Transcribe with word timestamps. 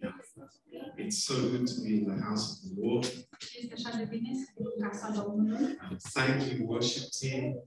Yeah. 0.00 0.14
It's 0.96 1.24
so 1.24 1.34
good 1.34 1.66
to 1.66 1.80
be 1.82 1.98
in 1.98 2.04
the 2.16 2.22
house 2.22 2.62
of 2.64 2.76
the 2.76 2.82
Lord. 2.82 3.06
Thank 6.00 6.52
you, 6.52 6.66
worship 6.66 7.10
team. 7.12 7.58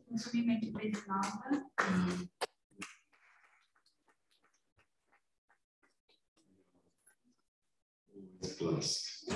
Um, 1.80 2.30
blessed. 8.60 9.34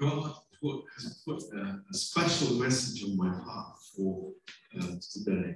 God 0.00 0.34
put, 0.62 0.78
has 0.94 1.04
put 1.24 1.40
a, 1.60 1.62
a 1.92 1.94
special 2.06 2.50
message 2.64 2.98
on 3.06 3.12
my 3.24 3.32
heart 3.44 3.74
for 3.92 4.12
uh, 4.78 4.94
today. 5.12 5.48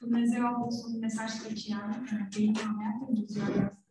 Dumnezeu 0.00 0.42
a 0.46 0.52
pus 0.60 0.76
un 0.84 0.98
mesaj 0.98 1.30
special 1.30 1.82
în 2.10 2.42
inima 2.42 2.70
mea 2.78 2.92
pentru 3.04 3.24
ziua 3.26 3.46
de 3.46 3.60
astăzi. 3.60 3.82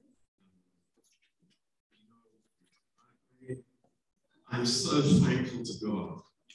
I'm 4.54 4.66
so 4.66 5.02
thankful 5.26 5.62
to 5.70 5.74
God 5.88 6.10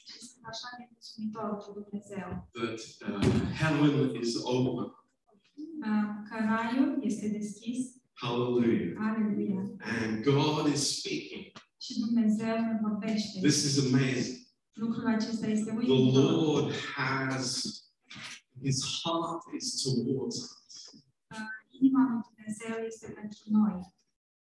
Și 0.09 0.17
sunt 0.27 0.43
așa 0.51 0.67
de 0.77 0.83
mulțumitor 0.91 1.49
cu 1.63 1.69
Dumnezeu. 1.79 2.27
that 2.59 2.79
uh, 3.09 3.23
heaven 3.61 4.15
is 4.21 4.35
open. 4.43 4.93
uh, 5.89 6.97
este 7.01 7.27
deschis. 7.27 7.79
Hallelujah. 8.13 8.93
And 9.79 10.23
God 10.23 10.67
is 10.73 10.97
speaking. 10.97 11.45
Și 11.81 11.99
Dumnezeu 11.99 12.55
ne 12.61 12.79
vorbește. 12.81 13.39
This 13.39 13.63
is 13.63 13.77
amazing. 13.93 14.37
Lucrul 14.73 15.07
acesta 15.07 15.47
este 15.47 15.71
The 15.71 15.77
uimitor. 15.91 16.31
Lord 16.31 16.73
has, 16.95 17.63
his 18.63 18.83
heart 19.03 19.41
is 19.59 19.81
towards 19.81 20.35
us. 20.35 20.93
Uh, 21.31 21.37
Inima 21.79 22.01
lui 22.11 22.21
Dumnezeu 22.29 22.85
este 22.85 23.07
pentru 23.07 23.39
noi. 23.49 23.93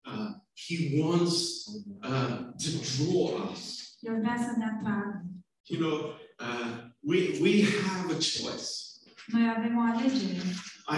Uh, 0.05 0.31
he 0.65 1.01
wants 1.01 1.65
uh, 2.11 2.37
to 2.63 2.69
draw 2.89 3.51
us. 3.51 3.61
El 3.99 4.19
vrea 4.19 4.37
să 4.37 4.53
ne 4.57 4.65
atragă. 4.65 5.25
You 5.63 5.79
know, 5.81 5.97
uh, 6.39 6.69
we, 6.99 7.17
we 7.41 7.63
have 7.63 8.11
a 8.11 8.17
choice. 8.17 8.67
Noi 9.27 9.53
avem 9.57 9.77
o 9.77 9.81
alegere. 9.81 10.41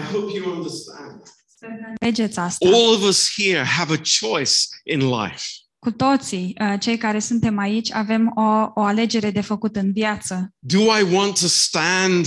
hope 0.12 0.32
you 0.36 0.56
understand. 0.56 1.22
Sper 1.46 1.70
că 1.70 1.86
înțelegeți 1.88 2.38
asta. 2.38 2.66
All 2.68 2.94
of 2.94 3.02
us 3.02 3.32
here 3.36 3.64
have 3.64 3.92
a 3.92 4.00
choice 4.20 4.54
in 4.84 4.98
life. 4.98 5.44
Cu 5.84 5.90
toții, 5.90 6.56
uh, 6.60 6.74
cei 6.80 6.96
care 6.96 7.18
suntem 7.18 7.58
aici, 7.58 7.92
avem 7.92 8.32
o, 8.36 8.70
o 8.74 8.80
alegere 8.82 9.30
de 9.30 9.40
făcut 9.40 9.76
în 9.76 9.92
viață. 9.92 10.54
Do 10.58 10.78
I 10.80 11.02
want 11.14 11.40
to 11.40 11.46
stand, 11.46 12.24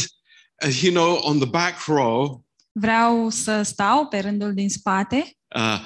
uh, 0.65 0.79
you 0.81 0.93
know, 0.93 1.19
on 1.23 1.37
the 1.39 1.47
back 1.49 1.85
row, 1.85 2.43
Vreau 2.71 3.29
să 3.29 3.61
stau 3.61 4.07
pe 4.07 4.19
rândul 4.19 4.53
din 4.53 4.69
spate, 4.69 5.37
uh, 5.55 5.79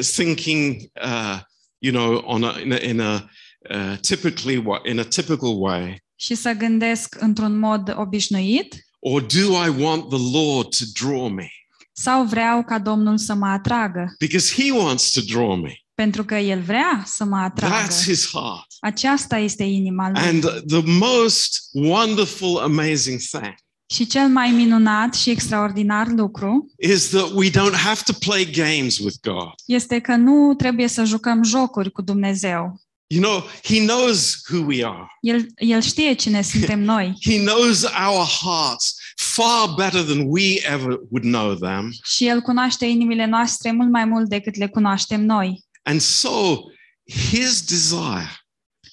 s- 0.00 0.12
thinking, 0.14 0.76
uh, 1.04 1.38
you 1.78 1.94
know, 1.94 2.22
on 2.24 2.44
a, 2.44 2.60
in 2.60 2.72
a, 2.72 2.78
in 2.82 3.00
a 3.00 3.30
uh, 3.70 3.98
typically 4.00 4.56
wa- 4.56 4.90
in 4.90 4.98
a 4.98 5.02
typical 5.04 5.60
way, 5.60 6.04
și 6.16 6.34
să 6.34 6.52
gândesc 6.52 7.16
într-un 7.20 7.58
mod 7.58 7.94
obișnuit 7.96 8.74
or 8.98 9.20
do 9.20 9.64
I 9.64 9.68
want 9.82 10.08
the 10.08 10.38
Lord 10.38 10.68
to 10.76 10.84
draw 11.04 11.28
me? 11.28 11.48
sau 11.92 12.24
vreau 12.24 12.64
ca 12.64 12.78
Domnul 12.78 13.18
să 13.18 13.34
mă 13.34 13.46
atragă, 13.46 14.14
Because 14.18 14.62
He 14.62 14.72
wants 14.72 15.10
to 15.12 15.20
draw 15.20 15.54
me. 15.56 15.72
Pentru 15.94 16.24
că 16.24 16.34
El 16.34 16.60
vrea 16.60 17.02
să 17.06 17.24
mă 17.24 17.36
atragă. 17.36 17.74
That's 17.74 18.04
His 18.04 18.28
heart. 18.30 18.66
Aceasta 18.80 19.36
este 19.36 19.62
inima 19.62 20.10
lui. 20.10 20.20
And 20.22 20.42
the 20.66 20.82
most 20.84 21.58
wonderful, 21.72 22.58
amazing 22.58 23.20
thing 23.20 23.54
Și 23.94 24.06
cel 24.06 24.28
mai 24.28 24.50
minunat 24.50 25.14
și 25.14 25.30
extraordinar 25.30 26.06
lucru 26.08 26.72
is 26.78 27.08
that 27.08 27.30
we 27.34 27.50
don't 27.50 27.76
have 27.84 28.00
to 28.04 28.12
play 28.12 28.50
games 28.50 28.98
with 28.98 29.16
God. 29.22 29.52
este 29.66 29.98
că 29.98 30.16
nu 30.16 30.54
trebuie 30.54 30.88
să 30.88 31.04
jucăm 31.04 31.42
jocuri 31.42 31.90
cu 31.90 32.02
Dumnezeu. 32.02 32.80
You 33.06 33.22
know, 33.22 33.44
He 33.62 33.86
knows 33.86 34.40
who 34.50 34.64
we 34.66 34.84
are. 34.84 35.06
El, 35.20 35.46
el 35.56 35.80
știe 35.80 36.12
cine 36.12 36.42
suntem 36.42 36.80
noi 36.92 37.18
He 37.24 37.38
knows 37.38 37.82
our 37.82 38.26
hearts 38.42 38.94
far 39.16 39.74
better 39.76 40.02
than 40.02 40.22
we 40.26 40.54
ever 40.72 40.98
would 41.10 41.22
know 41.24 41.54
them. 41.54 41.90
și 42.02 42.26
El 42.26 42.40
cunoaște 42.40 42.84
inimile 42.86 43.26
noastre 43.26 43.72
mult 43.72 43.90
mai 43.90 44.04
mult 44.04 44.28
decât 44.28 44.56
le 44.56 44.68
cunoaștem 44.68 45.24
noi. 45.24 45.64
And 45.82 46.00
so 46.00 46.56
his 47.04 47.64
desire 47.64 48.36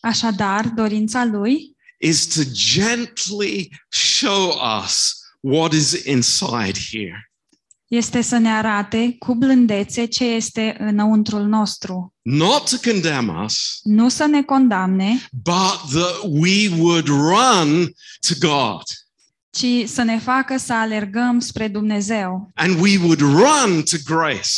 Așadar, 0.02 0.66
dorința 0.68 1.26
lui 1.26 1.78
is 1.98 2.28
to 2.28 2.42
gently 2.52 3.70
show 3.90 4.54
us 4.86 5.14
what 5.40 5.74
is 5.74 5.92
inside 5.92 6.80
here. 6.92 7.32
este 7.88 8.22
să 8.22 8.38
ne 8.38 8.50
arate 8.50 9.16
cu 9.20 9.36
blândețe 9.36 10.06
ce 10.06 10.24
este 10.24 10.76
înăuntrul 10.80 11.46
nostru. 11.46 12.14
Not 12.22 12.70
to 12.70 12.90
condemn 12.92 13.44
us, 13.44 13.80
Nu 13.84 14.10
să 14.10 14.26
ne 14.26 14.44
condamne, 14.44 15.28
but 15.32 15.80
that 15.92 16.20
we 16.24 16.70
would 16.78 17.08
run 17.08 17.94
to 18.28 18.48
God 18.48 18.84
ci 19.52 19.88
să 19.90 20.04
ne 20.04 20.20
facă 20.20 20.58
să 20.58 20.74
alergăm 20.74 21.40
spre 21.40 21.68
Dumnezeu 21.68 22.52
and 22.54 22.80
we 22.82 22.98
would 22.98 23.20
run 23.20 23.84
to 23.84 23.98
grace. 24.06 24.50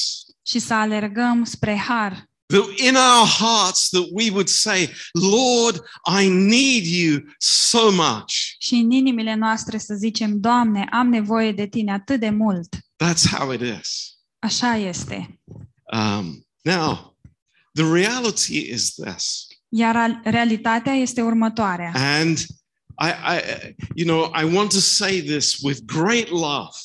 Și 0.52 0.60
să 0.60 0.74
alergăm 0.74 1.44
spre 1.44 1.76
har. 1.76 2.30
That 2.46 2.80
in 2.80 2.96
our 2.96 3.28
hearts 3.28 3.90
that 3.90 4.06
we 4.12 4.30
would 4.30 4.48
say, 4.48 4.90
Lord, 5.12 5.82
I 6.22 6.28
need 6.30 6.86
you 6.86 7.20
so 7.38 7.92
much. 7.92 8.34
Și 8.58 8.74
în 8.74 8.92
inimile 8.92 9.36
noastre 9.36 9.78
să 9.78 9.94
zicem, 9.94 10.40
Doamne, 10.40 10.88
am 10.92 11.08
nevoie 11.10 11.52
de 11.52 11.66
Tine 11.68 11.92
atât 11.92 12.20
de 12.20 12.30
mult. 12.30 12.76
That's 12.76 13.38
how 13.38 13.52
it 13.52 13.62
is. 13.80 14.16
Așa 14.40 14.76
este. 14.76 15.40
Um, 15.94 16.48
now, 16.62 17.18
the 17.74 17.94
reality 17.94 18.58
is 18.58 18.94
this. 18.94 19.48
Iar 19.70 19.96
al- 19.96 20.22
realitatea 20.24 20.94
este 20.94 21.22
următoarea. 21.22 21.92
And 21.96 22.38
I, 23.02 23.08
I, 23.08 23.76
you 23.96 24.08
know, 24.08 24.32
I 24.42 24.56
want 24.56 24.70
to 24.70 24.80
say 24.80 25.22
this 25.22 25.58
with 25.62 25.80
great 25.86 26.30
love 26.30 26.76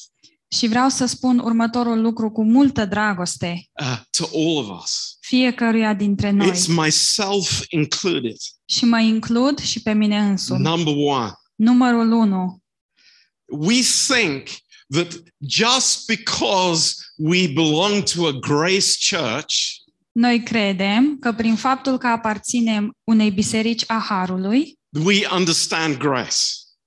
Și 0.48 0.66
vreau 0.68 0.88
să 0.88 1.06
spun 1.06 1.38
următorul 1.38 2.00
lucru 2.00 2.30
cu 2.30 2.44
multă 2.44 2.84
dragoste 2.84 3.66
uh, 3.80 3.98
to 4.10 4.24
all 4.34 4.56
of 4.56 4.82
us. 4.82 5.16
fiecăruia 5.20 5.94
dintre 5.94 6.30
noi. 6.30 6.50
It's 6.50 6.66
myself 6.66 7.60
included. 7.68 8.36
Și 8.64 8.84
mă 8.84 9.00
includ 9.00 9.58
și 9.58 9.82
pe 9.82 9.92
mine 9.92 10.18
însumi. 10.18 10.60
Number 10.62 10.94
one, 10.96 11.30
Numărul 11.54 12.12
1. 12.12 12.60
we 13.46 13.80
think 14.06 14.48
that 14.88 15.22
just 15.48 16.06
because 16.06 16.94
we 17.16 17.46
belong 17.54 18.02
to 18.02 18.26
a 18.26 18.32
grace 18.32 18.90
church, 19.10 19.54
Noi 20.12 20.42
credem 20.42 21.16
că 21.20 21.32
prin 21.32 21.54
faptul 21.56 21.98
că 21.98 22.06
aparținem 22.06 22.92
unei 23.04 23.30
biserici 23.30 23.84
a 23.86 24.04
Harului, 24.08 24.78
we 25.04 25.26
understand 25.36 25.96
grace. 25.96 26.36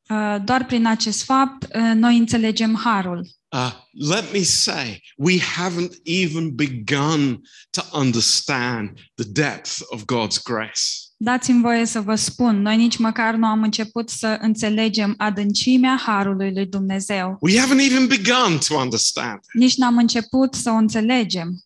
uh, 0.10 0.36
doar 0.44 0.66
prin 0.66 0.86
acest 0.86 1.24
fapt 1.24 1.64
uh, 1.64 1.92
noi 1.96 2.18
înțelegem 2.18 2.76
Harul. 2.84 3.28
Uh, 3.52 3.72
let 3.94 4.32
me 4.32 4.44
say, 4.44 5.02
we 5.18 5.40
haven't 5.40 5.96
even 6.06 6.56
begun 6.56 7.42
to 7.72 7.84
understand 7.94 9.00
the 9.18 9.26
depth 9.26 9.82
of 9.92 10.06
God's 10.06 10.38
grace. 10.38 11.08
Dați-mi 11.18 11.62
voie 11.62 11.86
să 11.86 12.02
vă 12.02 12.16
spun, 12.16 12.62
noi 12.62 12.78
nici 12.78 12.98
măcar 12.98 13.36
nu 13.36 13.46
am 13.46 13.62
început 13.62 14.10
să 14.10 14.38
înțelegem 14.42 15.14
adâncimea 15.18 16.02
Harului 16.06 16.54
lui 16.54 16.66
Dumnezeu. 16.66 17.38
We 17.42 17.60
haven't 17.60 17.92
even 17.92 18.08
begun 18.08 18.58
to 18.68 18.76
understand. 18.76 19.40
Nici 19.54 19.76
n-am 19.76 19.98
început 19.98 20.54
să 20.54 20.70
o 20.70 20.74
înțelegem. 20.74 21.64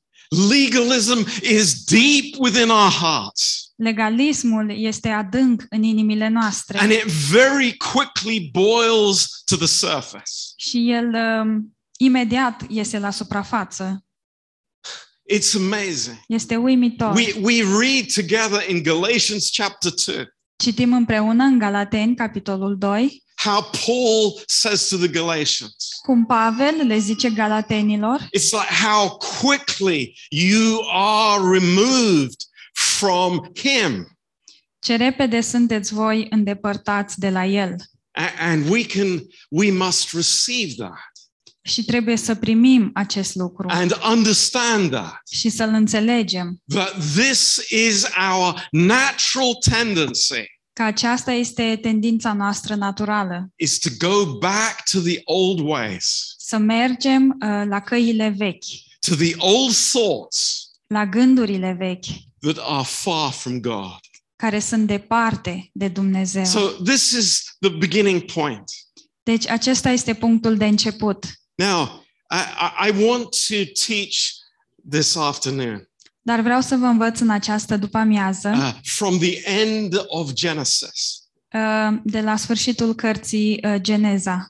Legalism 0.49 1.27
is 1.41 1.83
deep 1.83 2.35
within 2.39 2.69
our 2.69 2.91
hearts, 2.91 3.63
Legalismul 3.75 4.73
este 4.77 5.09
adânc 5.09 5.65
în 5.69 5.83
inimile 5.83 6.27
noastre 6.27 6.79
and 6.79 6.91
it 6.91 7.05
very 7.31 7.77
quickly 7.77 8.49
boils 8.51 9.41
to 9.45 9.55
the 9.55 9.65
surface. 9.65 10.31
și 10.55 10.91
el 10.91 11.05
um, 11.05 11.75
imediat 12.03 12.61
iese 12.69 12.99
la 12.99 13.09
suprafață. 13.11 14.05
It's 15.33 15.55
amazing. 15.55 16.17
Este 16.27 16.55
uimitor. 16.55 17.13
We, 17.15 17.33
we 17.41 17.63
read 17.79 18.05
together 18.13 18.69
in 18.69 18.81
Galatians 18.83 19.49
chapter 19.51 19.91
2 20.05 20.27
Citim 20.55 20.93
împreună 20.93 21.43
în 21.43 21.57
Galateni, 21.57 22.15
capitolul 22.15 22.77
2, 22.77 23.23
how 23.43 23.61
Paul 23.85 24.41
says 24.45 24.87
to 24.87 24.97
the 24.97 25.07
Galatians, 25.07 25.75
cum 26.05 26.25
Pavel 26.25 26.85
le 26.87 26.97
zice 26.97 27.29
galatenilor, 27.29 28.19
it's 28.21 28.51
like 28.51 28.73
how 28.83 29.17
quickly 29.41 30.17
you 30.29 30.81
are 30.91 31.41
removed 31.59 32.35
from 32.73 33.51
him. 33.55 34.17
ce 34.79 34.95
repede 34.95 35.41
sunteți 35.41 35.93
voi 35.93 36.27
îndepărtați 36.29 37.19
de 37.19 37.29
la 37.29 37.45
el. 37.45 37.75
A- 38.11 38.33
And 38.39 38.69
we 38.69 38.85
can, 38.85 39.21
we 39.49 39.71
must 39.71 40.13
receive 40.13 40.73
that 40.75 41.11
Și 41.63 41.83
trebuie 41.83 42.15
să 42.17 42.35
primim 42.35 42.89
acest 42.93 43.35
lucru 43.35 43.67
and 43.69 43.99
understand 44.11 44.91
that. 44.91 45.21
și 45.31 45.49
să-l 45.49 45.69
înțelegem. 45.69 46.61
that 46.67 46.93
this 47.15 47.61
is 47.69 48.05
our 48.31 48.67
natural 48.71 49.53
tendency 49.71 50.51
că 50.73 50.83
aceasta 50.83 51.31
este 51.31 51.79
tendința 51.81 52.33
noastră 52.33 52.75
naturală, 52.75 53.49
is 53.55 53.79
to 53.79 53.89
go 54.07 54.37
back 54.37 54.89
to 54.91 54.99
the 54.99 55.21
old 55.23 55.59
ways, 55.59 56.35
să 56.37 56.57
mergem 56.57 57.27
uh, 57.29 57.63
la 57.67 57.79
căile 57.79 58.33
vechi, 58.37 58.65
to 59.07 59.15
the 59.15 59.33
old 59.37 59.75
thoughts 59.91 60.67
la 60.87 61.05
gândurile 61.05 61.75
vechi, 61.77 62.05
that 62.39 62.57
are 62.61 62.85
far 62.85 63.31
from 63.31 63.59
God. 63.59 63.99
care 64.35 64.59
sunt 64.59 64.87
departe 64.87 65.69
de 65.73 65.87
Dumnezeu. 65.87 66.45
So 66.45 66.59
this 66.59 67.11
is 67.11 67.41
the 67.59 67.69
beginning 67.69 68.31
point. 68.31 68.63
Deci 69.23 69.47
acesta 69.49 69.89
este 69.89 70.13
punctul 70.13 70.57
de 70.57 70.65
început. 70.65 71.25
Now, 71.55 72.03
I, 72.31 72.35
I- 72.37 72.87
I 72.89 73.03
want 73.05 73.23
to 73.47 73.55
teach 73.87 74.15
this 74.89 75.15
afternoon 75.15 75.87
Dar 76.21 76.39
vreau 76.41 76.61
să 76.61 76.75
vă 76.75 76.85
învăț 76.85 77.19
în 77.19 77.29
această 77.29 77.77
după-amiază, 77.77 78.49
uh, 78.49 78.73
from 78.83 79.17
the 79.19 79.49
end 79.49 80.03
of 80.07 80.31
Genesis. 80.31 81.21
uh, 81.53 81.97
de 82.03 82.21
la 82.21 82.35
sfârșitul 82.35 82.93
cărții 82.95 83.59
uh, 83.65 83.75
Geneza, 83.81 84.47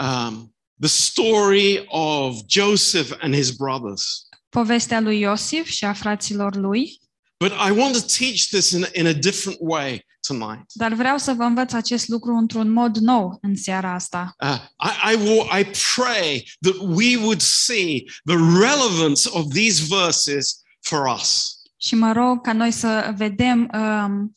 Um, 0.00 0.54
the 0.80 0.88
story 0.88 1.84
of 1.88 2.36
Joseph 2.46 3.10
and 3.20 3.34
his 3.34 3.50
brothers. 3.50 4.28
povestea 4.48 5.00
lui 5.00 5.20
Iosif 5.20 5.66
și 5.68 5.84
a 5.84 5.92
fraților 5.92 6.54
lui, 6.56 7.00
But 7.38 7.52
I 7.52 7.70
want 7.80 7.94
to 7.94 8.00
teach 8.18 8.48
this 8.48 8.70
in, 8.70 8.86
in 8.94 9.06
a 9.06 9.12
different 9.12 9.58
way 9.60 10.04
tonight. 10.26 10.64
dar 10.72 10.92
vreau 10.94 11.18
să 11.18 11.32
vă 11.32 11.42
învăț 11.42 11.72
acest 11.72 12.08
lucru 12.08 12.34
într-un 12.36 12.70
mod 12.72 12.96
nou 12.96 13.38
în 13.40 13.56
seara 13.56 13.94
asta. 13.94 14.34
Uh, 14.42 14.58
I, 14.84 15.12
I, 15.12 15.16
wa- 15.16 15.58
I 15.60 15.64
pray 15.96 16.50
that 16.60 16.74
we 16.80 17.16
would 17.16 17.40
see 17.40 18.04
the 18.24 18.36
relevance 18.60 19.28
of 19.32 19.52
these 19.52 19.82
verses 19.88 20.60
for 20.80 21.06
us. 21.14 21.54
Și 21.76 21.94
mă 21.94 22.12
rog 22.12 22.40
ca 22.42 22.52
noi 22.52 22.70
să 22.70 23.12
vedem 23.16 23.70
um, 23.74 24.34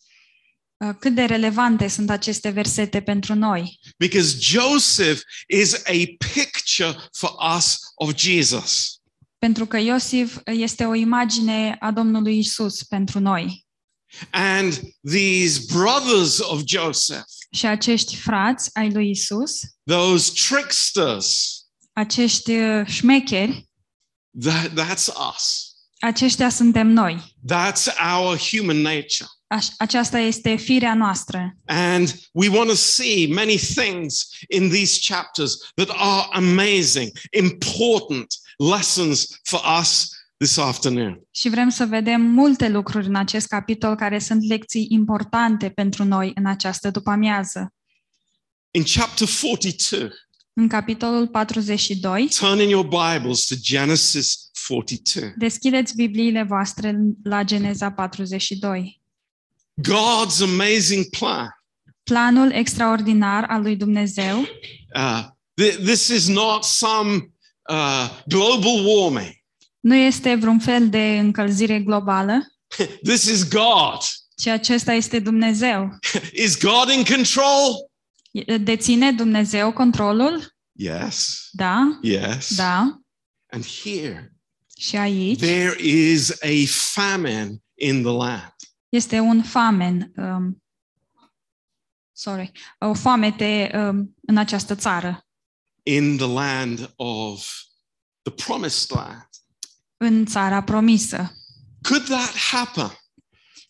uh, 0.78 0.96
cât 1.00 1.16
de 1.16 1.24
relevante 1.26 1.88
sunt 1.88 2.10
aceste 2.10 2.50
versete 2.50 3.02
pentru 3.02 3.34
noi. 3.34 3.80
Because 3.98 4.36
Joseph 4.40 5.22
is 5.48 5.74
a 5.74 6.16
picture 6.34 6.96
for 7.12 7.36
us 7.58 7.78
of 7.96 8.16
Jesus. 8.16 8.97
Pentru 9.38 9.66
că 9.66 9.78
Iosif 9.78 10.38
este 10.46 10.86
o 10.86 10.94
imagine 10.94 11.76
a 11.80 11.92
Domnului 11.92 12.38
Isus 12.38 12.84
pentru 12.84 13.20
noi. 13.20 13.66
And 14.32 14.80
these 15.04 15.60
brothers 15.74 16.40
of 16.40 16.62
Joseph, 16.66 17.26
Și 17.52 17.66
acești 17.66 18.16
frați 18.16 18.70
ai 18.74 18.92
lui 18.92 19.10
Isus, 19.10 19.60
those 19.84 20.32
tricksters, 20.48 21.62
acești 21.94 22.52
uh, 22.52 22.88
șmecheri, 22.88 23.70
that, 24.40 24.70
that's 24.70 25.08
us. 25.34 25.72
aceștia 26.00 26.50
suntem 26.50 26.88
noi. 26.88 27.36
That's 27.54 27.86
our 28.16 28.38
human 28.38 28.78
nature. 28.82 29.30
Aș- 29.48 29.68
Aceasta 29.78 30.20
este 30.20 30.56
firea 30.56 30.94
noastră. 30.94 31.58
And 31.66 32.20
we 32.32 32.48
want 32.50 32.70
to 32.70 32.76
see 32.76 33.28
many 33.34 33.58
things 33.58 34.28
in 34.50 34.70
these 34.70 35.00
chapters 35.14 35.58
that 35.76 35.90
are 35.90 36.28
amazing, 36.32 37.12
important 37.32 38.26
lessons 38.58 39.28
for 39.44 39.62
us 39.80 40.10
this 40.38 40.58
afternoon. 40.58 41.22
Și 41.32 41.50
vrem 41.50 41.70
să 41.70 41.86
vedem 41.86 42.22
multe 42.22 42.70
lucruri 42.70 43.08
în 43.08 43.16
acest 43.16 43.48
capitol 43.48 43.96
care 43.96 44.20
sunt 44.20 44.44
lecții 44.48 44.88
importante 44.90 45.70
pentru 45.70 46.04
noi 46.04 46.32
în 46.36 46.46
această 46.46 46.92
după-amiază. 46.92 47.74
In 48.72 48.84
chapter 48.84 49.28
42, 49.42 50.10
În 50.54 50.68
capitolul 50.68 51.28
42, 51.28 52.28
turn 52.40 52.60
in 52.60 52.70
your 52.70 52.86
Bibles 52.88 53.46
to 53.46 53.56
Genesis 53.62 54.50
42. 54.68 55.34
deschideți 55.38 55.96
Bibliile 55.96 56.44
voastre 56.44 56.96
la 57.24 57.44
Geneza 57.44 57.92
42. 57.92 59.02
God's 59.82 60.42
amazing 60.42 61.10
plan. 61.10 61.48
Planul 62.04 62.52
extraordinar 62.52 63.44
al 63.50 63.62
lui 63.62 63.76
Dumnezeu 63.76 64.48
Uh, 64.96 65.24
th- 65.62 65.76
this 65.84 66.08
is 66.08 66.28
not 66.28 66.64
some 66.64 67.32
uh, 67.70 68.10
global 68.28 68.86
warming. 68.86 69.36
nu 69.80 69.96
este 69.96 70.36
vreun 70.36 70.60
fel 70.60 70.90
de 70.90 71.18
încălzire 71.20 71.80
globală, 71.80 72.46
This 73.04 73.24
is 73.26 73.48
God. 73.48 73.98
ci 74.36 74.48
acesta 74.48 74.94
este 74.94 75.20
Dumnezeu. 75.20 75.90
Is 76.46 76.58
God 76.60 76.90
in 76.90 77.04
control? 77.04 77.90
Deține 78.62 79.12
Dumnezeu 79.12 79.74
controlul? 79.74 80.56
Yes. 80.80 81.48
Da, 81.52 82.00
Yes. 82.02 82.56
da. 82.56 83.00
And 83.52 83.66
here, 83.84 84.34
Și 84.80 84.96
aici 84.96 85.40
there 85.40 85.76
is 85.84 86.30
a 86.32 86.66
famine 86.68 87.56
in 87.76 88.02
the 88.02 88.12
land. 88.12 88.54
Este 88.98 89.20
un 89.20 89.44
famen, 89.44 90.12
um, 90.16 90.64
sorry, 92.12 92.52
o 92.80 92.94
foamete 92.94 93.72
um, 93.74 94.16
în 94.22 94.38
această 94.38 94.76
țară, 94.76 95.22
in 95.84 96.18
the 96.18 96.28
land 96.28 96.94
of 96.96 97.52
the 98.22 98.46
promised 98.46 98.98
land. 98.98 99.30
în 99.98 100.26
țara 100.26 100.64
promisă. 100.64 101.32
Could 101.82 102.04
that 102.06 102.36
happen? 102.52 102.92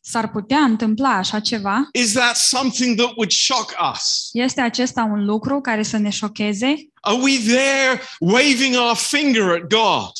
S-ar 0.01 0.29
putea 0.31 0.59
întâmpla 0.59 1.09
așa 1.09 1.39
ceva? 1.39 1.89
Is 1.91 2.11
that 2.13 2.35
something 2.35 2.97
that 2.97 3.11
would 3.15 3.31
shock 3.31 3.75
us? 3.93 4.29
Este 4.31 4.61
acesta 4.61 5.03
un 5.03 5.25
lucru 5.25 5.61
care 5.61 5.83
să 5.83 5.97
ne 5.97 6.09
șocheze? 6.09 6.75
Are 7.01 7.17
we 7.21 7.37
there 7.37 8.01
waving 8.19 8.75
our 8.75 8.95
finger 8.95 9.43
at 9.49 9.67
God? 9.67 10.11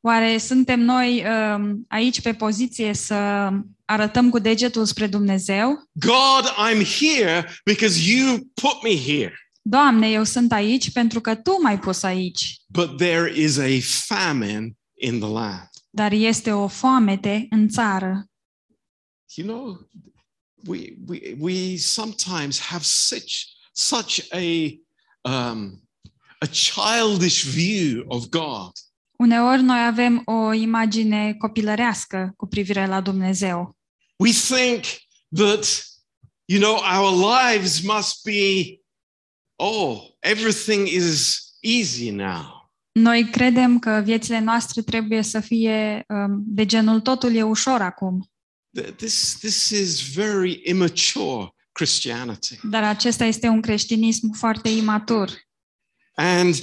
Oare 0.00 0.38
suntem 0.38 0.80
noi 0.80 1.24
um, 1.26 1.84
aici 1.88 2.20
pe 2.20 2.34
poziție 2.34 2.94
să 2.94 3.50
arătăm 3.88 4.30
cu 4.30 4.38
degetul 4.38 4.84
spre 4.84 5.06
Dumnezeu? 5.06 5.88
God, 5.92 6.52
I'm 6.68 6.84
here 7.00 7.60
because 7.64 8.12
you 8.12 8.36
put 8.54 8.82
me 8.82 8.96
here. 8.96 9.34
Doamne, 9.62 10.10
eu 10.10 10.24
sunt 10.24 10.52
aici 10.52 10.92
pentru 10.92 11.20
că 11.20 11.34
Tu 11.34 11.50
m-ai 11.62 11.78
pus 11.78 12.02
aici. 12.02 12.56
But 12.66 12.96
there 12.96 13.32
is 13.40 13.58
a 13.58 13.78
famine 13.80 14.72
in 15.00 15.18
the 15.18 15.28
land. 15.28 15.68
Dar 15.90 16.12
este 16.12 16.52
o 16.52 16.66
foamete 16.66 17.46
în 17.50 17.68
țară. 17.68 18.26
You 19.34 19.46
know, 19.46 19.88
we 20.66 20.94
we 21.06 21.36
we 21.38 21.76
sometimes 21.76 22.60
have 22.60 22.82
such 22.84 23.32
such 23.72 24.18
a 24.30 24.72
um, 25.30 25.88
a 26.38 26.46
childish 26.46 27.44
view 27.44 28.04
of 28.06 28.26
God. 28.28 28.72
Uneori 29.18 29.62
noi 29.62 29.86
avem 29.86 30.22
o 30.24 30.52
imagine 30.52 31.34
copilărească 31.34 32.32
cu 32.36 32.46
privire 32.46 32.86
la 32.86 33.00
Dumnezeu. 33.00 33.77
We 34.18 34.32
think 34.32 34.84
that 35.36 35.84
you 36.46 36.58
know 36.60 36.80
our 36.82 37.10
lives 37.12 37.82
must 37.82 38.24
be 38.24 38.80
oh 39.56 40.00
everything 40.20 40.86
is 40.88 41.42
easy 41.60 42.10
now. 42.10 42.56
Noi 42.92 43.30
credem 43.30 43.78
că 43.78 44.00
viețile 44.04 44.38
noastre 44.38 44.82
trebuie 44.82 45.22
să 45.22 45.40
fie 45.40 46.04
um, 46.08 46.42
de 46.46 46.66
genul 46.66 47.00
totul 47.00 47.34
e 47.34 47.42
ușor 47.42 47.80
acum, 47.80 48.30
This 48.96 49.36
this 49.38 49.70
is 49.70 50.12
very 50.12 50.60
immature 50.64 51.54
Christianity. 51.72 52.58
dar 52.62 52.82
acesta 52.84 53.24
este 53.24 53.46
un 53.48 53.60
creștinism 53.60 54.32
foarte 54.32 54.68
imatur. 54.68 55.46
And 56.14 56.54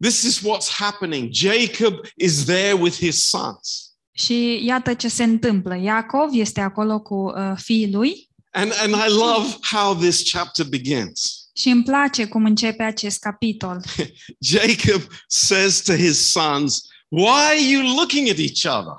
this 0.00 0.22
is 0.22 0.40
what's 0.40 0.68
happening. 0.68 1.32
Jacob 1.32 1.94
is 2.14 2.44
there 2.44 2.72
with 2.72 2.96
his 2.96 3.24
sons. 3.24 3.85
Și 4.16 4.64
iată 4.64 4.94
ce 4.94 5.08
se 5.08 5.22
întâmplă. 5.22 5.76
Iacov 5.76 6.28
este 6.32 6.60
acolo 6.60 7.00
cu 7.00 7.14
uh, 7.14 7.52
fiii 7.56 7.92
lui 7.92 8.28
And, 8.50 8.72
and 8.82 8.94
I 8.94 9.08
love 9.08 9.58
how 9.70 9.94
this 9.94 10.30
chapter 10.30 10.66
begins. 10.66 11.48
și 11.56 11.68
îmi 11.68 11.82
place 11.82 12.26
cum 12.26 12.44
începe 12.44 12.82
acest 12.82 13.18
capitol. 13.20 13.84
Jacob 14.52 15.02
says 15.26 15.82
to 15.82 15.94
his 15.94 16.30
sons, 16.30 16.80
Why 17.08 17.40
are 17.48 17.70
you 17.70 17.94
looking 17.96 18.28
at 18.28 18.38
each 18.38 18.78
other? 18.78 18.94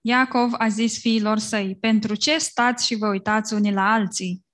Iacov 0.00 0.52
a 0.58 0.68
zis 0.68 0.98
fiilor 0.98 1.38
săi, 1.38 1.76
pentru 1.80 2.14
ce 2.14 2.38
stați 2.38 2.86
și 2.86 2.94
vă 2.94 3.08
uitați 3.08 3.52
unii 3.54 3.72
la 3.72 3.92
alții? 3.92 4.44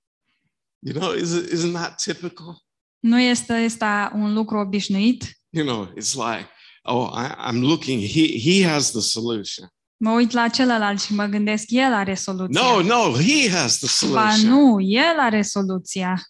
You 0.78 0.98
know, 1.00 1.14
is 1.14 1.32
it, 1.32 1.52
isn't 1.52 1.72
that 1.72 2.02
typical? 2.02 2.62
Nu 2.98 3.20
este 3.20 3.52
asta 3.52 4.12
un 4.14 4.32
lucru 4.32 4.58
obișnuit? 4.58 5.40
You 5.50 5.66
know, 5.66 5.92
it's 6.00 6.14
like, 6.14 6.48
oh, 6.82 7.12
I, 7.16 7.50
I'm 7.50 7.60
looking, 7.60 8.02
he, 8.02 8.38
he 8.40 8.68
has 8.68 8.90
the 8.90 9.00
solution. 9.00 9.68
Mă 9.96 10.10
uit 10.10 10.30
la 10.30 10.48
celălalt 10.48 11.00
și 11.00 11.14
mă 11.14 11.24
gândesc, 11.24 11.64
el 11.68 11.92
are 11.92 12.14
soluția. 12.14 12.60
No, 12.62 12.82
no, 12.82 13.12
he 13.12 13.50
has 13.50 13.78
the 13.78 14.06
Ba 14.12 14.30
solution. 14.30 14.50
nu, 14.50 14.80
el 14.80 15.18
are 15.18 15.42
soluția. 15.42 16.22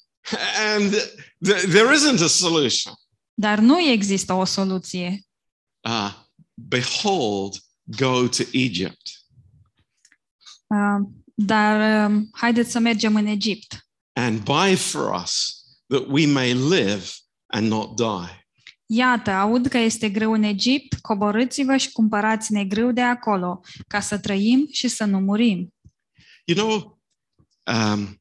And 0.77 0.91
th- 1.49 1.61
there 1.61 1.95
isn't 1.97 2.23
a 2.23 2.27
solution. 2.27 2.93
Dar 3.35 3.59
nu 3.59 3.81
există 3.81 4.33
o 4.33 4.45
soluție. 4.45 5.21
Uh, 5.89 6.13
behold, 6.55 7.55
go 7.85 8.29
to 8.29 8.43
Egypt. 8.53 9.01
Uh, 10.67 11.09
dar 11.35 12.07
um, 12.11 12.29
haideți 12.33 12.71
să 12.71 12.79
mergem 12.79 13.15
în 13.17 13.27
Egipt. 13.27 13.79
and 14.13 14.41
buy 14.43 14.77
for 14.77 15.21
us 15.23 15.63
that 15.87 16.05
we 16.09 16.27
may 16.27 16.53
live 16.55 17.05
and 17.47 17.67
not 17.69 17.97
die. 17.97 18.44
Iată, 18.87 19.31
aud 19.31 19.67
că 19.67 19.79
este 19.79 20.09
greu 20.09 20.33
în 20.33 20.43
Egipt, 20.43 20.95
coborâți-vă 21.01 21.77
și 21.77 21.93
cumpărați-ne 21.93 22.65
grâu 22.65 22.93
de 22.93 23.01
acolo, 23.01 23.61
ca 23.87 24.01
să 24.01 24.19
trăim 24.19 24.69
și 24.71 24.89
să 24.89 25.05
nu 25.05 25.19
murim. 25.19 25.75
You 26.45 26.57
know, 26.57 27.01
um, 27.75 28.19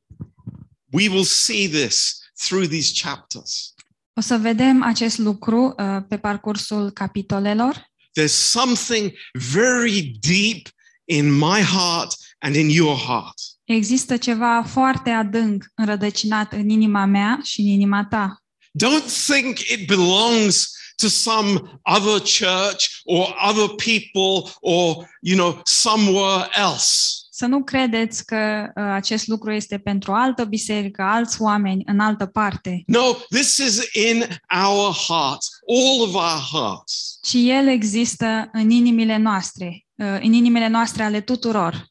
We 0.93 1.09
will 1.09 1.23
see 1.23 1.67
this 1.67 2.21
through 2.47 2.67
these 2.67 2.91
chapters. 3.03 3.73
O 4.13 4.21
să 4.21 4.37
vedem 4.37 4.83
acest 4.83 5.17
lucru 5.17 5.73
uh, 5.77 5.97
pe 6.07 6.17
parcursul 6.17 6.91
capitolelor. 6.91 7.91
There's 8.19 8.33
something 8.33 9.13
very 9.53 10.01
deep 10.19 10.67
in 11.05 11.31
my 11.31 11.61
heart 11.61 12.15
and 12.39 12.55
in 12.55 12.69
your 12.69 12.97
heart. 12.97 13.33
Există 13.63 14.17
ceva 14.17 14.63
foarte 14.63 15.09
adânc 15.09 15.65
înrădăcinat 15.75 16.53
în 16.53 16.69
inima 16.69 17.05
mea 17.05 17.39
și 17.43 17.61
în 17.61 17.67
inima 17.67 18.05
ta. 18.05 18.42
Don't 18.77 19.05
think 19.27 19.59
it 19.59 19.87
belongs 19.87 20.71
to 20.95 21.07
some 21.07 21.79
other 21.83 22.19
church 22.19 23.01
or 23.03 23.35
other 23.49 23.67
people 23.75 24.51
or, 24.61 25.07
you 25.21 25.35
know, 25.37 25.61
somewhere 25.65 26.47
else. 26.55 27.17
Să 27.29 27.45
nu 27.45 27.63
credeți 27.63 28.25
că 28.25 28.71
uh, 28.75 28.83
acest 28.83 29.27
lucru 29.27 29.51
este 29.51 29.77
pentru 29.77 30.11
o 30.11 30.15
altă 30.15 30.43
biserică, 30.45 31.01
alți 31.01 31.41
oameni 31.41 31.83
în 31.85 31.99
altă 31.99 32.25
parte, 32.25 32.83
No, 32.85 33.13
this 33.29 33.57
is 33.57 33.79
in 33.93 34.25
our 34.67 34.93
hearts, 35.07 35.49
all 35.67 36.01
of 36.01 36.13
our 36.13 36.41
hearts. 36.51 37.17
ci 37.21 37.33
el 37.33 37.67
există 37.67 38.49
în 38.51 38.69
inimile 38.69 39.17
noastre, 39.17 39.85
uh, 39.95 40.05
în 40.21 40.33
inimile 40.33 40.67
noastre 40.67 41.03
ale 41.03 41.21
tuturor, 41.21 41.87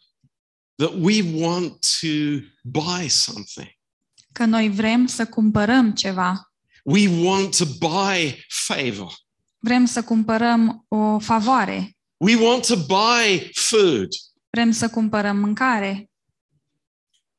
That 0.75 0.93
we 1.01 1.23
want 1.35 1.87
to 2.01 2.09
buy 2.63 3.09
something. 3.09 3.69
că 4.33 4.45
noi 4.45 4.69
vrem 4.71 5.07
să 5.07 5.27
cumpărăm 5.27 5.93
ceva, 5.93 6.52
We 6.83 7.09
want 7.25 7.57
to 7.57 7.65
buy 7.65 8.45
favor. 8.49 9.13
vrem 9.59 9.85
să 9.85 10.03
cumpărăm 10.03 10.85
o 10.89 11.19
favoare, 11.19 11.97
We 12.17 12.35
want 12.37 12.67
to 12.67 12.77
buy 12.77 13.51
food. 13.55 14.09
vrem 14.51 14.71
să 14.71 14.89
cumpărăm 14.89 15.37
mâncare, 15.37 16.11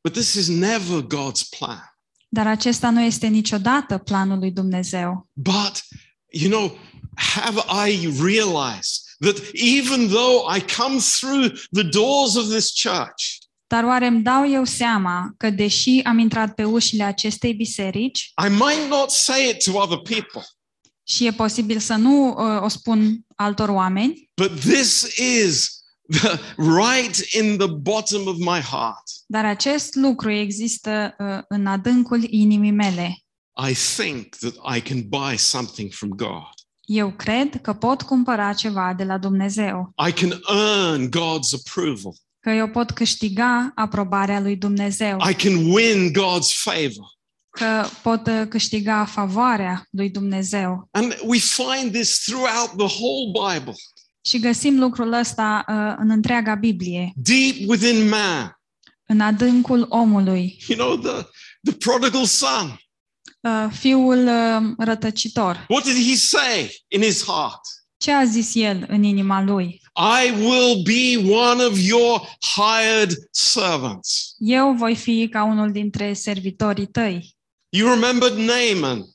But 0.03 0.13
this 0.13 0.33
is 0.33 0.47
never 0.47 1.01
God's 1.01 1.43
plan. 1.57 1.95
dar 2.29 2.47
acesta 2.47 2.89
nu 2.89 3.01
este 3.01 3.27
niciodată 3.27 3.97
planul 3.97 4.37
lui 4.37 4.51
Dumnezeu. 4.51 5.29
But, 5.33 5.83
you 6.31 6.49
know, 6.51 6.77
have 7.15 7.59
I 7.89 8.07
realized 8.21 9.01
that 9.19 9.37
even 9.53 10.07
though 10.07 10.55
I 10.55 10.65
come 10.77 10.97
through 11.19 11.51
the 11.71 11.83
doors 11.83 12.35
of 12.35 12.47
this 12.49 12.71
church, 12.73 13.37
Dar 13.73 13.83
oare 13.83 14.07
îmi 14.07 14.21
dau 14.21 14.49
eu 14.49 14.63
seama 14.63 15.33
că 15.37 15.49
deși 15.49 15.99
am 16.03 16.17
intrat 16.17 16.53
pe 16.53 16.63
ușile 16.63 17.03
acestei 17.03 17.53
biserici 17.53 18.33
I 18.45 18.49
might 18.49 18.89
not 18.89 19.09
say 19.09 19.49
it 19.49 19.63
to 19.63 19.77
other 19.77 19.97
people, 19.97 20.41
și 21.03 21.25
e 21.25 21.31
posibil 21.31 21.79
să 21.79 21.95
nu 21.95 22.27
uh, 22.27 22.61
o 22.61 22.67
spun 22.67 23.19
altor 23.35 23.69
oameni, 23.69 24.29
but 24.41 24.59
this 24.59 25.17
is 25.17 25.83
the, 26.09 26.39
right 26.55 27.33
in 27.33 27.57
the 27.57 27.67
bottom 27.67 28.27
of 28.27 28.37
my 28.37 28.59
heart. 28.59 29.03
dar 29.25 29.45
acest 29.45 29.95
lucru 29.95 30.29
există 30.31 31.15
uh, 31.19 31.39
în 31.47 31.67
adâncul 31.67 32.23
inimii 32.29 32.71
mele. 32.71 33.17
I 33.69 33.73
think 33.95 34.35
that 34.35 34.75
I 34.75 34.81
can 34.81 35.01
buy 35.07 35.37
something 35.37 35.91
from 35.91 36.09
God. 36.09 36.53
Eu 36.85 37.11
cred 37.11 37.61
că 37.61 37.73
pot 37.73 38.01
cumpăra 38.01 38.53
ceva 38.53 38.93
de 38.97 39.03
la 39.03 39.17
Dumnezeu, 39.17 39.93
I 40.07 40.11
can 40.11 40.41
earn 40.47 41.09
God's 41.09 41.53
approval. 41.65 42.13
Că 42.43 42.49
eu 42.49 42.67
pot 42.69 42.91
câștiga 42.91 43.71
aprobarea 43.75 44.39
lui 44.39 44.55
Dumnezeu, 44.55 45.17
I 45.29 45.33
can 45.33 45.55
win 45.71 46.11
God's 46.11 46.53
favor. 46.63 47.07
că 47.49 47.85
pot 48.01 48.27
uh, 48.27 48.43
câștiga 48.49 49.05
favoarea 49.05 49.85
lui 49.89 50.09
Dumnezeu. 50.09 50.87
And 50.91 51.17
we 51.25 51.37
find 51.39 51.91
this 51.93 52.19
throughout 52.25 52.69
the 52.77 52.97
whole 53.01 53.53
Bible. 53.53 53.73
Și 54.25 54.39
găsim 54.39 54.79
lucrul 54.79 55.11
ăsta 55.13 55.63
uh, 55.67 55.95
în 55.97 56.09
întreaga 56.09 56.55
Biblie, 56.55 57.11
Deep 57.15 57.55
within 57.69 58.07
man, 58.09 58.59
în 59.05 59.19
adâncul 59.19 59.85
omului. 59.89 60.57
you 60.67 60.77
know, 60.77 60.97
the, 60.97 61.27
the 61.63 61.73
prodigal 61.73 62.25
son. 62.25 62.77
Uh, 63.39 63.67
Fiul 63.71 64.27
uh, 64.27 64.73
rătăcitor. 64.77 65.65
What 65.69 65.83
did 65.83 66.07
he 66.09 66.15
say 66.15 66.83
in 66.87 67.01
his 67.01 67.23
heart? 67.23 67.59
Ce 67.97 68.11
a 68.11 68.25
zis 68.25 68.55
el 68.55 68.85
în 68.87 69.03
inima 69.03 69.41
lui? 69.41 69.81
I 69.95 70.31
will 70.31 70.83
be 70.83 71.31
one 71.33 71.65
of 71.65 71.79
your 71.79 72.27
hired 72.55 73.11
servants. 73.31 74.35
Eu 74.37 74.73
voi 74.73 74.95
fi 74.95 75.27
ca 75.31 75.43
unul 75.43 75.71
dintre 75.71 76.13
servitorii 76.13 76.85
tăi. 76.87 77.35
You 77.69 77.89
remembered 77.93 78.37
Naaman. 78.37 79.05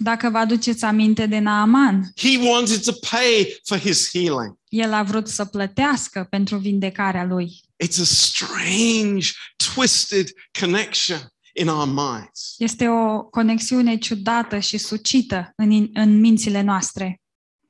Dacă 0.00 0.30
vă 0.30 0.38
aduceți 0.38 0.84
aminte 0.84 1.26
de 1.26 1.38
Naaman, 1.38 2.12
He 2.16 2.38
wanted 2.38 2.82
to 2.84 2.92
pay 3.10 3.60
for 3.64 3.78
his 3.78 4.10
healing. 4.10 4.56
el 4.68 4.92
a 4.92 5.02
vrut 5.02 5.28
să 5.28 5.44
plătească 5.44 6.26
pentru 6.30 6.56
vindecarea 6.56 7.24
lui. 7.24 7.60
It's 7.84 8.00
a 8.00 8.04
strange, 8.04 9.30
twisted 9.74 10.28
connection 10.60 11.18
in 11.54 11.68
our 11.68 11.86
minds. 11.86 12.54
Este 12.58 12.88
o 12.88 13.22
conexiune 13.22 13.96
ciudată 13.96 14.58
și 14.58 14.78
sucită 14.78 15.52
în, 15.56 15.88
în 15.92 16.20
mințile 16.20 16.60
noastre. 16.62 17.20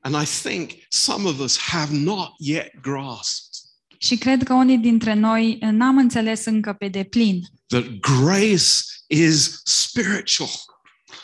And 0.01 0.15
I 0.21 0.25
think 0.25 0.71
some 0.89 1.27
of 1.27 1.39
us 1.39 1.57
have 1.57 1.93
not 1.93 2.29
yet 2.37 2.71
grasped 2.81 3.47
Și 3.97 4.17
cred 4.17 4.43
că 4.43 4.53
unii 4.53 4.77
dintre 4.77 5.13
noi 5.13 5.57
n-am 5.61 5.97
înțeles 5.97 6.45
încă 6.45 6.73
pe 6.73 6.87
deplin 6.87 7.41
that 7.67 7.85
grace 7.99 8.63
is 9.07 9.61
spiritual 9.63 10.49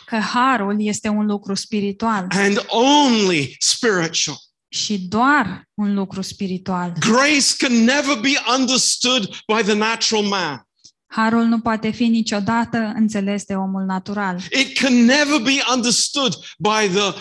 că 0.06 0.18
harul 0.18 0.76
este 0.80 1.08
un 1.08 1.26
lucru 1.26 1.54
spiritual 1.54 2.28
and 2.30 2.66
only 2.68 3.56
spiritual. 3.60 4.38
și 4.70 5.00
doar 5.00 5.68
un 5.74 5.94
lucru 5.94 6.22
spiritual. 6.22 6.94
Grace 7.00 7.56
can 7.58 7.74
never 7.74 8.20
be 8.22 8.34
understood 8.58 9.28
by 9.28 9.64
the 9.64 9.74
natural 9.74 10.24
man. 10.24 10.68
Harul 11.08 11.44
nu 11.44 11.60
poate 11.60 11.90
fi 11.90 12.08
niciodată 12.08 12.78
înțeles 12.96 13.44
de 13.44 13.54
omul 13.54 13.84
natural. 13.86 14.42
It 14.52 14.78
can 14.78 14.94
never 14.94 15.42
be 15.42 15.64
understood 15.76 16.34
by 16.58 16.90
the, 16.94 17.14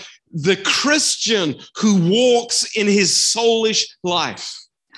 the 0.42 0.60
Christian 0.60 1.56
who 1.82 1.88
walks 2.08 2.74
in 2.74 2.86
his 2.86 3.30
soulish 3.30 3.82
life. 4.00 4.42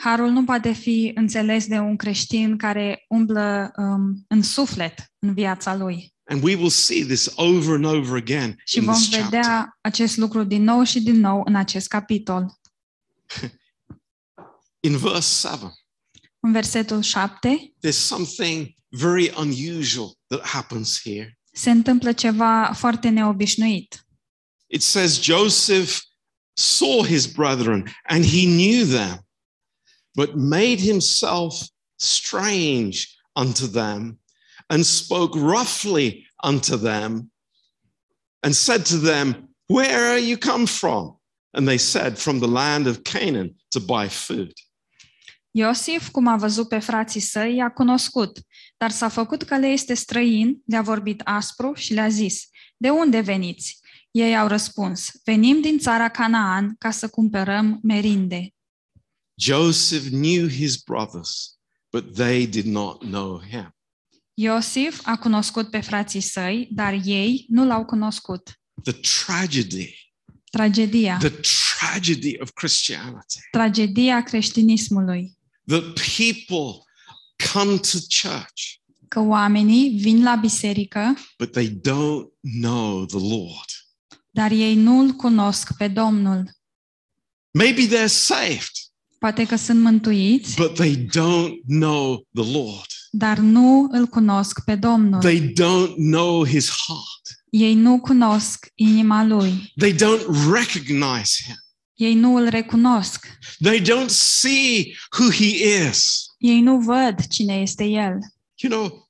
Harul 0.00 0.30
nu 0.30 0.44
poate 0.44 0.72
fi 0.72 1.10
înțeles 1.14 1.66
de 1.66 1.78
un 1.78 1.96
creștin 1.96 2.56
care 2.56 3.04
umblă 3.08 3.72
um, 3.76 4.24
în 4.28 4.42
suflet 4.42 5.12
în 5.18 5.34
viața 5.34 5.74
lui. 5.76 6.14
And 6.28 6.42
we 6.42 6.54
will 6.54 6.70
see 6.70 7.04
this 7.04 7.32
over 7.36 7.74
and 7.74 7.84
over 7.84 8.16
again 8.16 8.56
Și 8.64 8.78
in 8.78 8.84
vom 8.84 8.94
this 8.94 9.08
chapter. 9.08 9.24
vedea 9.24 9.78
acest 9.80 10.16
lucru 10.16 10.44
din 10.44 10.62
nou 10.62 10.82
și 10.82 11.00
din 11.00 11.20
nou 11.20 11.42
în 11.44 11.54
acest 11.54 11.88
capitol. 11.88 12.46
In 14.80 14.96
verse 14.96 15.48
7, 15.48 15.72
În 16.40 16.52
versetul 16.52 17.02
7 17.02 17.72
there's 17.86 17.90
something 17.96 18.66
very 18.88 19.32
unusual 19.38 20.14
that 20.26 20.46
happens 20.46 21.00
here. 21.02 21.38
se 21.52 21.70
întâmplă 21.70 22.12
ceva 22.12 22.72
foarte 22.74 23.08
neobișnuit. 23.08 24.05
It 24.68 24.82
says 24.82 25.18
Joseph 25.18 26.02
saw 26.56 27.02
his 27.02 27.26
brethren 27.26 27.84
and 28.08 28.24
he 28.24 28.46
knew 28.46 28.84
them, 28.84 29.18
but 30.14 30.36
made 30.36 30.80
himself 30.80 31.68
strange 31.98 33.16
unto 33.34 33.66
them 33.66 34.18
and 34.68 34.84
spoke 34.84 35.34
roughly 35.36 36.26
unto 36.42 36.76
them 36.76 37.30
and 38.42 38.54
said 38.54 38.84
to 38.86 38.96
them, 38.96 39.48
Where 39.68 40.12
are 40.12 40.18
you 40.18 40.36
come 40.36 40.66
from? 40.66 41.16
And 41.54 41.66
they 41.66 41.78
said, 41.78 42.18
From 42.18 42.40
the 42.40 42.48
land 42.48 42.86
of 42.86 43.04
Canaan 43.04 43.54
to 43.70 43.80
buy 43.80 44.08
food. 44.08 44.52
Iosif, 45.50 46.08
cum 46.10 46.26
a 46.26 46.36
văzut 46.36 46.68
pe 46.68 46.78
frații 46.78 47.20
săi, 47.20 47.56
i-a 47.56 47.68
cunoscut, 47.70 48.38
dar 48.76 48.90
s-a 48.90 49.08
făcut 49.08 49.42
că 49.42 49.56
le 49.56 49.66
este 49.66 49.94
străin, 49.94 50.62
le-a 50.66 50.82
vorbit 50.82 51.20
aspru 51.24 51.74
și 51.74 51.92
le-a 51.92 52.08
zis, 52.08 52.48
De 52.76 52.90
unde 52.90 53.20
veniți? 53.20 53.78
Ei 54.16 54.36
au 54.36 54.46
răspuns, 54.48 55.10
Venim 55.24 55.60
din 55.60 55.78
țara 55.78 56.08
Canaan 56.08 56.74
ca 56.78 56.90
să 56.90 57.08
cumpărăm 57.08 57.78
merinde. 57.82 58.54
Joseph 59.34 60.06
knew 60.08 60.48
his 60.48 60.76
brothers, 60.76 61.58
but 61.90 62.14
they 62.14 62.46
did 62.46 62.64
not 62.64 63.00
know 63.00 63.42
him. 63.50 63.76
Iosif 64.34 65.00
a 65.02 65.16
cunoscut 65.16 65.70
pe 65.70 65.80
frații 65.80 66.20
săi, 66.20 66.68
dar 66.70 67.00
ei 67.04 67.44
nu 67.48 67.66
l-au 67.66 67.84
cunoscut. 67.84 68.60
The 68.82 68.92
tragedy, 68.92 70.12
Tragedia. 70.50 71.16
the 71.18 71.32
tragedy 71.78 72.36
of 72.40 72.50
Christianity. 72.52 73.38
Tragedia 73.50 74.22
creștinismului. 74.22 75.38
that 75.66 75.82
people 76.16 76.82
come 77.52 77.76
to 77.76 77.98
church, 78.22 78.62
Că 79.08 79.20
oamenii 79.20 79.98
vin 79.98 80.22
la 80.22 80.34
biserică, 80.34 81.14
but 81.38 81.52
they 81.52 81.68
don't 81.68 82.26
know 82.62 83.04
the 83.04 83.18
Lord. 83.18 83.68
Dar 84.36 84.50
ei 84.50 84.74
nu 84.74 84.98
îl 84.98 85.10
cunosc 85.10 85.76
pe 85.76 85.88
Domnul. 85.88 86.50
Maybe 87.50 87.86
they're 87.86 88.08
saved, 88.08 88.70
Poate 89.18 89.44
că 89.46 89.56
sunt 89.56 89.82
mântuiți, 89.82 90.54
but 90.56 90.74
they 90.74 90.96
don't 90.96 91.54
know 91.66 92.26
the 92.34 92.50
Lord. 92.52 92.86
dar 93.10 93.38
nu 93.38 93.88
îl 93.90 94.06
cunosc 94.06 94.64
pe 94.64 94.74
Domnul. 94.74 95.20
They 95.20 95.52
don't 95.52 95.94
know 95.96 96.44
his 96.46 96.70
heart. 96.86 97.44
Ei 97.50 97.74
nu 97.74 98.00
cunosc 98.00 98.66
inima 98.74 99.24
lui. 99.24 99.72
They 99.76 99.92
don't 99.94 100.26
recognize 100.52 101.42
him. 101.46 101.54
Ei 101.94 102.14
nu 102.14 102.36
îl 102.36 102.48
recunosc. 102.48 103.26
They 103.62 103.80
don't 103.80 104.08
see 104.08 104.96
who 105.18 105.30
he 105.30 105.64
is. 105.88 106.24
Ei 106.38 106.60
nu 106.60 106.78
văd 106.80 107.26
cine 107.26 107.54
este 107.54 107.84
el. 107.84 108.18
You 108.56 108.72
know, 108.72 109.08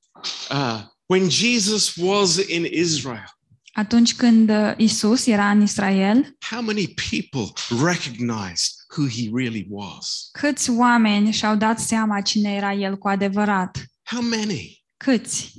uh, 0.51 0.81
When 1.09 1.29
Jesus 1.29 1.95
was 1.97 2.37
in 2.37 2.65
Israel, 2.65 3.36
Atunci 3.77 4.15
când 4.15 4.51
uh, 4.51 4.73
Isus 4.77 5.27
era 5.27 5.51
în 5.51 5.63
Israel, 5.63 6.37
how 6.51 6.63
many 6.63 6.95
people 7.11 7.53
recognized 7.85 8.73
who 8.97 9.09
he 9.09 9.31
really 9.35 9.67
was? 9.71 10.29
câți 10.33 10.71
oameni 10.71 11.33
și-au 11.33 11.57
dat 11.57 11.79
seama 11.79 12.21
cine 12.21 12.55
era 12.55 12.73
el 12.73 12.99
cu 12.99 13.09
adevărat? 13.09 13.85
How 14.03 14.23
many? 14.23 14.85
Câți? 14.97 15.53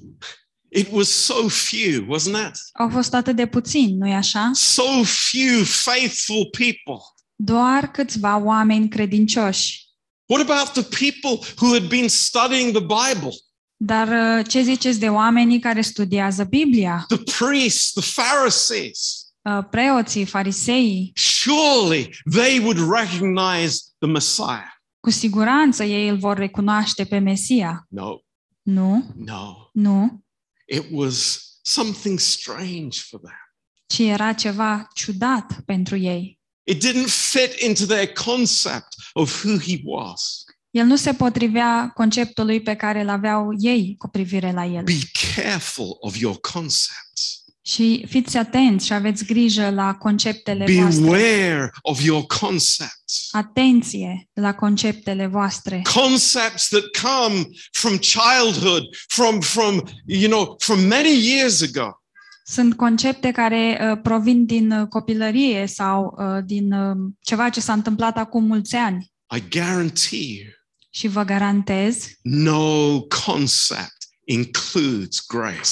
It 0.69 0.87
was 0.91 1.09
so 1.09 1.47
few, 1.47 2.17
wasn't 2.17 2.47
it? 2.47 2.59
Au 2.73 2.89
fost 2.89 3.13
atât 3.13 3.35
de 3.35 3.45
puțini, 3.47 3.93
nu-i 3.93 4.13
așa? 4.13 4.49
So 4.53 4.83
few 5.03 5.63
faithful 5.63 6.49
people. 6.51 7.03
Doar 7.35 7.91
câțiva 7.91 8.37
oameni 8.37 8.89
credincioși. 8.89 9.85
What 10.25 10.49
about 10.49 10.73
the 10.73 10.83
people 10.83 11.47
who 11.61 11.73
had 11.73 11.87
been 11.87 12.07
studying 12.07 12.71
the 12.71 12.85
Bible? 12.85 13.31
Dar 13.79 14.37
uh, 14.39 14.45
ce 14.49 14.61
ziceți 14.61 14.99
de 14.99 15.09
oamenii 15.09 15.59
care 15.59 15.81
studiază 15.81 16.43
Biblia? 16.43 17.05
The 17.07 17.17
priests, 17.37 17.91
the 17.93 18.21
Pharisees? 18.21 19.25
Uh, 19.41 19.59
Preoții, 19.71 20.25
fariseii? 20.25 21.11
Surely 21.15 22.15
they 22.31 22.59
would 22.59 22.77
recognize 22.91 23.79
the 23.99 24.07
Messiah. 24.09 24.75
Cu 24.99 25.09
siguranță 25.09 25.83
ei 25.83 26.07
îl 26.09 26.17
vor 26.17 26.37
recunoaște 26.37 27.05
pe 27.05 27.17
Mesia. 27.17 27.85
No, 27.89 28.17
Nu, 28.61 29.13
no. 29.15 29.69
nu, 29.73 30.23
It 30.65 30.85
was 30.91 31.45
something 31.61 32.19
strange 32.19 32.99
for 33.09 33.19
them. 33.19 33.37
ci 33.85 33.99
era 33.99 34.33
ceva 34.33 34.87
ciudat 34.93 35.59
pentru 35.65 35.97
ei. 35.97 36.39
It 36.63 36.85
didn't 36.85 37.09
fit 37.09 37.59
into 37.61 37.85
their 37.85 38.07
concept 38.13 38.87
of 39.13 39.43
who 39.45 39.57
he 39.57 39.79
was. 39.83 40.43
El 40.77 40.85
nu 40.85 40.95
se 40.95 41.13
potrivea 41.13 41.91
conceptului 41.93 42.61
pe 42.61 42.75
care 42.75 43.01
îl 43.01 43.09
aveau 43.09 43.49
ei 43.57 43.95
cu 43.97 44.07
privire 44.07 44.51
la 44.51 44.65
el. 44.65 44.83
Be 44.83 44.99
careful 45.35 45.97
of 45.99 46.17
your 46.17 46.39
concepts. 46.39 47.43
Și 47.61 48.05
fiți 48.07 48.37
atenți 48.37 48.85
și 48.85 48.93
aveți 48.93 49.25
grijă 49.25 49.69
la 49.69 49.93
conceptele 49.93 50.65
voastre. 50.73 51.03
Beware 51.03 51.69
of 51.81 52.03
your 52.03 52.25
concepts. 52.25 53.27
Atenție 53.31 54.29
la 54.33 54.53
conceptele 54.53 55.25
voastre. 55.25 55.81
Concepts 55.93 56.67
that 56.67 56.83
come 57.01 57.47
from 57.71 57.97
childhood, 57.97 58.83
from, 59.07 59.39
from, 59.39 59.81
you 60.05 60.29
know, 60.29 60.55
from 60.59 60.79
many 60.79 61.27
years 61.27 61.61
ago. 61.61 62.01
Sunt 62.45 62.75
concepte 62.75 63.31
care 63.31 63.79
uh, 63.91 63.99
provin 64.03 64.45
din 64.45 64.71
uh, 64.71 64.87
copilărie 64.87 65.65
sau 65.65 66.17
uh, 66.17 66.43
din 66.45 66.71
uh, 66.71 66.95
ceva 67.21 67.49
ce 67.49 67.59
s-a 67.59 67.73
întâmplat 67.73 68.17
acum 68.17 68.43
mulți 68.43 68.75
ani. 68.75 69.11
I 69.35 69.43
guarantee 69.49 70.19
you, 70.19 70.51
Și 70.97 71.07
vă 71.07 71.23
garantez 71.23 72.07
no 72.21 73.01
concept 73.01 73.97
includes 74.23 75.25
grace. 75.27 75.69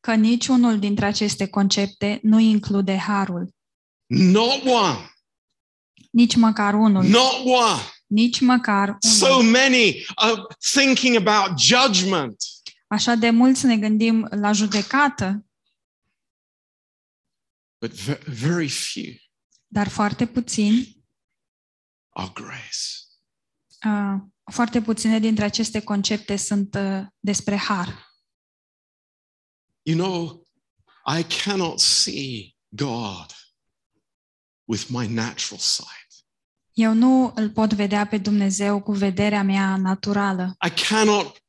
că 0.00 0.14
niciunul 0.14 0.78
dintre 0.78 1.04
aceste 1.04 1.48
concepte 1.48 2.18
nu 2.22 2.38
include 2.38 2.96
harul. 2.96 3.54
Not 4.06 4.64
one. 4.64 5.10
Nici 6.10 6.36
măcar 6.36 6.74
unul. 6.74 7.04
Not 7.04 7.32
one. 7.44 7.80
Nici 8.06 8.40
măcar 8.40 8.96
So 9.00 9.26
unul. 9.38 9.50
many 9.50 10.04
are 10.14 10.42
thinking 10.72 11.26
about 11.28 11.58
judgment. 11.58 12.36
Așa 12.86 13.14
de 13.14 13.30
mulți 13.30 13.66
ne 13.66 13.76
gândim 13.78 14.26
la 14.30 14.52
judecată, 14.52 15.46
but 17.80 17.92
ve- 17.92 18.20
very 18.26 18.68
few 18.68 19.12
dar 19.66 19.88
foarte 19.88 20.26
puțini, 20.26 21.04
are 22.08 22.30
grace. 22.34 22.78
uh, 23.86 24.20
foarte 24.52 24.80
puține 24.80 25.18
dintre 25.18 25.44
aceste 25.44 25.80
concepte 25.80 26.36
sunt 26.36 26.74
uh, 26.74 27.02
despre 27.20 27.56
har. 27.56 28.10
You 29.82 29.96
know, 29.96 30.46
I 31.18 31.22
cannot 31.44 31.80
see 31.80 32.56
God 32.68 33.26
with 34.64 34.84
my 34.88 35.06
natural 35.06 35.60
sight. 35.60 36.10
Eu 36.72 36.92
nu 36.92 37.32
îl 37.34 37.50
pot 37.50 37.72
vedea 37.72 38.06
pe 38.06 38.18
Dumnezeu 38.18 38.82
cu 38.82 38.92
vederea 38.92 39.42
mea 39.42 39.76
naturală. 39.76 40.56
I 40.66 40.82
cannot 40.88 41.42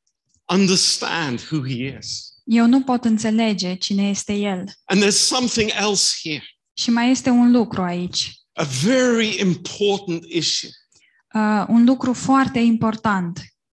understand 0.45 1.47
who 1.51 1.67
He 1.67 1.97
is. 1.99 2.33
Eu 2.43 2.65
nu 2.65 2.83
pot 2.83 3.05
înțelege 3.05 3.75
cine 3.75 4.09
este 4.09 4.33
El. 4.33 4.73
And 4.83 5.03
there's 5.03 5.17
something 5.17 5.71
else 5.73 6.13
here, 6.21 6.43
Și 6.73 6.89
mai 6.89 7.09
este 7.09 7.29
un 7.29 7.51
lucru 7.51 7.81
aici, 7.81 8.41
a 8.53 8.63
very 8.63 9.39
important 9.39 10.23
issue. 10.23 10.69
Uh, 11.33 11.65
un 11.67 11.83
lucru 11.85 12.13
foarte 12.13 12.59
important 12.59 13.39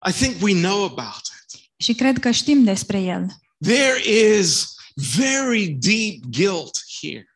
I 0.09 0.11
think 0.11 0.35
we 0.41 0.53
know 0.61 0.83
about 0.83 1.21
it. 1.53 1.59
și 1.77 1.93
cred 1.93 2.19
că 2.19 2.31
știm 2.31 2.63
despre 2.63 3.01
el. 3.01 3.27
There 3.61 4.09
is 4.39 4.73
very 5.15 5.67
deep 5.67 6.19
guilt 6.29 6.79
here. 7.01 7.27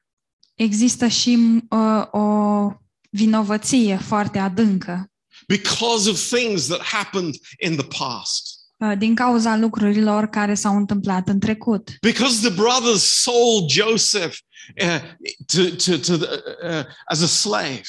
Există 0.55 1.07
și 1.07 1.63
uh, 1.69 2.05
o 2.11 2.71
vinovăție 3.09 3.97
foarte 3.97 4.39
adâncă 4.39 5.11
because 5.47 6.09
of 6.09 6.31
things 6.31 6.67
that 6.67 6.81
happened 6.81 7.35
in 7.59 7.75
the 7.75 7.87
past. 7.97 8.57
uh, 8.77 8.97
din 8.97 9.15
cauza 9.15 9.57
lucrurilor 9.57 10.25
care 10.25 10.53
s-au 10.53 10.75
întâmplat 10.75 11.27
în 11.27 11.39
trecut. 11.39 11.89
Because 12.01 12.47
the 12.47 12.55
brothers 12.55 13.03
sold 13.21 13.69
Joseph 13.69 14.37
uh, 14.81 15.01
to, 15.45 15.61
to, 15.85 15.97
to 15.97 16.17
the, 16.17 16.27
uh, 16.69 16.83
as 17.05 17.21
a 17.21 17.27
slave. 17.27 17.81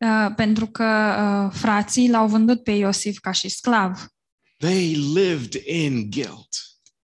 Uh, 0.00 0.34
pentru 0.36 0.66
că 0.66 0.84
uh, 0.84 1.58
frații 1.58 2.10
l-au 2.10 2.28
vândut 2.28 2.62
pe 2.62 2.70
Iosif 2.70 3.18
ca 3.18 3.30
și 3.32 3.48
sclav, 3.48 4.06
They 4.58 4.94
lived 4.94 5.54
in 5.66 6.10
guilt. 6.10 6.48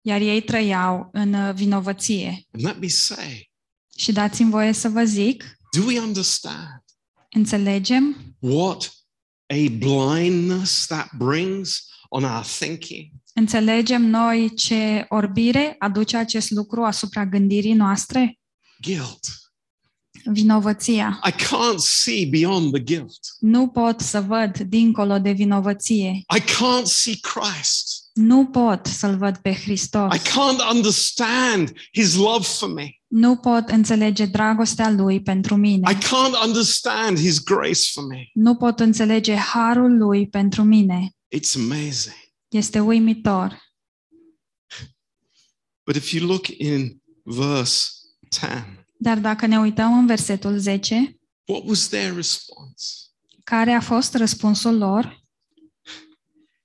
iar 0.00 0.20
ei 0.20 0.40
trăiau 0.42 1.08
în 1.12 1.32
uh, 1.34 1.54
vinovăție. 1.54 2.46
And 2.52 2.64
let 2.64 2.80
me 2.80 2.86
say, 2.88 3.50
Și 3.96 4.12
dați-mi 4.12 4.50
voie 4.50 4.72
să 4.72 4.88
vă 4.88 5.04
zic, 5.04 5.44
do 5.76 5.84
we 5.86 6.00
understand 6.00 6.80
înțelegem, 7.30 8.16
what 8.38 8.92
a 9.46 9.68
blindness 9.78 10.86
that 10.86 11.08
brings 11.18 11.86
on 12.08 12.24
our 12.24 12.44
thinking? 12.58 13.10
înțelegem 13.34 14.02
noi 14.02 14.54
ce 14.54 15.06
orbire 15.08 15.74
aduce 15.78 16.16
acest 16.16 16.50
lucru 16.50 16.82
asupra 16.84 17.26
gândirii 17.26 17.72
noastre? 17.74 18.38
Guilt. 18.80 19.26
Vinovăția. 20.24 21.20
I 21.28 21.30
can't 21.30 21.78
see 21.78 22.26
beyond 22.26 22.72
the 22.72 22.82
guilt. 22.82 23.18
Nu 23.38 23.68
pot 23.68 24.00
să 24.00 24.20
văd 24.20 24.58
dincolo 24.58 25.18
de 25.18 25.30
vinovăție. 25.30 26.24
I 26.36 26.40
can't 26.40 26.84
see 26.84 27.14
Christ. 27.20 28.02
Nu 28.12 28.46
pot 28.46 28.86
să-L 28.86 29.16
văd 29.16 29.36
pe 29.36 29.52
Hristos. 29.52 30.14
I 30.14 30.18
can't 30.18 30.74
understand 30.74 31.72
his 31.92 32.16
love 32.16 32.44
for 32.44 32.72
me. 32.72 32.90
Nu 33.06 33.36
pot 33.36 33.68
înțelege 33.68 34.26
dragostea 34.26 34.90
Lui 34.90 35.22
pentru 35.22 35.56
mine. 35.56 35.90
I 35.90 35.94
can't 35.94 36.46
understand 36.46 37.18
his 37.18 37.42
grace 37.42 37.90
for 37.92 38.06
me. 38.06 38.30
Nu 38.34 38.54
pot 38.54 38.80
înțelege 38.80 39.34
harul 39.34 39.96
Lui 39.96 40.28
pentru 40.28 40.62
mine. 40.62 41.10
It's 41.36 41.54
amazing. 41.56 42.16
Este 42.48 42.80
uimitor. 42.80 43.60
But 45.84 45.96
if 45.96 46.12
you 46.12 46.26
look 46.26 46.46
in 46.48 47.02
verse 47.24 47.90
10, 48.28 48.81
Dar 49.02 49.18
dacă 49.18 49.46
ne 49.46 49.58
uităm 49.58 49.98
în 49.98 50.06
versetul 50.06 50.58
10, 50.58 51.18
what 51.44 51.62
was 51.66 51.88
their 51.88 52.14
response? 52.14 52.84
care 53.44 53.72
a 53.72 53.80
fost 53.80 54.14
răspunsul 54.14 54.78
lor? 54.78 55.22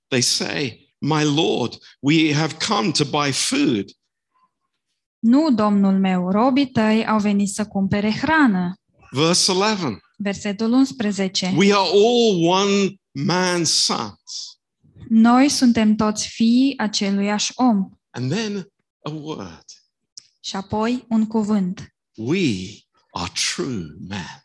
They 0.08 0.20
say, 0.20 0.92
My 1.00 1.24
Lord, 1.24 1.78
we 2.00 2.34
have 2.34 2.56
come 2.68 2.90
to 2.90 3.04
buy 3.04 3.32
food. 3.32 3.84
Nu, 5.18 5.50
domnul 5.50 5.98
meu, 5.98 6.30
robii 6.30 6.70
tăi 6.70 7.06
au 7.06 7.18
venit 7.18 7.48
să 7.48 7.66
cumpere 7.66 8.10
hrană. 8.10 8.74
Verse 9.10 9.52
11, 9.52 9.98
Versetul 10.16 10.72
11. 10.72 11.54
we 11.56 11.72
are 11.72 11.88
all 11.88 12.46
one 12.46 12.94
man's 13.32 13.70
sons. 13.70 14.58
Noi 15.08 15.48
suntem 15.48 15.94
toți 15.94 16.28
fii 16.28 16.74
aceluiași 16.76 17.52
om. 17.54 17.88
And 18.10 18.30
then 18.30 18.72
a 19.02 19.10
word. 19.10 19.64
Și 20.40 20.56
apoi 20.56 21.04
un 21.08 21.26
cuvânt. 21.26 21.97
We 22.20 22.82
are 23.12 23.30
true 23.32 23.94
men. 24.08 24.44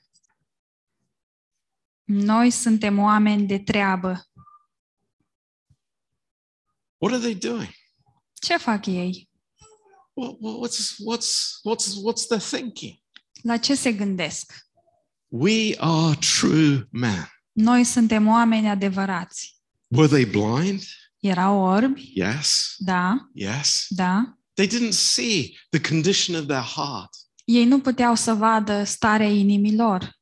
Noi 2.04 2.50
suntem 2.52 2.98
oameni 3.00 3.48
de 3.48 3.60
treabă. 3.60 4.28
What 6.98 7.14
are 7.14 7.22
they 7.22 7.36
doing? 7.36 7.74
Ce 8.34 8.58
fac 8.58 8.86
ei? 8.86 9.30
What, 10.14 10.36
what- 10.40 10.60
what's, 10.60 10.96
what's, 10.98 11.60
what's, 11.64 11.96
what's 12.04 12.26
their 12.28 12.42
thinking? 12.42 13.02
La 13.42 13.58
ce 13.58 13.76
se 13.76 13.92
gândesc? 13.94 14.54
We 15.28 15.76
are 15.78 16.16
true 16.40 16.88
men. 16.92 17.28
Noi 17.52 17.84
suntem 17.84 18.28
oameni 18.28 18.70
adevărați. 18.70 19.58
Were 19.88 20.08
they 20.08 20.26
blind? 20.26 20.84
Erau 21.20 21.58
orbi? 21.60 22.12
Yes. 22.16 22.76
Da, 22.78 23.30
Yes. 23.34 23.86
da. 23.90 24.38
They 24.54 24.68
didn't 24.68 24.94
see 24.94 25.58
the 25.70 25.80
condition 25.82 26.36
of 26.42 26.46
their 26.48 26.64
heart. 26.76 27.10
Ei 27.44 27.66
nu 27.66 27.80
puteau 27.80 28.16
să 28.16 28.34
vadă 28.34 28.84
starea 28.84 29.30
inimilor. 29.30 30.18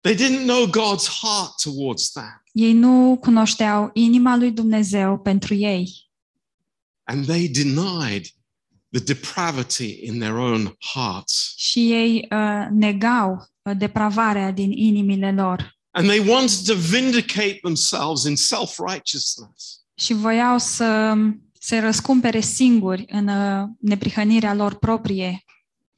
They 0.00 0.14
didn't 0.14 0.42
know 0.44 0.66
God's 0.66 1.06
heart 1.20 1.62
towards 1.62 2.10
them. 2.10 2.42
Ei 2.52 2.72
nu 2.72 3.16
cunoșteau 3.20 3.90
inima 3.92 4.36
lui 4.36 4.50
Dumnezeu 4.50 5.18
pentru 5.18 5.54
ei 5.54 6.10
And 7.04 7.26
they 7.26 7.48
denied 7.48 8.24
the 8.90 9.00
depravity 9.04 9.98
in 10.06 10.18
their 10.18 10.34
own 10.34 10.76
hearts. 10.94 11.54
și 11.56 11.92
ei 11.92 12.28
uh, 12.30 12.66
negau 12.70 13.50
uh, 13.62 13.76
depravarea 13.78 14.50
din 14.50 14.70
inimile 14.72 15.32
lor 15.32 15.76
And 15.90 16.06
they 16.08 16.28
wanted 16.28 16.66
to 16.66 16.74
vindicate 16.74 17.58
themselves 17.62 18.24
in 18.24 18.36
self 18.36 18.78
righteousness. 18.78 19.84
și 19.94 20.12
voiau 20.12 20.58
să 20.58 21.14
se 21.60 21.78
răscumpere 21.78 22.40
singuri 22.40 23.04
în 23.08 23.28
uh, 23.28 23.68
neprihănirea 23.80 24.54
lor 24.54 24.74
proprie. 24.78 25.44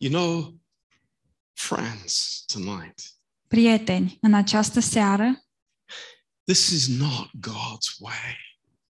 You 0.05 0.13
know, 0.13 0.55
friends, 1.53 2.45
tonight, 2.53 2.95
Prieteni, 3.49 4.19
în 4.21 4.35
această 4.35 4.81
seară, 4.81 5.45
this 6.45 6.71
is 6.71 6.89
not 6.89 7.31
God's 7.41 7.99
way. 7.99 8.37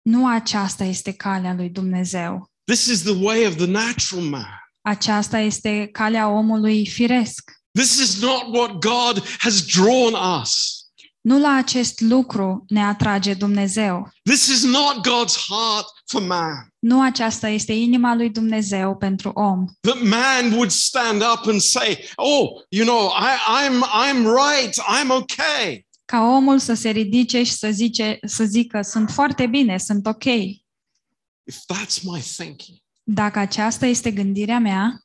nu 0.03 0.29
aceasta 0.29 0.85
este 0.85 1.13
calea 1.13 1.55
lui 1.55 1.71
Dumnezeu. 1.71 2.51
This 2.65 2.87
is 2.87 3.03
the 3.03 3.25
way 3.25 3.47
of 3.47 3.57
the 3.57 3.67
natural 3.67 4.25
man. 4.25 4.59
Aceasta 4.81 5.39
este 5.39 5.89
calea 5.93 6.29
omului 6.29 6.87
firesc. 6.89 7.51
This 7.71 7.99
is 7.99 8.21
not 8.21 8.43
what 8.55 8.71
God 8.71 9.27
has 9.39 9.67
drawn 9.67 10.41
us. 10.41 10.84
Nu 11.25 11.39
la 11.41 11.55
acest 11.55 12.01
lucru 12.01 12.65
ne 12.69 12.85
atrage 12.85 13.35
Dumnezeu. 13.35 14.11
This 14.23 14.47
is 14.47 14.65
not 14.65 14.95
God's 14.97 15.37
heart 15.49 15.87
for 16.07 16.23
man. 16.23 16.69
Nu 16.79 17.03
aceasta 17.03 17.49
este 17.49 17.73
inima 17.73 18.15
lui 18.15 18.31
Dumnezeu 18.31 18.97
pentru 18.97 19.29
om. 19.29 19.65
That 19.81 20.03
man 20.03 20.53
would 20.53 20.71
stand 20.71 21.23
up 21.33 21.47
and 21.47 21.61
say, 21.61 21.99
"Oh, 22.17 22.49
you 22.69 22.87
know, 22.87 23.09
I, 23.09 23.65
I'm 23.67 23.83
I'm 24.09 24.25
right. 24.25 24.75
I'm 24.75 25.09
okay." 25.11 25.87
Ca 26.05 26.21
omul 26.21 26.59
să 26.59 26.75
se 26.75 26.91
ridice 26.91 27.43
și 27.43 27.53
să, 27.53 27.71
zice, 27.71 28.19
să 28.27 28.45
zică, 28.45 28.83
sunt 28.83 29.11
foarte 29.11 29.47
bine, 29.47 29.79
sunt 29.79 30.07
ok. 30.07 30.25
If 30.25 31.57
that's 31.73 32.03
my 32.03 32.21
thinking, 32.37 32.79
Dacă 33.03 33.39
aceasta 33.39 33.87
este 33.87 34.11
gândirea 34.11 34.59
mea, 34.59 35.05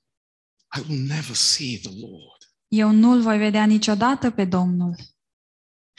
I 0.78 0.82
will 0.90 1.02
never 1.02 1.36
see 1.36 1.80
the 1.82 1.92
Lord. 2.00 2.52
eu 2.68 2.92
nu-L 2.92 3.22
voi 3.22 3.38
vedea 3.38 3.66
niciodată 3.66 4.30
pe 4.30 4.46
Domnul. 4.46 4.96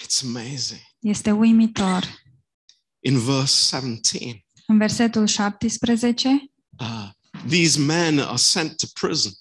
It's 0.02 0.22
amazing. 0.24 0.80
Este 0.98 1.30
uimitor. 1.30 2.04
In 3.00 3.18
verse 3.18 3.76
17, 3.76 4.44
În 4.66 4.78
versetul 4.78 5.26
17, 5.26 6.28
uh, 6.80 7.08
these 7.48 7.78
men 7.80 8.18
are 8.18 8.36
sent 8.36 8.76
to 8.76 8.86
prison. 9.00 9.32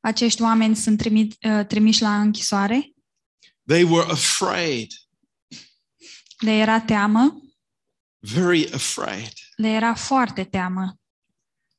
acești 0.00 0.42
oameni 0.42 0.76
sunt 0.76 0.98
trimi, 0.98 1.28
uh, 1.42 1.66
trimiși 1.66 2.02
la 2.02 2.20
închisoare, 2.20 2.88
They 3.66 3.82
were 3.82 4.10
afraid, 4.10 4.90
le 6.38 6.50
era 6.50 6.80
teamă, 6.80 7.42
very 8.18 8.72
afraid, 8.72 9.32
le 9.56 9.68
era 9.68 9.94
foarte 9.94 10.44
teamă, 10.44 10.98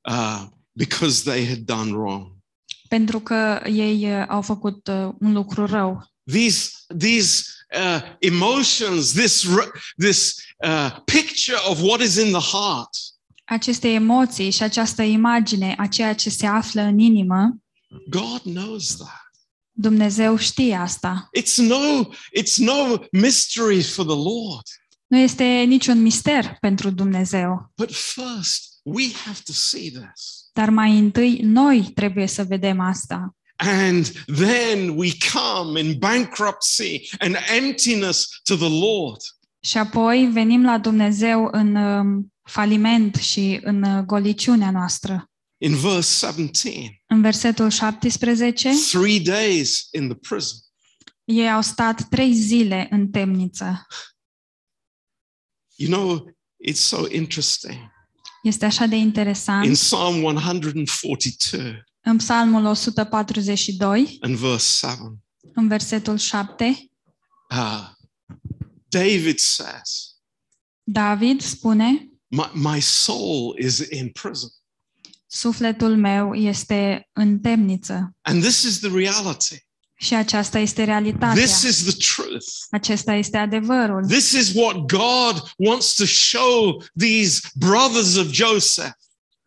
uh, 0.10 0.44
because 0.72 1.24
they 1.32 1.48
had 1.48 1.58
done 1.58 1.92
wrong. 1.92 2.34
pentru 2.90 3.20
că 3.20 3.62
ei 3.66 4.12
uh, 4.20 4.26
au 4.28 4.42
făcut 4.42 4.88
uh, 4.88 5.14
un 5.20 5.34
lucru 5.34 5.66
rău. 5.66 6.14
These 6.32 6.70
these 6.98 7.44
uh, 7.76 8.02
emotions, 8.20 9.12
this 9.12 9.46
re- 9.56 9.72
this 9.98 10.36
uh, 10.66 10.90
picture 11.06 11.58
of 11.70 11.82
what 11.82 12.02
is 12.02 12.16
in 12.16 12.32
the 12.32 12.58
heart, 12.58 12.90
Aceste 13.46 13.88
emoții 13.88 14.50
și 14.50 14.64
această 14.64 15.02
imagine 15.02 15.76
a 15.78 15.88
ceea 15.88 16.16
ce 16.16 16.30
se 16.30 16.46
află 16.46 16.82
în 16.82 17.00
inimă, 17.00 17.58
God 18.10 18.42
knows 18.42 18.96
that. 18.96 19.32
Dumnezeu 19.72 20.38
știe 20.38 20.76
asta. 20.76 21.30
It's 21.40 21.56
no 21.56 22.04
it's 22.40 22.56
no 22.58 22.98
mystery 23.12 23.82
for 23.82 24.06
the 24.06 24.16
Lord. 24.16 24.64
Nu 25.08 25.18
este 25.18 25.44
niciun 25.44 26.02
mister 26.02 26.58
pentru 26.60 26.90
Dumnezeu. 26.90 27.72
But 27.76 27.92
first, 27.92 28.80
we 28.84 29.12
have 29.26 29.40
to 29.46 29.52
see 29.52 29.92
this. 29.92 30.50
Dar 30.54 30.70
mai 30.70 30.98
întâi 30.98 31.40
noi 31.42 31.92
trebuie 31.94 32.28
să 32.28 32.44
vedem 32.44 32.80
asta. 32.80 33.36
And 33.58 34.06
then 34.26 34.98
we 34.98 35.12
come 35.34 35.80
in 35.80 35.98
bankruptcy 35.98 37.10
and 37.20 37.36
emptiness 37.50 38.40
to 38.44 38.56
the 38.56 38.70
Lord. 38.70 39.22
Și 39.60 39.78
apoi 39.78 40.30
venim 40.32 40.64
la 40.64 40.78
Dumnezeu 40.78 41.48
în 41.52 41.76
um, 41.76 42.34
faliment 42.44 43.16
și 43.16 43.60
în 43.64 43.84
uh, 43.84 44.04
goliciunea 44.04 44.72
noastră. 44.72 45.30
In 45.58 45.76
verse 45.76 46.26
17, 46.26 47.04
În 47.08 47.22
versetul 47.22 47.70
17, 47.70 48.70
three 48.92 49.20
days 49.20 49.88
in 49.92 50.08
the 50.08 50.18
prison. 50.18 50.58
ei 51.24 51.52
au 51.52 51.62
stat 51.62 52.08
trei 52.10 52.34
zile 52.34 52.88
în 52.90 53.10
temniță. 53.10 53.88
You 55.76 55.92
know, 55.92 56.36
it's 56.70 56.80
so 56.80 57.06
interesting. 57.12 57.94
Este 58.44 58.66
așa 58.66 58.86
de 58.86 58.96
In 58.96 59.02
interesant. 59.02 59.72
Psalm 59.74 60.24
142 60.24 61.84
În 62.08 62.18
Psalmul 62.18 62.66
142, 62.66 64.18
and 64.22 64.36
verse 64.36 64.88
7, 64.88 65.02
în 65.54 65.68
versetul 65.68 66.18
7, 66.18 66.92
uh, 67.50 67.90
David 68.88 69.38
says, 69.38 70.16
David 70.84 71.42
spune, 71.42 72.10
my, 72.28 72.52
my 72.54 72.82
soul 72.82 73.58
is 73.60 73.78
in 73.78 74.10
prison. 74.10 74.50
sufletul 75.28 75.98
meu 75.98 76.34
este 76.34 77.10
în 77.14 77.40
temniță. 77.40 78.16
And 78.22 78.42
this 78.42 78.64
is 78.64 78.80
the 78.80 78.90
reality. 78.90 79.64
Și 79.98 80.14
aceasta 80.14 80.60
este 80.60 80.84
realitatea. 80.84 81.44
This 81.44 81.62
is 81.62 81.84
the 81.84 82.14
truth. 82.14 82.46
Acesta 82.70 83.14
este 83.14 83.38
adevărul. 83.38 84.06
This 84.08 84.32
is 84.32 84.54
what 84.54 84.76
God 84.76 85.54
wants 85.58 85.94
to 85.96 86.06
show 86.06 86.84
these 86.98 87.40
brothers 87.54 88.16
of 88.16 88.32
Joseph. 88.32 88.94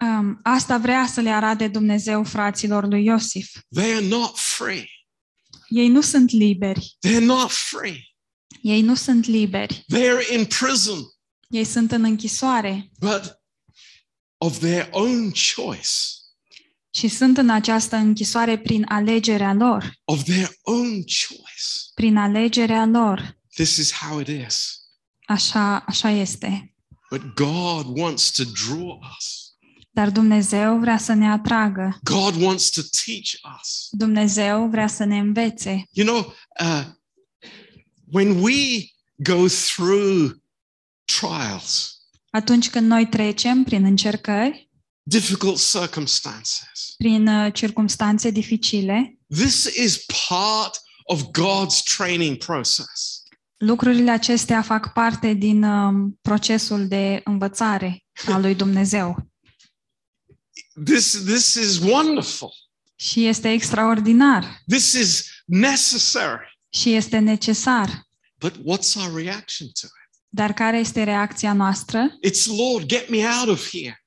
Um, 0.00 0.40
asta 0.42 0.78
vrea 0.78 1.06
să 1.06 1.20
le 1.20 1.30
arate 1.30 1.68
Dumnezeu 1.68 2.24
fraților 2.24 2.86
lui 2.86 3.04
Iosif. 3.04 3.50
They 3.74 3.92
are 3.92 4.06
not 4.06 4.38
free. 4.38 4.84
Ei 5.68 5.88
nu 5.88 6.00
sunt 6.00 6.30
liberi. 6.30 6.96
They're 7.06 7.24
not 7.24 7.50
free. 7.50 8.02
Ei 8.62 8.80
nu 8.80 8.94
sunt 8.94 9.24
liberi. 9.26 9.84
They're 9.94 10.32
in 10.32 10.44
prison, 10.44 10.98
Ei 11.48 11.64
sunt 11.64 11.92
în 11.92 12.04
închisoare 12.04 12.90
but 12.98 13.40
of 14.38 14.58
their 14.58 14.88
own 14.90 15.32
choice, 15.54 15.88
și 16.94 17.08
sunt 17.08 17.36
în 17.38 17.50
această 17.50 17.96
închisoare 17.96 18.58
prin 18.58 18.84
alegerea 18.88 19.52
lor. 19.52 19.92
of 20.04 20.22
their 20.22 20.50
own 20.62 20.90
choice. 20.92 21.64
Prin 21.94 22.16
alegerea 22.16 22.84
lor. 22.84 23.38
This 23.54 23.76
is 23.76 23.92
how 23.92 24.18
it 24.20 24.28
is. 24.46 24.80
Așa, 25.26 25.76
așa 25.86 26.10
este. 26.10 26.74
But 27.10 27.22
God 27.34 27.98
wants 27.98 28.30
to 28.30 28.42
draw 28.66 29.00
us. 29.18 29.47
Dar 29.98 30.10
Dumnezeu 30.10 30.78
vrea 30.78 30.98
să 30.98 31.12
ne 31.12 31.30
atragă. 31.30 31.98
God 32.02 32.42
wants 32.42 32.70
to 32.70 32.80
teach 32.80 33.56
us. 33.60 33.88
Dumnezeu 33.90 34.68
vrea 34.68 34.86
să 34.86 35.04
ne 35.04 35.18
învețe. 35.18 35.82
You 35.90 36.06
know, 36.06 36.34
uh, 36.60 36.84
when 38.12 38.40
we 38.42 38.84
go 39.16 39.46
through 39.46 40.30
trials, 41.04 42.02
Atunci 42.30 42.70
când 42.70 42.86
noi 42.86 43.06
trecem 43.06 43.62
prin 43.62 43.84
încercări, 43.84 44.70
difficult 45.02 45.70
circumstances, 45.70 46.94
prin 46.98 47.26
uh, 47.26 47.52
circumstanțe 47.52 48.30
dificile, 48.30 49.18
this 49.28 49.64
is 49.64 50.04
part 50.28 50.80
of 51.04 51.22
God's 51.22 51.96
training 51.96 52.36
process. 52.36 53.22
lucrurile 53.56 54.10
acestea 54.10 54.62
fac 54.62 54.92
parte 54.92 55.32
din 55.32 55.62
um, 55.62 56.18
procesul 56.22 56.88
de 56.88 57.20
învățare 57.24 58.04
al 58.26 58.40
lui 58.40 58.54
Dumnezeu. 58.54 59.27
This, 60.84 61.22
this 61.24 61.54
is 61.54 61.78
wonderful. 61.78 62.52
Și 62.96 63.26
este 63.26 63.52
extraordinar 63.52 64.62
This 64.66 64.92
is 64.92 65.24
necessary. 65.44 66.58
și 66.68 66.92
este 66.94 67.18
necesar. 67.18 68.06
But 68.38 68.52
what's 68.56 68.94
our 68.96 69.14
reaction 69.22 69.68
to 69.80 69.86
it? 69.86 70.20
Dar 70.28 70.52
care 70.52 70.78
este 70.78 71.02
reacția 71.02 71.52
noastră? 71.52 72.18
It's 72.26 72.46
Lord, 72.56 72.86
get 72.86 73.08
me 73.10 73.24
out 73.40 73.48
of 73.48 73.68
here. 73.70 74.02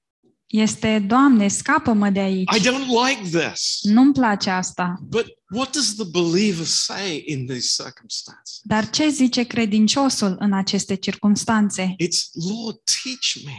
Este, 0.48 1.00
Doamne, 1.08 1.48
scapă-mă 1.48 2.10
de 2.10 2.20
aici. 2.20 2.56
I 2.56 2.60
don't 2.60 2.88
like 3.08 3.38
this. 3.40 3.80
Nu-mi 3.82 4.14
place 4.14 4.50
asta. 4.50 5.00
But 5.02 5.26
what 5.56 5.72
does 5.72 5.96
the 5.96 6.06
believer 6.06 6.66
say 6.66 7.24
in 7.28 7.46
these 7.48 7.84
circumstances? 7.84 8.60
Dar 8.62 8.90
ce 8.90 9.10
zice 9.10 9.44
credinciosul 9.44 10.36
în 10.40 10.54
aceste 10.54 10.96
circunstanțe? 10.96 11.96
It's 12.04 12.32
Lord, 12.50 12.78
teach 13.04 13.46
me. 13.46 13.58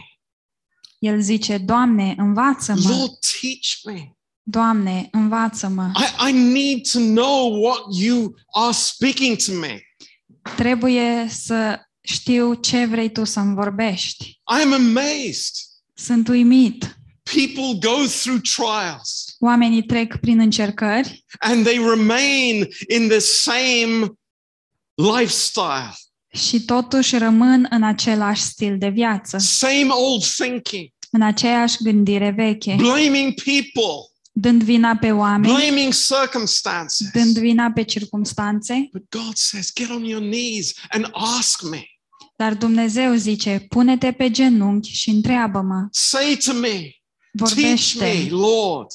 El 1.03 1.21
zice, 1.21 1.57
Doamne, 1.57 2.13
învață-mă. 2.17 2.89
Lord, 2.89 3.11
teach 3.19 3.95
me. 3.95 4.11
Doamne, 4.43 5.07
învață-mă. 5.11 5.91
I, 5.95 6.29
I 6.29 6.31
need 6.31 6.91
to 6.91 6.99
know 6.99 7.61
what 7.61 7.81
you 7.99 8.35
are 8.53 8.73
speaking 8.73 9.37
to 9.37 9.53
me. 9.53 9.81
Trebuie 10.55 11.27
să 11.29 11.79
știu 12.01 12.53
ce 12.53 12.85
vrei 12.85 13.11
tu 13.11 13.23
să-mi 13.23 13.55
vorbești. 13.55 14.31
I'm 14.31 14.73
amazed. 14.73 15.55
Sunt 15.93 16.27
uimit. 16.27 16.97
People 17.23 17.89
go 17.89 18.05
through 18.07 18.41
trials 18.55 19.35
Oamenii 19.39 19.83
trec 19.83 20.17
prin 20.17 20.39
încercări 20.39 21.25
and 21.39 21.65
they 21.65 21.77
remain 21.77 22.67
in 22.89 23.07
the 23.07 23.19
same 23.19 24.17
lifestyle, 24.95 25.93
și 26.33 26.61
totuși 26.61 27.17
rămân 27.17 27.67
în 27.69 27.83
același 27.83 28.41
stil 28.41 28.77
de 28.77 28.89
viață, 28.89 29.37
same 29.37 29.87
old 29.89 30.23
thinking, 30.25 30.87
în 31.11 31.21
aceeași 31.21 31.77
gândire 31.83 32.29
veche, 32.29 32.75
blaming 32.77 33.33
people, 33.43 34.07
dând 34.31 34.63
vina 34.63 34.95
pe 34.95 35.11
oameni, 35.11 35.53
blaming 35.53 35.93
circumstances. 35.93 37.07
dând 37.13 37.37
vina 37.37 37.71
pe 37.71 37.83
circumstanțe, 37.83 38.89
But 38.91 39.03
God 39.09 39.35
says, 39.35 39.71
get 39.75 39.89
on 39.89 40.03
your 40.03 40.21
knees 40.21 40.73
and 40.89 41.09
ask 41.13 41.61
me. 41.69 41.83
dar 42.35 42.53
Dumnezeu 42.53 43.13
zice, 43.15 43.65
pune-te 43.69 44.11
pe 44.11 44.29
genunchi 44.31 44.91
și 44.91 45.09
întreabă-mă, 45.09 45.87
Say 45.91 46.37
to 46.45 46.53
me, 46.53 46.67
teach 46.67 46.93
vorbește, 47.31 48.05
me, 48.23 48.29
Lord. 48.29 48.87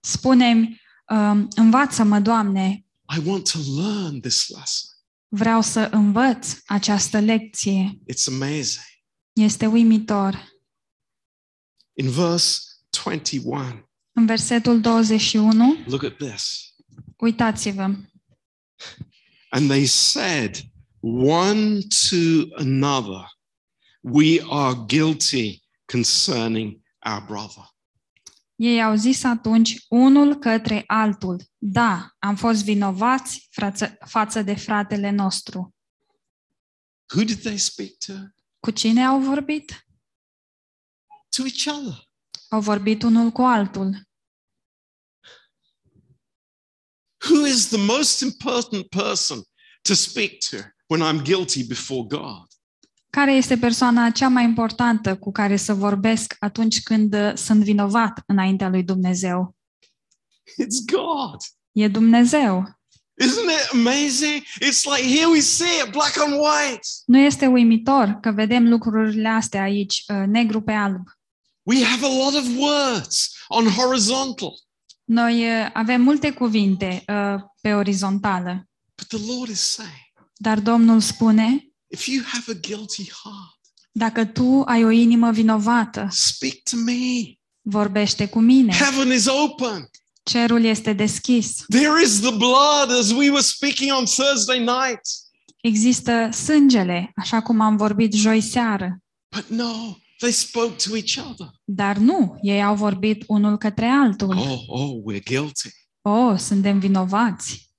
spune-mi, 0.00 0.80
um, 1.08 1.48
învață-mă, 1.54 2.18
Doamne, 2.20 2.84
I 3.16 3.28
want 3.28 3.50
to 3.52 3.58
learn 3.80 4.20
this 4.20 4.48
lesson. 4.48 4.90
Vreau 5.34 5.60
să 5.62 5.88
învăț 5.92 6.56
această 6.66 7.18
lecție. 7.20 7.98
It's 8.12 8.26
amazing. 8.26 8.84
Este 9.32 9.66
uimitor. 9.66 10.50
In 11.92 12.10
verse 12.10 12.60
21, 13.04 13.88
În 14.12 14.26
versetul 14.26 14.80
21, 14.80 15.76
look 15.86 16.02
at 16.02 16.16
this. 16.16 16.74
uitați-vă, 17.16 17.82
And 19.50 19.68
they 19.68 19.86
said 19.86 20.60
one 21.00 21.78
to 21.80 22.16
another, 22.56 23.24
We 24.00 24.40
are 24.50 24.74
guilty 24.86 25.62
concerning 25.86 26.80
our 27.06 27.24
brother. 27.26 27.71
Ei 28.56 28.82
au 28.82 28.94
zis 28.94 29.24
atunci 29.24 29.76
unul 29.88 30.38
către 30.38 30.84
altul, 30.86 31.44
da, 31.58 32.10
am 32.18 32.36
fost 32.36 32.64
vinovați 32.64 33.48
frață, 33.50 33.96
față 34.06 34.42
de 34.42 34.54
fratele 34.54 35.10
nostru. 35.10 35.74
Who 37.14 37.24
did 37.24 37.40
they 37.40 37.58
speak 37.58 37.90
to? 38.06 38.12
Cu 38.60 38.70
cine 38.70 39.04
au 39.04 39.20
vorbit? 39.20 39.86
To 41.36 41.42
each 41.42 41.66
other. 41.66 42.10
Au 42.48 42.60
vorbit 42.60 43.02
unul 43.02 43.30
cu 43.30 43.42
altul. 43.42 44.06
Who 47.30 47.46
is 47.46 47.68
the 47.68 47.78
most 47.78 48.20
important 48.20 48.88
person 48.88 49.42
to 49.82 49.94
speak 49.94 50.38
to 50.50 50.56
when 50.86 51.00
I'm 51.00 51.22
guilty 51.22 51.64
before 51.66 52.06
God? 52.06 52.51
Care 53.16 53.32
este 53.32 53.56
persoana 53.56 54.10
cea 54.10 54.28
mai 54.28 54.44
importantă 54.44 55.16
cu 55.16 55.32
care 55.32 55.56
să 55.56 55.74
vorbesc 55.74 56.36
atunci 56.38 56.82
când 56.82 57.14
uh, 57.14 57.32
sunt 57.34 57.62
vinovat 57.62 58.22
înaintea 58.26 58.68
lui 58.68 58.82
Dumnezeu? 58.82 59.56
It's 60.62 60.92
God. 60.92 61.40
E 61.72 61.88
Dumnezeu. 61.88 62.80
Isn't 63.22 63.50
it 63.60 63.72
amazing? 63.72 64.42
It's 64.42 64.84
like 64.96 65.16
here 65.16 65.26
we 65.26 65.40
see 65.40 65.82
it 65.84 65.90
black 65.90 66.14
on 66.26 66.32
white. 66.32 66.86
Nu 67.06 67.18
este 67.18 67.46
uimitor 67.46 68.18
că 68.20 68.30
vedem 68.30 68.68
lucrurile 68.68 69.28
astea 69.28 69.62
aici, 69.62 70.04
uh, 70.08 70.26
negru 70.26 70.60
pe 70.60 70.72
alb. 70.72 71.02
We 71.62 71.84
have 71.84 72.06
a 72.06 72.24
lot 72.24 72.34
of 72.34 72.46
words 72.58 73.30
on 73.48 73.66
horizontal, 73.66 74.52
Noi 75.04 75.44
uh, 75.44 75.70
avem 75.72 76.02
multe 76.02 76.32
cuvinte 76.32 77.04
uh, 77.06 77.40
pe 77.60 77.74
orizontală, 77.74 78.68
but 78.94 79.06
the 79.20 79.32
Lord 79.32 79.48
is 79.48 79.60
saying, 79.60 80.12
dar 80.34 80.60
Domnul 80.60 81.00
spune, 81.00 81.71
if 81.92 82.06
you 82.06 82.22
have 82.24 82.44
a 82.48 82.54
guilty 82.60 83.10
heart, 83.22 83.60
dacă 83.92 84.24
tu 84.24 84.62
ai 84.64 84.84
o 84.84 84.90
inimă 84.90 85.30
vinovată, 85.30 86.08
speak 86.10 86.54
to 86.70 86.76
me. 86.76 87.38
vorbește 87.60 88.28
cu 88.28 88.40
mine. 88.40 88.72
Heaven 88.72 89.12
is 89.12 89.26
open. 89.26 89.90
Cerul 90.22 90.64
este 90.64 90.92
deschis. 90.92 91.64
There 91.68 92.02
is 92.04 92.20
the 92.20 92.30
blood 92.30 92.98
as 93.00 93.10
we 93.10 93.30
were 93.30 93.42
speaking 93.42 93.92
on 93.98 94.04
Thursday 94.04 94.58
night. 94.58 95.00
Există 95.60 96.28
sângele, 96.32 97.12
așa 97.16 97.42
cum 97.42 97.60
am 97.60 97.76
vorbit 97.76 98.12
joi 98.12 98.40
seară. 98.40 98.98
But 99.36 99.46
no, 99.46 99.96
they 100.18 100.32
spoke 100.32 100.74
to 100.88 100.96
each 100.96 101.16
other. 101.30 101.50
Dar 101.64 101.96
nu, 101.96 102.38
ei 102.42 102.62
au 102.62 102.74
vorbit 102.74 103.24
unul 103.26 103.58
către 103.58 103.86
altul. 103.86 104.36
Oh, 104.36 104.62
oh, 104.66 104.90
we're 105.12 105.22
guilty. 105.22 105.68
Oh, 106.02 106.38
suntem 106.38 106.78
vinovați. 106.78 107.71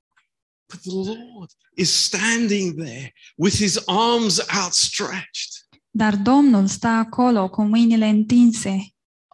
But 0.73 0.81
the 0.81 1.11
Lord 1.11 1.49
is 1.75 1.91
standing 2.03 2.75
there 2.83 3.13
with 3.35 3.55
his 3.55 3.81
arms 3.85 4.41
outstretched. 4.63 5.49
Dar 5.89 6.15
Domnul 6.15 6.67
stă 6.67 6.87
acolo 6.87 7.49
cu 7.49 7.63
mâinile 7.63 8.07
întinse. 8.07 8.69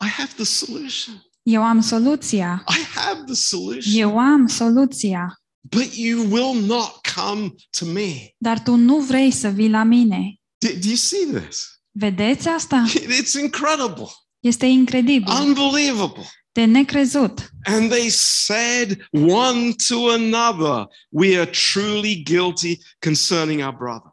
I 0.06 0.08
have 0.08 0.32
the 0.36 0.44
solution. 0.44 1.24
Eu 1.44 1.64
am 1.64 1.82
soluția. 1.82 2.64
I 2.68 2.98
have 3.00 3.24
the 3.26 3.34
solution. 3.34 4.00
Eu 4.00 4.20
am 4.20 4.48
soluția. 4.48 5.42
But 5.62 5.96
you 5.96 6.28
will 6.30 6.66
not 6.66 7.00
come 7.16 7.54
to 7.80 7.86
me. 7.86 8.34
Dar 8.38 8.60
tu 8.60 8.76
nu 8.76 9.00
vrei 9.00 9.32
să 9.32 9.48
vii 9.48 9.70
la 9.70 9.84
mine. 9.84 10.40
Do, 10.58 10.68
do 10.68 10.88
you 10.88 10.96
see 10.96 11.26
this? 11.42 11.82
Vedeți 11.92 12.48
asta? 12.48 12.86
It's 13.22 13.42
incredible, 13.42 14.08
Este 14.40 14.66
incredibil, 14.66 15.34
unbelievable. 15.42 16.24
De 16.52 16.66
necrezut. 16.66 17.50
And 17.64 17.90
they 17.90 18.10
said 18.10 19.08
one 19.12 19.74
to 19.88 19.96
another, 20.10 20.88
We 21.10 21.40
are 21.40 21.50
truly 21.50 22.24
guilty 22.24 22.78
concerning 23.00 23.62
our 23.62 23.76
brother. 23.76 24.12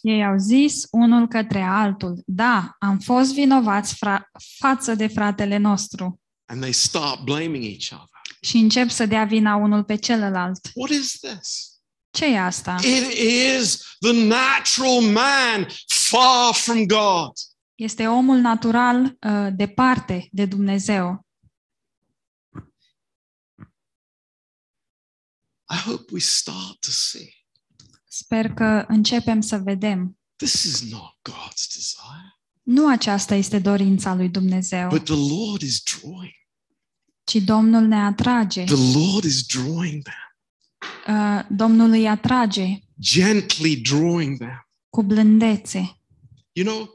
Ei 0.00 0.24
au 0.24 0.36
zis 0.38 0.86
unul 0.90 1.28
către 1.28 1.60
altul, 1.62 2.22
da, 2.26 2.76
am 2.78 2.98
fost 2.98 3.32
vinovați 3.34 3.94
fra- 3.94 4.30
față 4.58 4.94
de 4.94 5.06
fratele 5.06 5.56
nostru. 5.56 6.20
And 6.46 6.60
they 6.60 6.72
start 6.72 7.20
blaming 7.20 7.64
each 7.64 7.90
other. 7.92 8.08
Și 8.40 8.56
încep 8.56 8.90
să 8.90 9.06
dea 9.06 9.24
vina 9.24 9.56
unul 9.56 9.84
pe 9.84 9.94
celălalt. 9.94 10.70
What 10.74 10.90
is 10.90 11.18
this? 11.18 11.72
ce 12.10 12.24
e 12.26 12.40
asta? 12.40 12.74
It 12.82 13.18
is 13.18 13.96
the 14.00 14.12
natural 14.12 15.00
man 15.12 15.66
far 15.86 16.54
from 16.54 16.86
God. 16.86 17.30
Este 17.74 18.06
omul 18.06 18.36
natural 18.36 19.02
uh, 19.04 19.48
departe 19.56 20.28
de 20.30 20.44
Dumnezeu. 20.44 21.23
I 25.70 25.76
hope 25.76 26.04
we 26.12 26.20
start 26.20 26.78
to 26.80 26.90
see 26.90 27.28
Sper 28.08 28.52
că 28.52 28.84
începem 28.88 29.40
să 29.40 29.56
vedem. 29.58 30.18
this 30.36 30.62
is 30.62 30.90
not 30.90 31.12
God's 31.30 31.66
desire, 31.74 32.38
Nu 32.62 32.88
aceasta 32.88 33.34
este 33.34 33.58
dorința 33.58 34.14
lui 34.14 34.28
Dumnezeu, 34.28 34.88
but 34.88 35.04
the 35.04 35.34
Lord 35.34 35.62
is 35.62 35.82
drawing. 35.82 36.32
ci 37.24 37.34
Domnul 37.36 37.82
ne 37.86 37.96
atrage. 37.96 38.64
The 38.64 38.98
Lord 38.98 39.24
is 39.24 39.46
drawing 39.46 40.02
them, 40.02 40.14
Uh, 41.08 41.44
Domnul 41.50 41.90
îi 41.90 42.08
atrage 42.08 42.78
gently 43.00 43.76
drawing 43.76 44.38
them. 44.38 44.68
cu 44.88 45.02
blândețe. 45.02 45.98
You 46.52 46.66
know, 46.66 46.88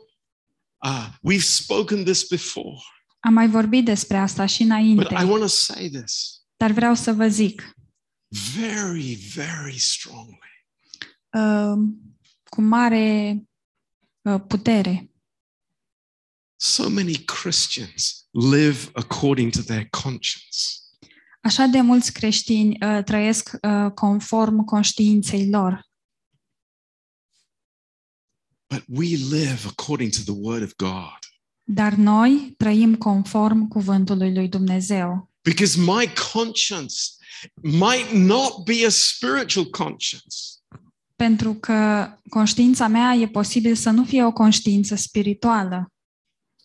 uh, 0.86 1.08
we've 1.34 1.44
spoken 1.46 2.04
this 2.04 2.28
before, 2.28 2.78
Am 3.20 3.34
mai 3.34 3.48
vorbit 3.50 3.86
despre 3.86 4.18
asta 4.18 4.46
și 4.46 4.64
but 4.64 4.72
I 4.72 4.80
înainte, 4.80 5.14
want 5.16 5.40
to 5.42 5.48
say 5.48 5.90
this 5.90 6.38
dar 6.58 6.72
vreau 6.72 6.96
să 6.96 7.14
vă 7.14 7.28
zic, 7.28 7.74
very, 8.32 9.16
very 9.34 9.78
strongly. 9.80 10.38
uh, 11.34 11.78
cu 12.50 12.62
mare 12.62 13.44
uh, 14.22 14.42
putere, 14.48 15.04
So 16.62 16.90
many 16.90 17.18
Christians 17.26 18.28
live 18.32 18.90
according 18.94 19.52
to 19.52 19.62
their 19.62 19.88
conscience. 19.90 20.58
Așa 21.42 21.66
de 21.66 21.82
mulți 21.82 22.14
creștini 22.14 22.78
uh, 22.82 23.04
trăiesc 23.04 23.50
uh, 23.62 23.92
conform 23.94 24.64
conștiinței 24.66 25.50
lor, 25.50 25.88
But 28.68 28.84
we 28.88 29.06
live 29.16 29.60
according 29.68 30.12
to 30.12 30.22
the 30.24 30.34
word 30.42 30.64
of 30.64 30.76
God. 30.76 31.18
dar 31.64 31.94
noi 31.94 32.54
trăim 32.58 32.96
conform 32.98 33.68
cuvântului 33.68 34.34
lui 34.34 34.48
Dumnezeu. 34.48 35.32
Because 35.42 35.80
my 35.80 36.14
conscience 36.34 36.96
might 37.62 38.12
not 38.12 38.64
be 38.66 38.86
a 38.86 38.90
spiritual 38.90 39.66
conscience, 39.66 40.38
Pentru 41.16 41.54
că 41.54 42.10
conștiința 42.30 42.88
mea 42.88 43.14
e 43.14 43.28
posibil 43.28 43.76
să 43.76 43.90
nu 43.90 44.04
fie 44.04 44.26
o 44.26 44.32
conștiință 44.32 44.96
spirituală. 44.96 45.92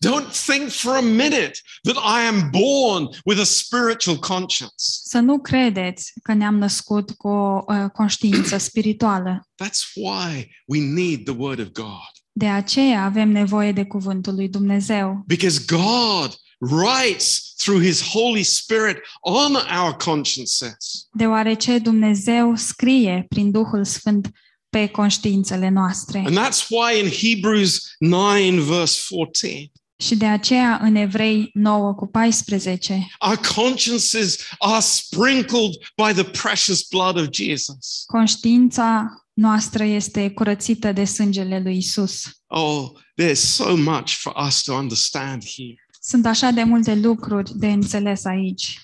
Don't 0.05 0.31
think 0.45 0.71
for 0.71 0.95
a 0.95 1.01
minute 1.01 1.53
that 1.83 1.97
I 1.97 2.27
am 2.27 2.49
born 2.51 3.07
with 3.25 3.39
a 3.39 3.43
spiritual 3.43 4.17
conscience. 4.17 4.73
Să 5.03 5.19
nu 5.19 5.39
credeți 5.39 6.13
că 6.23 6.33
ne-am 6.33 6.57
născut 6.57 7.11
cu 7.11 7.27
o 7.27 7.63
uh, 7.67 7.89
conștiință 7.93 8.57
spirituală. 8.69 9.47
That's 9.63 9.93
why 9.93 10.51
we 10.65 10.79
need 10.79 11.23
the 11.23 11.33
word 11.37 11.59
of 11.59 11.67
God. 11.67 12.11
De 12.31 12.47
aceea 12.47 13.03
avem 13.03 13.29
nevoie 13.29 13.71
de 13.71 13.85
cuvântul 13.85 14.35
lui 14.35 14.49
Dumnezeu. 14.49 15.23
Because 15.25 15.63
God 15.67 16.35
writes 16.71 17.53
through 17.57 17.83
his 17.83 18.01
Holy 18.01 18.43
Spirit 18.43 18.97
on 19.21 19.55
our 19.55 19.95
consciences. 19.95 21.07
Deoarece 21.11 21.77
Dumnezeu 21.79 22.55
scrie 22.55 23.25
prin 23.29 23.51
Duhul 23.51 23.85
Sfânt 23.85 24.29
pe 24.69 24.87
conștiințele 24.87 25.69
noastre. 25.69 26.17
And 26.25 26.37
that's 26.37 26.67
why 26.69 26.99
in 27.03 27.09
Hebrews 27.09 27.81
9, 27.99 28.51
verse 28.51 29.01
14, 29.09 29.71
Și 29.97 30.15
de 30.15 30.25
aceea 30.25 30.79
în 30.81 30.95
Evrei 30.95 31.49
9 31.53 31.93
cu 31.93 32.07
14, 32.07 33.07
our 33.19 33.39
consciences 33.55 34.37
are 34.57 34.79
sprinkled 34.81 35.71
by 36.05 36.21
the 36.21 36.23
precious 36.23 36.87
blood 36.89 37.17
of 37.17 37.27
Jesus. 37.31 38.03
conștiința 38.05 39.05
noastră 39.33 39.83
este 39.83 40.29
curățită 40.29 40.91
de 40.91 41.05
sângele 41.05 41.59
lui 41.63 41.77
Isus. 41.77 42.23
Oh, 42.47 42.89
there's 43.21 43.41
so 43.41 43.75
much 43.75 44.09
for 44.09 44.33
us 44.47 44.61
to 44.61 44.73
understand 44.73 45.43
here. 45.55 45.84
Sunt 46.07 46.25
așa 46.25 46.51
de 46.51 46.63
multe 46.63 46.95
lucruri 46.95 47.51
de 47.57 47.67
înțeles 47.67 48.25
aici. 48.25 48.79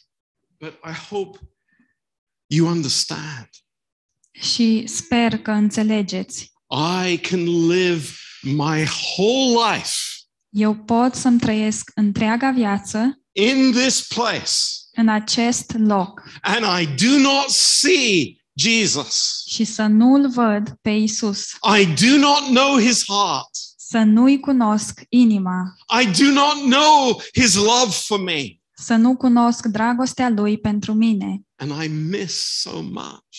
But 0.59 0.73
I 0.83 1.07
hope 1.09 1.39
you 2.45 2.67
understand. 2.67 3.49
Și 4.31 4.83
sper 4.87 5.37
că 5.37 5.51
înțelegeți. 5.51 6.51
I 7.05 7.17
can 7.17 7.67
live 7.67 8.07
my 8.41 8.83
whole 8.83 9.73
life 9.73 9.95
Eu 10.49 10.75
pot 10.75 11.15
să-mi 11.15 11.39
trăiesc 11.39 11.91
întreaga 11.95 12.51
viață 12.51 13.21
in 13.31 13.71
this 13.71 14.07
place 14.07 14.51
în 14.91 15.09
acest 15.09 15.73
loc 15.77 16.23
and 16.41 16.81
I 16.81 17.05
do 17.05 17.17
not 17.17 17.49
see 17.49 18.43
Jesus. 18.53 19.43
și 19.47 19.63
să 19.63 19.85
nu-L 19.85 20.29
văd 20.29 20.77
pe 20.81 20.89
Isus, 20.89 21.49
I 21.79 21.85
do 21.85 22.17
not 22.17 22.43
know 22.43 22.79
his 22.79 23.03
heart. 23.07 23.49
Să 23.91 23.97
nu-i 23.99 24.39
cunosc 24.39 25.01
inima, 25.09 25.75
I 26.01 26.05
do 26.23 26.31
not 26.31 26.53
know 26.73 27.21
his 27.33 27.55
love 27.55 27.91
for 27.91 28.19
me. 28.19 28.59
să 28.73 28.95
nu 28.95 29.17
cunosc 29.17 29.65
dragostea 29.65 30.29
Lui 30.29 30.57
pentru 30.59 30.93
mine 30.93 31.41
And 31.55 31.83
I 31.83 31.87
miss 31.87 32.59
so 32.61 32.81
much. 32.81 33.37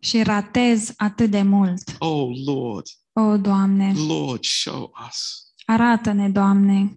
și 0.00 0.22
ratez 0.22 0.92
atât 0.96 1.30
de 1.30 1.42
mult. 1.42 1.96
Oh 1.98 2.30
Lord, 2.44 2.86
O, 3.12 3.36
Doamne, 3.36 3.92
Lord, 3.96 4.44
show 4.44 4.92
us. 5.08 5.46
arată-ne, 5.64 6.28
Doamne, 6.30 6.96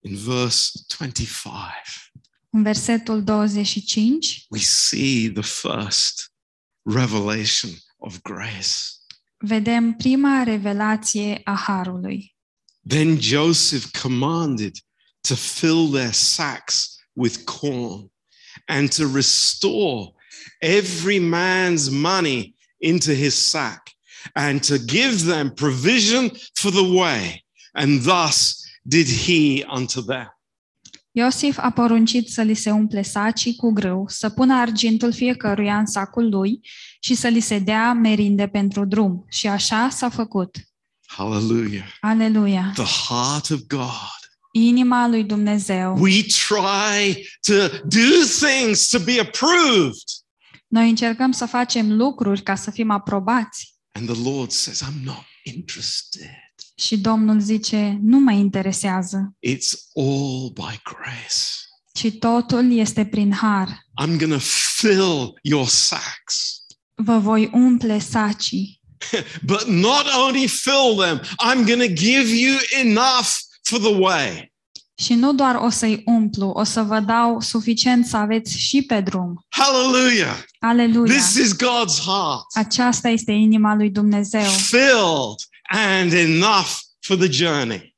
In 0.00 0.16
verse 0.16 0.70
25, 0.98 2.12
în 2.50 2.62
versetul 2.62 3.22
25, 3.24 4.46
we 4.50 4.58
see 4.60 5.30
the 5.32 5.42
first 5.42 6.32
revelation 6.82 7.70
of 7.98 8.20
grace. 8.22 8.68
Vedem 9.46 9.92
prima 9.92 10.42
revelație 10.42 11.40
a 11.44 11.64
Harului. 11.66 12.36
Then 12.88 13.20
Joseph 13.20 13.86
commanded 14.02 14.76
to 15.20 15.34
fill 15.34 15.90
their 15.90 16.12
sacks 16.12 16.96
with 17.12 17.44
corn 17.44 18.10
and 18.66 18.90
to 18.90 19.06
restore 19.06 20.12
every 20.60 21.18
man's 21.18 21.88
money 21.88 22.54
into 22.78 23.12
his 23.12 23.34
sack 23.34 23.94
and 24.32 24.62
to 24.62 24.78
give 24.78 25.24
them 25.24 25.50
provision 25.50 26.30
for 26.54 26.70
the 26.70 26.82
way. 26.82 27.44
And 27.72 28.02
thus 28.02 28.62
did 28.82 29.06
he 29.06 29.64
unto 29.64 30.02
them. 30.02 30.28
Iosif 31.16 31.58
a 31.58 31.70
poruncit 31.70 32.28
să 32.28 32.42
li 32.42 32.54
se 32.54 32.70
umple 32.70 33.02
sacii 33.02 33.56
cu 33.56 33.72
grâu, 33.72 34.04
să 34.08 34.28
pună 34.30 34.54
argintul 34.54 35.12
fiecăruia 35.12 35.78
în 35.78 35.86
sacul 35.86 36.28
lui 36.28 36.60
și 37.00 37.14
să 37.14 37.28
li 37.28 37.40
se 37.40 37.58
dea 37.58 37.92
merinde 37.92 38.48
pentru 38.48 38.84
drum. 38.84 39.24
Și 39.28 39.46
așa 39.46 39.88
s-a 39.88 40.08
făcut. 40.08 40.56
Hallelujah. 41.06 41.86
Aleluia! 42.00 42.72
The 42.74 42.84
heart 43.08 43.50
of 43.50 43.60
God. 43.66 44.18
Inima 44.52 45.08
lui 45.08 45.24
Dumnezeu. 45.24 45.96
We 45.98 46.22
try 46.22 47.28
to 47.40 47.52
do 47.84 48.24
things 48.46 48.88
to 48.88 48.98
be 48.98 49.20
approved. 49.20 50.08
Noi 50.66 50.88
încercăm 50.88 51.32
să 51.32 51.46
facem 51.46 51.96
lucruri 51.96 52.42
ca 52.42 52.54
să 52.54 52.70
fim 52.70 52.90
aprobați. 52.90 53.74
And 53.92 54.12
the 54.12 54.30
Lord 54.30 54.50
says, 54.50 54.82
I'm 54.82 55.04
not 55.04 55.24
interested. 55.42 56.43
Și 56.74 56.98
Domnul 56.98 57.40
zice, 57.40 57.98
nu 58.02 58.18
mă 58.18 58.32
interesează, 58.32 59.34
It's 59.48 59.72
all 59.94 60.50
by 60.54 60.80
grace. 60.82 61.42
ci 61.92 62.10
totul 62.18 62.72
este 62.72 63.04
prin 63.04 63.32
har. 63.32 63.68
I'm 64.02 64.16
going 64.18 64.32
to 64.32 64.38
fill 64.76 65.38
your 65.42 65.66
sacks. 65.66 66.52
Vă 66.94 67.18
voi 67.18 67.50
umple 67.52 67.98
sacii. 67.98 68.80
But 69.46 69.66
not 69.66 70.06
only 70.26 70.48
fill 70.48 70.96
them, 70.98 71.20
I'm 71.20 71.64
going 71.66 71.80
to 71.82 71.92
give 71.94 72.34
you 72.36 72.56
enough 72.80 73.28
for 73.62 73.78
the 73.78 73.94
way. 73.98 74.52
Și 74.96 75.14
nu 75.14 75.32
doar 75.34 75.54
o 75.54 75.68
să-i 75.68 76.02
umplu, 76.06 76.46
o 76.46 76.62
să 76.62 76.82
vă 76.82 77.00
dau 77.00 77.40
suficient 77.40 78.06
să 78.06 78.16
aveți 78.16 78.58
și 78.58 78.82
pe 78.82 79.00
drum. 79.00 79.46
Hallelujah. 79.48 80.36
Aleluia! 80.58 81.14
This 81.14 81.34
is 81.34 81.52
God's 81.54 81.98
heart. 82.04 82.44
Aceasta 82.54 83.08
este 83.08 83.32
inima 83.32 83.74
lui 83.74 83.90
Dumnezeu. 83.90 84.50
Filled 84.50 85.38
and 85.68 86.12
enough 86.12 86.68
for 87.00 87.16
the 87.16 87.30
journey. 87.30 87.96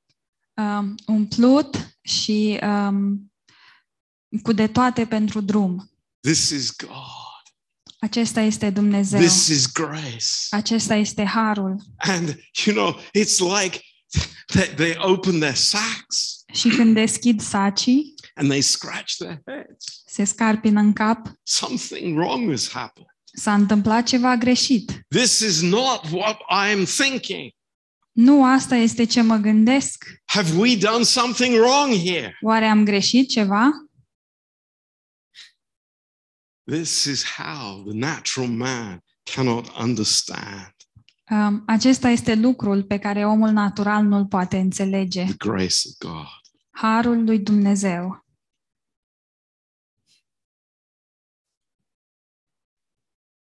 Um, 0.55 0.95
umplut 1.07 1.97
și 2.03 2.59
um, 2.63 3.33
cu 4.43 4.53
de 4.53 4.67
toate 4.67 5.07
pentru 5.07 5.41
drum. 5.41 5.91
This 6.21 6.51
is 6.51 6.77
God. 6.77 6.93
Acesta 7.99 8.41
este 8.41 8.71
Dumnezeu. 8.71 9.21
This 9.21 9.47
is 9.47 9.73
grace. 9.73 10.27
Acesta 10.51 10.95
este 10.95 11.25
harul. 11.25 11.83
And, 11.97 12.39
you 12.65 12.77
know, 12.77 13.01
it's 13.19 13.39
like 13.63 13.81
they, 14.47 14.75
they 14.75 14.95
open 14.99 15.39
their 15.39 15.55
sacks 15.55 16.45
Și 16.53 16.69
când 16.69 16.95
deschid 16.95 17.41
sacii, 17.41 18.15
and 18.35 18.49
they 18.49 18.61
scratch 18.61 19.15
their 19.17 19.43
heads. 19.47 20.03
se 20.07 20.25
scarpină 20.25 20.81
în 20.81 20.93
cap, 20.93 21.33
Something 21.43 22.19
wrong 22.19 22.51
has 22.51 22.71
happened. 22.71 23.09
s-a 23.33 23.55
întâmplat 23.55 24.07
ceva 24.07 24.37
greșit. 24.37 25.05
This 25.09 25.39
is 25.39 25.61
not 25.61 26.11
what 26.11 26.37
I'm 26.37 26.85
thinking. 26.97 27.51
Nu 28.17 28.45
asta 28.45 28.75
este 28.75 29.05
ce 29.05 29.21
mă 29.21 29.37
gândesc. 29.37 30.05
Have 30.25 30.57
we 30.59 30.77
done 30.77 31.03
something 31.03 31.55
wrong 31.55 31.93
here? 31.93 32.39
Oare 32.41 32.65
am 32.65 32.85
greșit 32.85 33.29
ceva? 33.29 33.71
This 36.65 37.05
is 37.05 37.25
how 37.25 37.83
the 37.85 37.99
natural 37.99 38.49
man 38.49 39.01
cannot 39.35 39.69
understand 39.69 40.75
Um, 41.31 41.63
acesta 41.67 42.09
este 42.09 42.35
lucrul 42.35 42.85
pe 42.85 42.99
care 42.99 43.27
omul 43.27 43.51
natural 43.51 44.05
nu-l 44.05 44.27
poate 44.27 44.57
înțelege. 44.59 45.25
the 45.25 45.35
grace 45.37 45.75
of 45.89 45.99
God. 45.99 46.27
Harul 46.71 47.25
lui 47.25 47.39
Dumnezeu. 47.39 48.25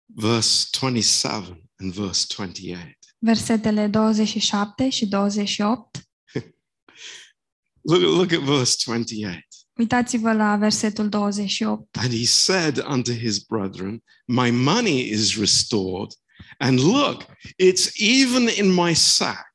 Verse 0.06 0.68
27 0.80 1.67
and 1.78 1.92
verse 1.92 2.26
28. 2.36 2.98
Versetele 3.18 3.86
27 3.86 4.88
și 4.88 5.06
28. 5.06 6.08
Look, 7.80 8.00
look 8.00 8.32
at 8.32 8.38
verse 8.38 8.76
28. 8.84 9.46
Uitați-vă 9.78 10.32
la 10.32 10.56
versetul 10.56 11.08
28. 11.08 11.96
And 11.96 12.10
he 12.10 12.26
said 12.26 12.84
unto 12.88 13.12
his 13.12 13.38
brethren, 13.38 14.02
My 14.26 14.50
money 14.50 15.10
is 15.10 15.36
restored, 15.36 16.10
and 16.58 16.78
look, 16.78 17.22
it's 17.62 17.90
even 17.96 18.48
in 18.56 18.74
my 18.74 18.94
sack. 18.94 19.50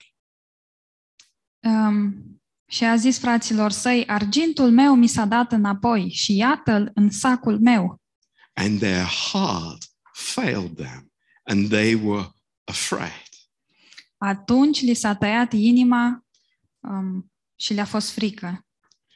Um, 1.59 2.23
și 2.67 2.83
a 2.83 2.95
zis 2.95 3.19
fraților 3.19 3.71
săi, 3.71 4.03
argintul 4.07 4.71
meu 4.71 4.95
mi 4.95 5.07
s-a 5.07 5.25
dat 5.25 5.51
înapoi 5.51 6.09
și 6.09 6.35
iată-l 6.35 6.91
în 6.93 7.09
sacul 7.09 7.59
meu. 7.59 8.01
And 8.53 8.79
their 8.79 9.05
heart 9.05 9.85
failed 10.13 10.75
them, 10.75 11.12
and 11.43 11.69
they 11.69 11.95
were 11.95 12.27
afraid. 12.63 13.29
Atunci 14.17 14.81
li 14.81 14.93
s-a 14.93 15.15
tăiat 15.15 15.53
inima 15.53 16.25
um, 16.79 17.31
și 17.55 17.73
le-a 17.73 17.85
fost 17.85 18.11
frică. 18.11 18.65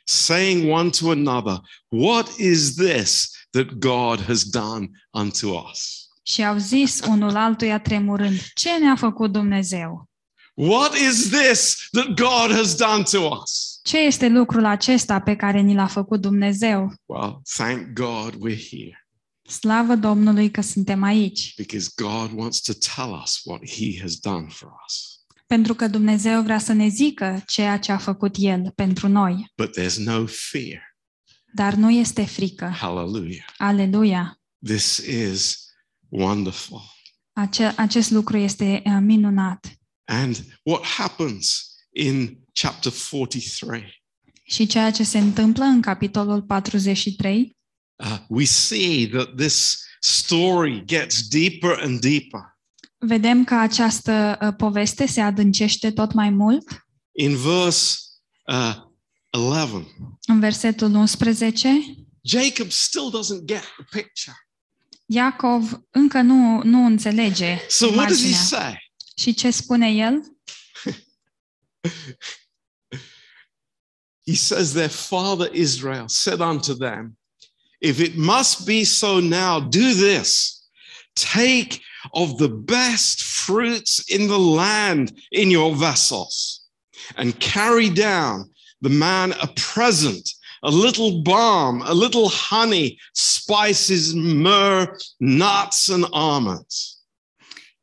saying 0.08 0.70
one 0.70 0.90
to 0.90 1.12
another, 1.12 1.62
What 1.90 2.38
is 2.38 2.76
this 2.76 3.32
that 3.52 3.80
God 3.80 4.22
has 4.22 4.44
done 4.44 4.90
unto 5.12 5.48
us? 5.70 6.08
Și 6.24 6.44
au 6.44 6.58
zis 6.58 7.00
unul 7.00 7.36
altuia 7.36 7.80
tremurând, 7.80 8.40
ce 8.54 8.78
ne-a 8.78 8.96
făcut 8.96 9.32
Dumnezeu? 9.32 10.10
What 10.54 10.96
is 10.96 11.30
this 11.30 11.88
that 11.92 12.08
God 12.08 12.56
has 12.56 12.76
done 12.76 13.04
to 13.04 13.18
us? 13.42 13.80
Ce 13.84 13.98
este 13.98 14.28
lucrul 14.28 14.66
acesta 14.66 15.20
pe 15.20 15.36
care 15.36 15.60
ni 15.60 15.74
l-a 15.74 15.88
făcut 15.88 16.22
Dumnezeu? 16.22 16.94
Well, 17.06 17.42
thank 17.56 17.94
God 17.94 18.34
we're 18.34 18.68
here 18.70 19.07
Slavă 19.48 19.96
Domnului 19.96 20.52
că 20.52 20.62
suntem 20.62 21.04
aici, 21.04 21.54
because 21.56 21.90
God 21.96 22.32
wants 22.40 22.62
to 22.62 22.74
tell 22.96 23.22
us 23.24 23.42
what 23.44 23.70
He 23.70 24.00
has 24.02 24.16
done 24.16 24.48
for 24.50 24.70
us. 24.88 25.22
pentru 25.48 25.74
că 25.74 25.88
Dumnezeu 25.88 26.42
vrea 26.42 26.60
să 26.60 26.74
ne 26.74 26.88
zică 26.88 27.44
ceea 27.48 27.80
ce 27.80 27.92
a 27.92 27.98
făcut 27.98 28.36
El 28.38 28.72
pentru 28.76 29.08
noi. 29.08 29.52
But 29.56 29.80
there's 29.80 29.96
no 29.96 30.26
fear. 30.26 30.96
Dar 31.54 31.74
nu 31.74 31.92
este 31.92 32.26
frică. 32.26 32.66
Hallelujah. 32.66 33.46
Aleluia! 33.58 34.40
This 34.66 34.98
is 34.98 35.66
wonderful. 36.10 36.82
Ace- 37.34 37.74
acest 37.78 38.12
lucru 38.12 38.38
este 38.38 38.82
uh, 38.86 38.98
minunat. 39.02 39.72
And 40.06 40.60
what 40.64 40.84
happens 40.86 41.66
in 41.94 42.40
chapter 42.54 42.92
43? 43.10 44.04
Și 44.44 44.66
ceea 44.66 44.92
ce 44.92 45.04
se 45.04 45.18
întâmplă 45.18 45.64
în 45.64 45.82
capitolul 45.82 46.42
43, 46.42 47.57
Uh, 48.04 48.18
we 48.30 48.46
see 48.46 49.08
that 49.10 49.36
this 49.38 49.84
story 50.00 50.84
gets 50.86 51.28
deeper 51.28 51.80
and 51.84 52.00
deeper. 52.00 52.58
vedem 52.98 53.44
că 53.44 53.56
această 53.56 54.38
uh, 54.42 54.54
poveste 54.58 55.06
se 55.06 55.22
adâncește 55.22 55.92
tot 55.92 56.14
mai 56.14 56.30
mult. 56.30 56.86
In 57.12 57.36
verse 57.36 57.98
uh, 58.48 58.76
11, 59.32 59.88
În 60.26 60.40
versetul 60.40 60.94
11, 60.96 61.80
Jacob 62.22 62.72
still 62.72 63.10
doesn't 63.12 63.46
get 63.46 63.62
the 63.62 63.84
picture. 64.02 64.36
Iacov 65.06 65.82
încă 65.90 66.22
nu, 66.22 66.62
nu 66.64 66.86
înțelege 66.86 67.60
So 67.70 67.86
what 67.86 68.08
does 68.08 68.22
he 68.22 68.28
imaginea. 68.28 68.62
say? 68.62 68.92
Și 69.18 69.34
ce 69.34 69.50
spune 69.52 69.90
el? 69.92 70.22
he 74.28 74.36
says, 74.36 74.72
Their 74.72 74.90
father 74.90 75.50
Israel 75.54 76.08
said 76.08 76.40
unto 76.40 76.74
them, 76.74 77.18
If 77.82 78.00
it 78.00 78.18
must 78.18 78.66
be 78.66 78.84
so 78.86 79.20
now, 79.20 79.60
do 79.60 79.94
this 79.94 80.58
take 81.16 81.82
of 82.14 82.38
the 82.38 82.50
best 82.50 83.24
fruits 83.24 84.00
in 84.10 84.28
the 84.28 84.40
land 84.40 85.12
in 85.32 85.50
your 85.50 85.76
vessels, 85.76 86.62
and 87.16 87.40
carry 87.40 87.90
down 87.90 88.50
the 88.82 88.90
man 88.90 89.34
a 89.42 89.48
present, 89.48 90.30
a 90.64 90.70
little 90.70 91.22
balm, 91.24 91.82
a 91.82 91.94
little 91.94 92.30
honey, 92.30 93.00
spices, 93.14 94.14
myrrh, 94.16 94.98
nuts, 95.20 95.90
and 95.90 96.06
almonds. 96.12 96.98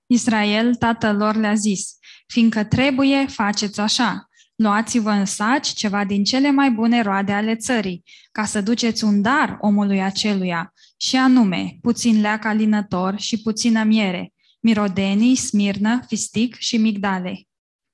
Israel, 0.07 0.75
tatăl 0.75 1.17
lor, 1.17 1.35
le-a 1.35 1.55
zis, 1.55 1.99
fiindcă 2.27 2.65
trebuie, 2.65 3.27
faceți 3.27 3.81
așa, 3.81 4.29
luați-vă 4.55 5.11
în 5.11 5.25
saci 5.25 5.69
ceva 5.69 6.05
din 6.05 6.25
cele 6.25 6.51
mai 6.51 6.71
bune 6.71 7.03
roade 7.03 7.33
ale 7.33 7.57
țării, 7.57 8.03
ca 8.33 8.45
să 8.45 8.61
duceți 8.61 9.05
un 9.05 9.23
dar 9.23 9.59
omului 9.61 10.03
aceluia, 10.03 10.73
și 10.97 11.17
anume, 11.17 11.79
puțin 11.81 12.21
leac 12.21 12.45
alinător 12.45 13.19
și 13.19 13.41
puțină 13.41 13.83
miere, 13.83 14.33
mirodenii, 14.61 15.37
smirnă, 15.37 16.05
fistic 16.07 16.57
și 16.59 16.77
migdale. 16.77 17.43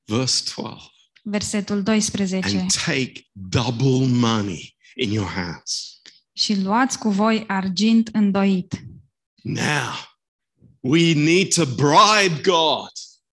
Verse 0.05 0.53
12. 0.55 0.91
Versetul 1.23 1.83
12. 1.83 2.59
And 2.59 2.73
take 2.73 3.13
double 3.33 4.07
money 4.07 4.77
in 4.95 5.11
your 5.11 5.29
hands. 5.29 6.01
Și 6.33 6.63
luați 6.63 6.99
cu 6.99 7.11
voi 7.11 7.45
argint 7.47 8.09
îndoit. 8.13 8.81
Now, 9.43 9.93
we 10.81 11.13
need 11.15 11.55
to 11.55 11.65
bribe 11.65 12.41
God. 12.43 12.91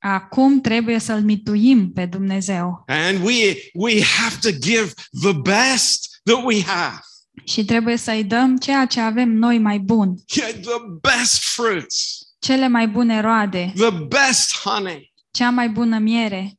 Acum 0.03 0.61
trebuie 0.61 0.99
să-L 0.99 1.21
mituim 1.23 1.91
pe 1.93 2.05
Dumnezeu 2.05 2.83
And 2.87 3.23
we, 3.23 3.55
we 3.73 4.03
have 4.03 4.37
to 4.41 4.49
give 4.59 4.93
the 5.21 5.33
best 5.33 6.19
that 6.23 6.43
we 6.45 6.61
have. 6.63 6.99
și 7.45 7.65
trebuie 7.65 7.97
să-i 7.97 8.23
dăm 8.23 8.57
ceea 8.57 8.85
ce 8.85 8.99
avem 8.99 9.29
noi 9.29 9.57
mai 9.59 9.79
bun, 9.79 10.15
Yeah, 10.35 10.51
the 10.51 10.79
best 11.01 11.43
fruits, 11.43 12.19
cele 12.39 12.67
mai 12.67 12.87
bune 12.87 13.19
roade, 13.19 13.71
the 13.75 13.91
best 13.91 14.57
honey. 14.57 15.13
cea 15.31 15.49
mai 15.49 15.69
bună 15.69 15.97
miere. 15.97 16.53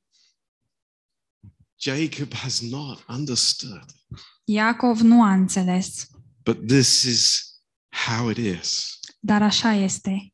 Jacob 1.81 2.35
has 2.35 2.61
not 2.61 3.05
understood, 3.09 3.85
Iacov 4.45 5.01
nu 5.01 5.23
a 5.23 5.33
înțeles, 5.33 6.07
but 6.43 6.67
this 6.67 7.03
is 7.03 7.43
how 8.07 8.29
it 8.31 8.37
is. 8.37 8.99
dar 9.21 9.43
așa 9.43 9.73
este. 9.73 10.32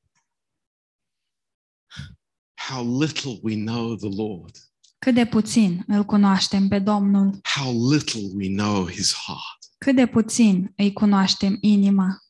How 2.69 2.99
little 2.99 3.39
we 3.43 3.55
know 3.55 3.97
the 3.97 4.09
Lord, 4.17 4.57
Cât 4.99 5.15
de 5.15 5.27
puțin 5.27 5.85
îl 5.87 6.05
cunoaștem 6.05 6.69
pe 6.69 6.79
Domnul, 6.79 7.39
how 7.43 7.91
little 7.93 8.21
we 8.35 8.49
know 8.49 8.89
his 8.89 9.13
heart. 9.15 9.59
cât 9.79 9.97
de 9.97 10.07
puțin 10.07 10.73
îi 10.77 10.93
cunoaștem 10.93 11.59
inima. 11.61 12.23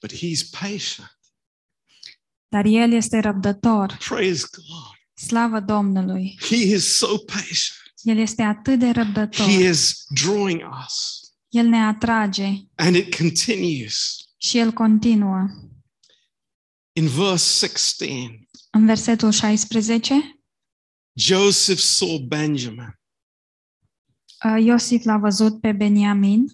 But 0.00 0.12
he's 0.12 0.50
patient. 0.60 1.18
Dar 2.48 2.64
El 2.64 2.92
este 2.92 3.18
răbdător. 3.18 3.96
Praise 4.08 4.46
God. 4.56 5.26
Slavă 5.26 5.60
Domnului! 5.60 6.38
He 6.40 6.56
is 6.56 6.96
so 6.96 7.18
patient. 7.18 7.92
El 8.02 8.16
este 8.18 8.42
atât 8.42 8.78
de 8.78 8.90
răbdător. 8.90 9.46
He 9.46 9.68
is 9.68 10.04
drawing 10.22 10.60
us. 10.86 11.20
El 11.48 11.66
ne 11.66 11.82
atrage 11.84 12.48
And 12.74 12.96
it 12.96 13.16
continues. 13.16 14.16
și 14.36 14.58
El 14.58 14.72
continuă. 14.72 15.48
In 16.92 17.06
verse 17.08 17.66
16, 17.66 18.48
În 18.74 18.86
versetul 18.86 19.30
16, 19.30 20.40
Joseph 21.12 21.80
saw 21.80 22.18
Benjamin 22.18 22.98
uh, 24.44 24.64
Iosif 24.64 25.04
l-a 25.04 25.16
văzut 25.16 25.60
pe 25.60 25.72
Beniamin 25.72 26.46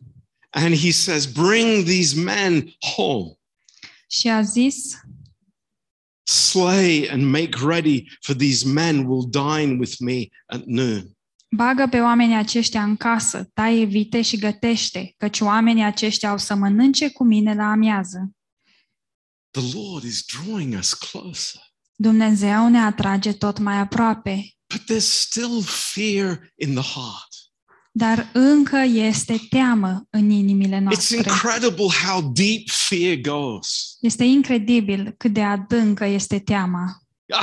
and 0.50 0.74
he 0.74 0.90
says, 0.90 1.26
Bring 1.26 1.84
these 1.84 2.14
men 2.14 2.72
home, 2.94 3.38
și 4.10 4.28
a 4.28 4.42
zis, 4.42 5.00
slay 6.22 7.08
and 7.10 7.22
make 7.22 7.56
ready, 7.64 8.04
for 8.20 8.34
these 8.34 8.66
men 8.66 9.06
will 9.06 9.28
dine 9.30 9.78
with 9.78 9.96
me 10.00 10.28
at 10.46 10.64
noon. 10.66 11.16
bagă 11.50 11.86
pe 11.86 12.00
oamenii 12.00 12.36
aceștia 12.36 12.82
în 12.82 12.96
casă, 12.96 13.50
taie 13.54 13.84
vite 13.84 14.22
și 14.22 14.38
gătește, 14.38 15.14
căci 15.16 15.40
oamenii 15.40 15.84
aceștia 15.84 16.30
au 16.30 16.38
să 16.38 16.54
mănânce 16.54 17.10
cu 17.10 17.24
mine 17.24 17.54
la 17.54 17.70
amiază. 17.70 18.32
The 19.50 19.78
Lord 19.78 20.04
is 20.04 20.24
drawing 20.24 20.78
us 20.78 20.94
closer. 20.94 21.67
Dumnezeu 22.00 22.68
ne 22.68 22.78
atrage 22.78 23.32
tot 23.32 23.58
mai 23.58 23.76
aproape, 23.78 24.52
But 24.74 24.82
there's 24.96 25.08
still 25.20 25.62
fear 25.64 26.52
in 26.56 26.74
the 26.74 26.82
heart. 26.94 27.28
dar 27.90 28.28
încă 28.32 28.76
este 28.78 29.40
teamă 29.48 30.06
în 30.10 30.30
inimile 30.30 30.76
It's 30.76 30.82
noastre. 30.82 31.16
incredible 31.16 31.86
how 32.06 32.22
deep 32.32 32.68
fear 32.68 33.14
goes. 33.16 33.96
Este 34.00 34.24
incredibil 34.24 35.14
cât 35.16 35.32
de 35.32 35.42
adâncă 35.42 36.04
este 36.04 36.38
teama. 36.38 37.02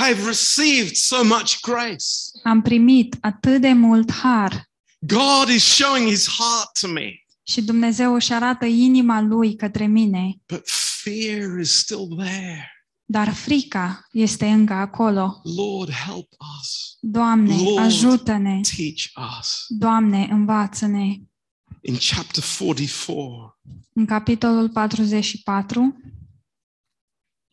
I've 0.09 0.25
received 0.25 0.95
so 0.95 1.23
much 1.23 1.59
grace. 1.61 2.05
Am 2.43 2.61
primit 2.61 3.17
atât 3.21 3.61
de 3.61 3.73
mult 3.73 4.11
har 4.13 4.69
God 4.99 5.49
is 5.55 5.63
showing 5.63 6.09
his 6.09 6.27
heart 6.29 6.79
to 6.79 6.87
me, 6.87 7.09
și 7.47 7.61
Dumnezeu 7.61 8.13
își 8.13 8.33
arată 8.33 8.65
inima 8.65 9.21
lui 9.21 9.55
către 9.55 9.85
mine, 9.87 10.35
but 10.45 10.69
fear 11.03 11.59
is 11.59 11.71
still 11.77 12.07
there. 12.17 12.69
Dar 13.05 13.33
frica 13.33 14.07
este 14.11 14.45
încă 14.47 14.73
acolo. 14.73 15.41
Lord, 15.43 15.91
help 15.91 16.27
us. 16.59 16.97
Doamne, 16.99 17.55
Lord. 17.55 17.77
ajută-ne! 17.77 18.61
Teach 18.75 19.03
us. 19.39 19.65
Doamne, 19.67 20.27
învață-ne! 20.31 21.05
In 21.81 21.97
chapter 22.15 22.43
44, 22.57 23.59
În 23.93 24.05
capitolul 24.05 24.69
44, 24.69 25.79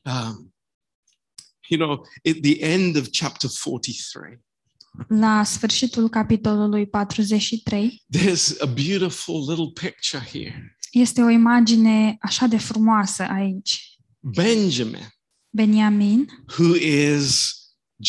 um, 0.03 0.55
you 1.69 1.81
know, 1.81 2.07
at 2.31 2.41
the 2.43 2.65
end 2.65 2.97
of 2.97 3.09
chapter 3.11 3.51
43, 3.65 4.41
la 5.09 5.45
sfârșitul 5.45 6.09
capitolului 6.09 6.87
43, 6.87 8.05
there's 8.19 8.59
a 8.61 8.67
beautiful 8.67 9.49
little 9.49 9.89
picture 9.89 10.25
here. 10.33 10.77
este 10.91 11.23
o 11.23 11.29
imagine 11.29 12.17
așa 12.21 12.47
de 12.47 12.59
frumoasă 12.59 13.23
aici. 13.23 13.99
Benjamin, 14.19 15.07
Beniamin, 15.57 16.29
who 16.59 16.75
is 16.75 17.53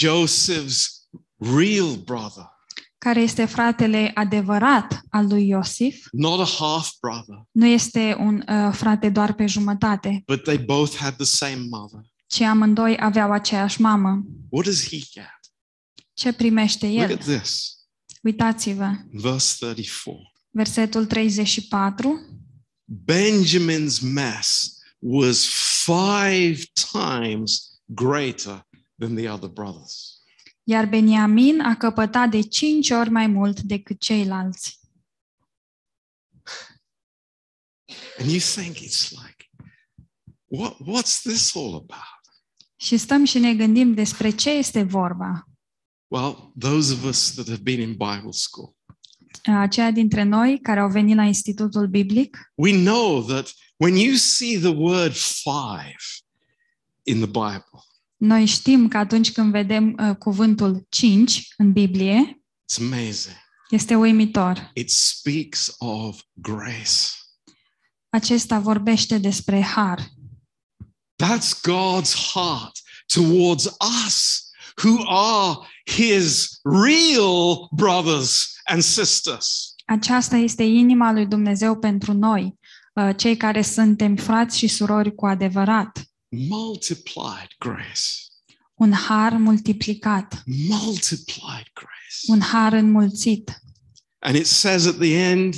Joseph's 0.03 1.07
real 1.37 1.95
brother, 2.05 2.51
care 2.97 3.21
este 3.21 3.45
fratele 3.45 4.11
adevărat 4.13 5.01
al 5.09 5.27
lui 5.27 5.47
Iosif, 5.47 6.07
not 6.11 6.39
a 6.39 6.65
half 6.65 6.89
brother, 7.01 7.47
nu 7.51 7.65
este 7.65 8.15
un 8.19 8.43
uh, 8.49 8.73
frate 8.73 9.09
doar 9.09 9.33
pe 9.33 9.45
jumătate, 9.45 10.23
but 10.25 10.43
they 10.43 10.57
both 10.57 10.95
had 10.95 11.15
the 11.15 11.25
same 11.25 11.65
mother. 11.69 11.99
ci 12.27 12.41
amândoi 12.41 12.97
aveau 12.99 13.31
aceeași 13.31 13.81
mamă. 13.81 14.23
What 14.49 14.65
does 14.65 14.87
he 14.89 14.97
get? 15.11 15.39
Ce 16.13 16.33
primește 16.33 16.87
Look 16.87 17.09
el? 17.09 17.11
at 17.11 17.23
this, 17.23 17.77
Uitați-vă, 18.21 18.91
verse 19.11 19.55
34. 19.59 20.31
versetul 20.49 21.05
34. 21.05 22.19
Benjamin's 23.11 23.99
mess 24.01 24.77
was 25.03 25.45
five 25.85 26.65
times 26.91 27.81
greater 27.93 28.65
than 28.97 29.15
the 29.15 29.29
other 29.29 29.49
brothers. 29.49 30.21
Iar 30.63 30.85
Beniamin 30.85 31.59
a 31.59 31.75
căpătat 31.75 32.29
de 32.29 32.41
cinci 32.41 32.89
ori 32.89 33.09
mai 33.09 33.27
mult 33.27 33.61
decât 33.61 33.99
ceilalți. 33.99 34.79
And 38.19 38.29
you 38.29 38.39
think 38.39 38.77
it's 38.77 39.11
like, 39.11 39.49
what, 40.45 40.75
what's 40.75 41.21
this 41.21 41.55
all 41.55 41.73
about? 41.73 42.21
Și 42.75 42.97
stăm 42.97 43.25
și 43.25 43.39
ne 43.39 43.55
gândim 43.55 43.93
despre 43.93 44.29
ce 44.29 44.49
este 44.49 44.83
vorba. 44.83 45.47
Well, 46.07 46.53
those 46.59 46.93
of 46.93 47.03
us 47.03 47.33
that 47.33 47.47
have 47.47 47.61
been 47.61 47.79
in 47.79 47.91
Bible 47.91 48.31
school, 48.31 48.75
Aceia 49.43 49.91
dintre 49.91 50.23
noi 50.23 50.59
care 50.59 50.79
au 50.79 50.89
venit 50.89 51.15
la 51.15 51.23
Institutul 51.23 51.87
Biblic, 51.87 52.51
we 52.55 52.83
know 52.83 53.23
that 53.23 53.53
when 53.83 53.97
you 53.97 54.15
see 54.15 54.55
the 54.55 54.71
word 54.71 55.13
five 55.13 56.23
in 57.03 57.17
the 57.17 57.27
Bible, 57.27 57.83
noi 58.17 58.45
știm 58.45 58.87
că 58.87 58.97
atunci 58.97 59.31
când 59.31 59.51
vedem 59.51 59.95
uh, 59.99 60.15
cuvântul 60.15 60.85
5 60.89 61.47
în 61.57 61.71
Biblie, 61.71 62.43
it's 62.71 62.81
amazing. 62.81 63.35
este 63.69 63.95
uimitor. 63.95 64.71
It 64.73 64.89
speaks 64.89 65.75
of 65.77 66.21
grace. 66.33 66.99
Acesta 68.09 68.59
vorbește 68.59 69.17
despre 69.17 69.61
har. 69.61 69.99
That's 71.23 71.61
God's 71.61 72.13
heart 72.33 72.81
towards 73.13 73.65
us 74.05 74.49
who 74.83 75.03
are 75.07 75.57
his 75.85 76.59
real 76.63 77.67
brothers 77.71 78.55
and 78.63 78.81
sisters. 78.81 79.75
Aceasta 79.85 80.35
este 80.35 80.63
inima 80.63 81.11
lui 81.11 81.25
Dumnezeu 81.25 81.77
pentru 81.77 82.13
noi, 82.13 82.43
uh, 82.43 82.62
cei 83.17 83.37
care 83.37 83.61
suntem 83.61 84.15
frați 84.15 84.57
și 84.57 84.67
surori 84.67 85.15
cu 85.15 85.25
adevărat. 85.25 86.03
Multiplied 86.29 87.47
grace. 87.59 88.01
Un 88.73 88.91
har 88.91 89.31
multiplicat, 89.33 90.43
Multiplied 90.67 91.67
grace. 91.73 92.25
un 92.27 92.39
har 92.41 92.73
înmulțit. 92.73 93.61
And 94.19 94.35
it 94.35 94.45
says 94.45 94.85
at 94.85 94.95
the 94.97 95.13
end, 95.17 95.55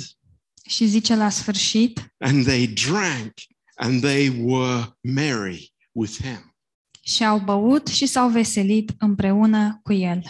Și 0.68 0.86
zice 0.86 1.14
la 1.14 1.28
sfârșit, 1.28 2.14
and 2.18 2.44
they 2.44 2.66
drank 2.66 3.32
and 3.74 4.00
they 4.00 4.28
were 4.44 4.84
merry 5.00 5.74
with 5.92 6.12
him. 6.22 6.54
și 7.02 7.24
au 7.24 7.38
băut 7.38 7.86
și 7.86 8.06
s-au 8.06 8.28
veselit 8.28 8.92
împreună 8.98 9.80
cu 9.82 9.92
el. 9.92 10.22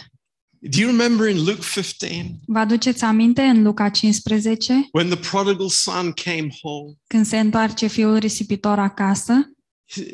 Do 0.69 0.79
you 0.79 0.89
remember 0.89 1.27
in 1.29 1.37
Luke 1.37 1.61
15 1.73 2.39
Vă 2.45 2.59
aduceți 2.59 3.03
aminte 3.03 3.41
în 3.41 3.63
Luca 3.63 3.89
15, 3.89 4.87
when 4.91 5.09
the 5.09 5.29
prodigal 5.29 5.69
son 5.69 6.11
came 6.11 6.47
home? 6.61 6.93
când 7.07 7.25
se 7.25 7.39
întoarce 7.39 7.87
fiul 7.87 8.17
risipitor 8.17 8.79
acasă? 8.79 9.33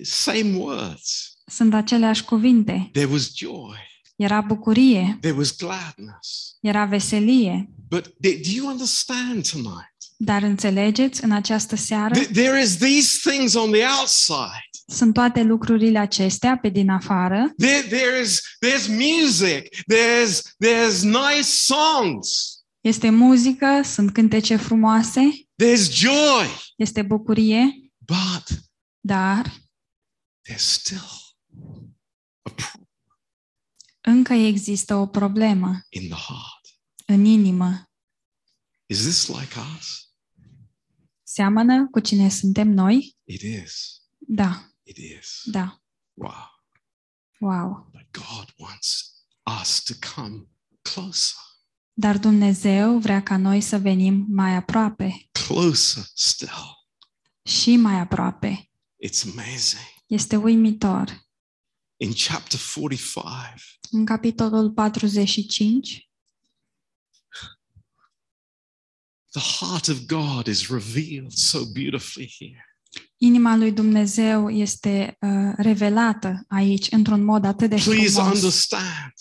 Same 0.04 0.56
words. 0.56 1.38
Sunt 1.45 1.74
aceleași 1.74 2.24
cuvinte. 2.24 2.89
There 2.91 3.12
was 3.12 3.32
joy, 3.36 3.78
Era 4.16 4.41
bucurie, 4.41 5.18
there 5.22 5.38
was 5.38 5.56
gladness. 5.56 6.58
era 6.62 6.86
veselie. 6.86 7.70
But 7.89 8.04
do 8.20 8.30
do 8.30 8.49
you 8.54 8.68
understand 8.68 9.49
tonight? 9.51 9.93
Dar 10.24 10.41
înțelegeți, 10.43 11.24
în 11.24 11.32
această 11.32 11.76
seară 11.76 12.19
Th- 12.19 12.32
There 12.32 12.61
is 12.61 12.78
these 12.78 13.30
things 13.30 13.53
on 13.53 13.71
the 13.71 13.82
outside. 13.99 14.69
sunt 14.88 15.13
toate 15.13 15.41
lucrurile 15.43 15.99
acestea 15.99 16.57
pe 16.57 16.69
din 16.69 16.89
afară. 16.89 17.53
There, 17.57 17.82
there 17.88 18.21
is 18.21 18.39
there's 18.65 18.88
music. 18.88 19.67
There's 19.93 20.39
there's 20.65 21.01
nice 21.01 21.41
songs. 21.41 22.30
Este 22.82 23.09
muzică, 23.09 23.82
sunt 23.84 24.13
cântece 24.13 24.55
frumoase, 24.55 25.21
There's 25.63 25.91
joy. 25.91 26.47
este 26.76 27.01
bucurie, 27.01 27.91
But 27.97 28.43
dar 28.99 29.45
there's 30.49 30.57
still 30.57 31.09
a 32.41 32.49
problem 32.55 32.88
încă 34.01 34.34
există 34.34 34.95
o 34.95 35.07
problemă 35.07 35.82
in 35.89 36.09
the 36.09 36.19
heart. 36.19 36.61
în 37.05 37.26
inimă. 37.26 37.88
Is 38.86 39.01
this 39.01 39.28
like 39.28 39.55
us? 39.80 40.03
Seamănă 41.38 41.88
cu 41.92 42.00
cine 42.00 42.30
suntem 42.30 42.70
noi? 42.70 43.18
It 43.24 43.42
is. 43.42 44.02
Da, 44.18 44.70
It 44.84 44.98
is. 44.98 45.42
da. 45.46 45.82
Wow. 46.14 46.64
Wow. 47.40 47.90
But 47.92 48.06
God 48.12 48.54
wants 48.58 49.14
us 49.62 49.84
to 49.84 49.94
come 50.16 50.48
closer, 50.82 51.38
Dar 51.94 52.18
Dumnezeu 52.18 52.98
vrea 53.00 53.24
ca 53.24 53.38
noi 53.38 53.62
să 53.62 53.78
venim 53.80 54.26
mai 54.30 54.56
aproape 54.56 55.30
closer 55.32 56.04
still. 56.16 56.88
și 57.44 57.76
mai 57.76 58.00
aproape. 58.00 58.70
It's 59.08 59.22
amazing. 59.32 59.82
Este 60.08 60.36
uimitor. 60.36 61.28
In 61.98 62.12
chapter 62.28 62.60
45, 62.76 63.80
În 63.92 64.06
capitolul 64.06 64.72
45, 64.72 66.10
the 69.34 69.42
heart 69.60 69.88
of 69.88 69.98
God 70.06 70.48
is 70.48 70.68
revealed 70.70 71.32
so 71.32 71.60
beautifully 71.74 72.36
here. 72.40 72.66
inima 73.18 73.56
lui 73.56 73.72
Dumnezeu 73.72 74.50
este 74.50 75.18
uh, 75.22 75.54
revelată 75.58 76.46
aici 76.48 76.88
într-un 76.92 77.24
mod 77.24 77.46
atât 77.46 77.70
de 77.70 77.76
Please 77.76 78.10
frumos. 78.12 78.34
understand. 78.36 79.14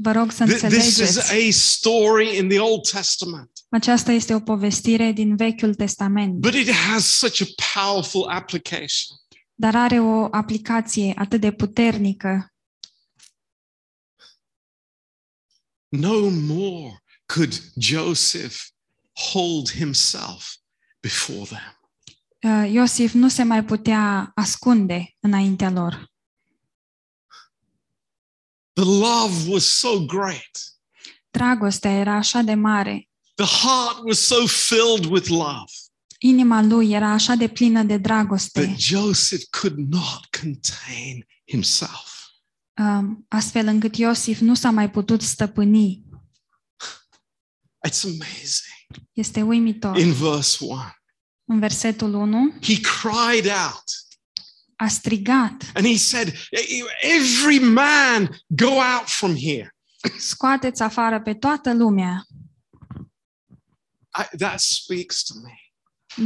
Vă 0.00 0.12
rog 0.12 0.30
să 0.30 0.44
Th- 0.44 0.46
This 0.68 0.86
is 0.86 0.98
înțelegeți. 0.98 1.32
a 1.32 1.50
story 1.52 2.36
in 2.36 2.48
the 2.48 2.58
Old 2.58 2.88
Testament, 2.90 3.50
Aceasta 3.70 4.12
este 4.12 4.34
o 4.34 4.40
povestire 4.40 5.12
din 5.12 5.36
Vechiul 5.36 5.74
Testament, 5.74 6.34
but 6.34 6.54
it 6.54 6.70
has 6.70 7.04
such 7.18 7.42
a 7.42 7.80
powerful 7.80 8.28
application. 8.28 9.16
dar 9.54 9.74
are 9.76 10.00
o 10.00 10.28
aplicație 10.30 11.14
atât 11.16 11.40
de 11.40 11.52
puternică. 11.52 12.52
No 15.88 16.28
more 16.30 17.02
could 17.26 17.52
Joseph 17.76 18.56
hold 19.32 19.70
himself 19.70 20.56
before 21.00 21.44
them. 21.46 21.72
Uh, 22.42 22.72
Iosif 22.72 23.12
nu 23.12 23.28
se 23.28 23.42
mai 23.42 23.64
putea 23.64 24.32
ascunde 24.34 25.16
înaintea 25.20 25.70
lor. 25.70 26.10
The 28.72 28.84
love 28.84 29.50
was 29.50 29.64
so 29.78 30.04
great. 30.04 30.50
Dragostea 31.30 31.90
era 31.90 32.14
așa 32.14 32.40
de 32.40 32.54
mare, 32.54 33.08
The 33.34 33.66
heart 33.66 33.98
was 34.04 34.26
so 34.26 34.46
filled 34.46 35.04
with 35.04 35.28
love 35.28 35.72
inima 36.18 36.62
lui 36.62 36.90
era 36.90 37.08
așa 37.08 37.34
de 37.34 37.48
plină 37.48 37.82
de 37.82 37.96
dragoste, 37.96 38.64
that 38.64 38.78
Joseph 38.78 39.42
could 39.60 39.76
not 39.76 40.36
contain 40.40 41.26
himself. 41.44 42.16
um, 42.80 43.24
astfel 43.28 43.66
încât 43.66 43.96
Iosif 43.96 44.38
nu 44.38 44.54
s-a 44.54 44.70
mai 44.70 44.90
putut 44.90 45.22
stăpâni. 45.22 46.04
It's 47.88 48.04
amazing. 48.04 48.67
Este 49.12 49.42
uimitor. 49.42 49.96
In 49.98 50.12
verse 50.12 50.64
1, 50.64 50.80
În 51.44 51.58
versetul 51.58 52.14
1 52.14 52.52
he 52.62 52.74
cried 52.80 53.46
out 53.46 53.84
a 54.76 54.86
strigat, 54.88 55.70
and 55.74 55.86
he 55.86 55.96
said, 55.96 56.32
Every 57.00 57.58
man 57.58 58.42
go 58.46 58.66
out 58.68 59.06
from 59.06 59.34
here. 59.36 59.74
scoateți 60.18 60.82
afară 60.82 61.20
pe 61.20 61.34
toată 61.34 61.74
lumea. 61.74 62.26
I, 64.18 64.36
that 64.36 64.60
speaks 64.60 65.22
to 65.22 65.34
me. 65.42 65.52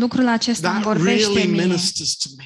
Lucrul 0.00 0.26
acesta 0.28 0.70
îmi 0.72 0.80
That 0.82 0.94
vorbește 0.94 1.26
really 1.26 1.50
mie 1.50 1.62
ministers 1.64 2.14
to 2.16 2.28
me. 2.36 2.44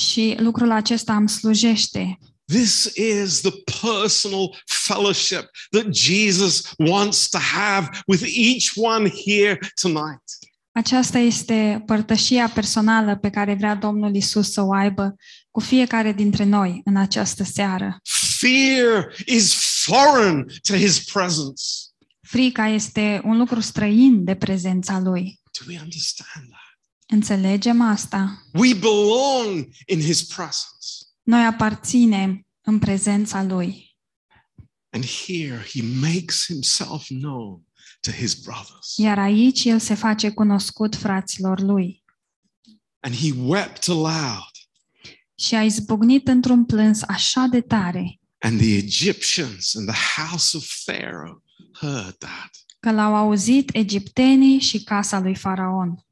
și 0.00 0.34
lucrul 0.38 0.70
acesta 0.70 1.16
îmi 1.16 1.28
slujește. 1.28 2.18
This 2.46 2.96
is 2.96 3.40
the 3.40 3.62
personal 3.80 4.56
fellowship 4.66 5.50
that 5.70 5.90
Jesus 5.90 6.74
wants 6.78 7.28
to 7.28 7.38
have 7.38 7.88
with 8.06 8.22
each 8.26 8.72
one 8.76 9.08
here 9.08 9.58
tonight. 9.80 10.22
Aceasta 10.72 11.18
este 11.18 11.82
părtășia 11.86 12.48
personală 12.48 13.16
pe 13.16 13.30
care 13.30 13.54
vrea 13.54 13.74
Domnul 13.74 14.14
Isus 14.14 14.52
să 14.52 14.62
o 14.62 14.72
aibă 14.72 15.16
cu 15.50 15.60
fiecare 15.60 16.12
dintre 16.12 16.44
noi 16.44 16.80
în 16.84 16.96
această 16.96 17.44
seară. 17.44 18.00
Fear 18.38 19.14
is 19.26 19.54
foreign 19.84 20.46
to 20.68 20.74
his 20.76 21.04
presence. 21.12 21.62
Frica 22.20 22.68
este 22.68 23.20
un 23.24 23.36
lucru 23.38 23.60
străin 23.60 24.24
de 24.24 24.34
prezența 24.34 25.00
lui. 25.00 25.40
Do 25.58 25.72
we 25.72 25.80
understand 25.82 26.46
that? 26.48 26.78
Înțelegem 27.06 27.80
asta? 27.80 28.42
We 28.52 28.74
belong 28.74 29.68
in 29.86 30.00
his 30.00 30.22
presence. 30.22 31.03
Noi 31.24 31.44
aparținem 31.44 32.46
în 32.60 32.78
prezența 32.78 33.42
lui. 33.42 33.96
And 34.90 35.04
here 35.04 35.64
he 35.72 35.82
makes 35.82 36.44
himself 36.46 37.06
known 37.06 37.62
to 38.00 38.10
his 38.10 38.34
brothers. 38.34 38.96
Iar 38.96 39.18
aici 39.18 39.64
el 39.64 39.78
se 39.78 39.94
face 39.94 40.30
cunoscut 40.30 40.96
fraților 40.96 41.60
lui. 41.60 42.04
And 43.00 43.14
he 43.14 43.32
wept 43.36 43.88
aloud. 43.88 44.50
Și 45.38 45.54
a 45.54 45.62
izbucnit 45.62 46.28
într-un 46.28 46.64
plâns 46.64 47.02
așa 47.02 47.46
de 47.50 47.60
tare 47.60 48.18
And 48.38 48.60
the 48.60 48.76
Egyptians 48.76 49.74
and 49.74 49.88
the 49.88 50.22
house 50.22 50.56
of 50.56 50.66
Pharaoh 50.84 51.42
heard 51.80 52.16
that. 52.18 52.50
că 52.80 52.90
l-au 52.92 53.14
auzit 53.14 53.74
egiptenii 53.74 54.58
și 54.60 54.82
casa 54.82 55.18
lui 55.20 55.34
Faraon. 55.36 56.03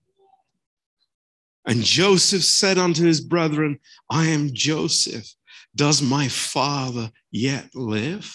And 1.64 1.84
Joseph 1.84 2.42
said 2.42 2.76
unto 2.76 3.04
his 3.04 3.20
brethren, 3.20 3.80
I 4.10 4.32
am 4.32 4.50
Joseph. 4.54 5.26
Does 5.70 6.00
my 6.00 6.28
father 6.28 7.10
yet 7.28 7.74
live? 7.74 8.26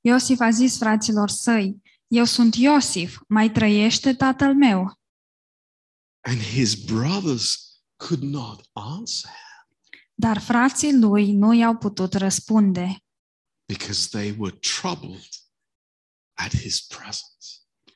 Iosif 0.00 0.40
a 0.40 0.50
zis 0.50 0.76
fraților 0.76 1.28
săi, 1.28 1.82
eu 2.06 2.24
sunt 2.24 2.54
Iosif, 2.54 3.18
mai 3.28 3.50
trăiește 3.50 4.14
tatăl 4.14 4.54
meu? 4.54 5.00
And 6.20 6.38
his 6.38 6.74
brothers 6.74 7.80
could 7.96 8.22
not 8.22 8.68
answer 8.72 9.30
Dar 10.14 10.38
frații 10.40 10.98
lui 10.98 11.32
nu 11.32 11.52
i-au 11.52 11.76
putut 11.76 12.14
răspunde, 12.14 12.96
because 13.68 14.08
they 14.08 14.34
were 14.38 14.56
troubled 14.56 15.28
at 16.32 16.56
his 16.56 16.80
presence. 16.80 17.46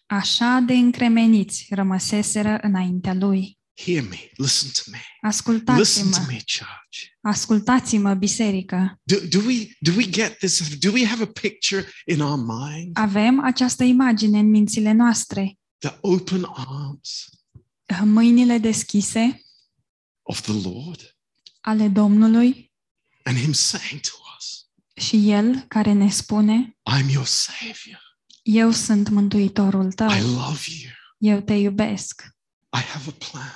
așa 0.06 0.58
de 0.66 0.72
încremeniți 0.72 1.66
rămăseseră 1.70 2.58
înaintea 2.62 3.14
lui. 3.14 3.58
Hear 3.84 4.02
me, 4.02 4.30
listen 4.36 4.70
to 4.70 4.90
me. 4.90 4.98
Listen 4.98 5.54
to 5.54 5.66
Ascultați-mă, 5.66 6.24
me, 6.26 6.36
church. 6.36 7.10
ascultați-mă, 7.20 8.14
biserică. 8.14 9.00
Do, 9.02 9.16
do 9.28 9.38
we 9.46 9.68
do 9.80 9.92
we 9.96 10.10
get 10.10 10.38
this? 10.38 10.78
Do 10.78 10.90
we 10.90 11.06
have 11.06 11.22
a 11.22 11.26
picture 11.40 11.86
in 12.06 12.20
our 12.20 12.38
mind? 12.46 12.96
Avem 12.98 13.44
această 13.44 13.84
imagine 13.84 14.38
în 14.38 14.50
mințile 14.50 14.92
noastre, 14.92 15.58
The 15.78 15.96
open 16.00 16.46
arms 16.54 17.24
mâinile 18.04 18.58
deschise 18.58 19.42
of 20.22 20.40
the 20.40 20.52
Lord 20.68 21.16
ale 21.60 21.88
Domnului 21.88 22.72
and 23.22 23.38
him 23.38 23.52
saying 23.52 24.00
to 24.00 24.10
us, 24.38 24.66
și 25.04 25.30
El 25.30 25.60
care 25.68 25.92
ne 25.92 26.10
spune, 26.10 26.76
I'm 26.98 27.10
your 27.10 27.26
savior. 27.26 28.00
eu 28.42 28.70
sunt 28.70 29.08
Mântuitorul 29.08 29.92
tău, 29.92 30.08
I 30.08 30.20
love 30.20 30.60
you. 30.82 30.92
eu 31.18 31.40
te 31.40 31.54
iubesc, 31.54 32.22
I 32.78 32.80
have 32.80 33.10
a 33.10 33.30
plan. 33.30 33.54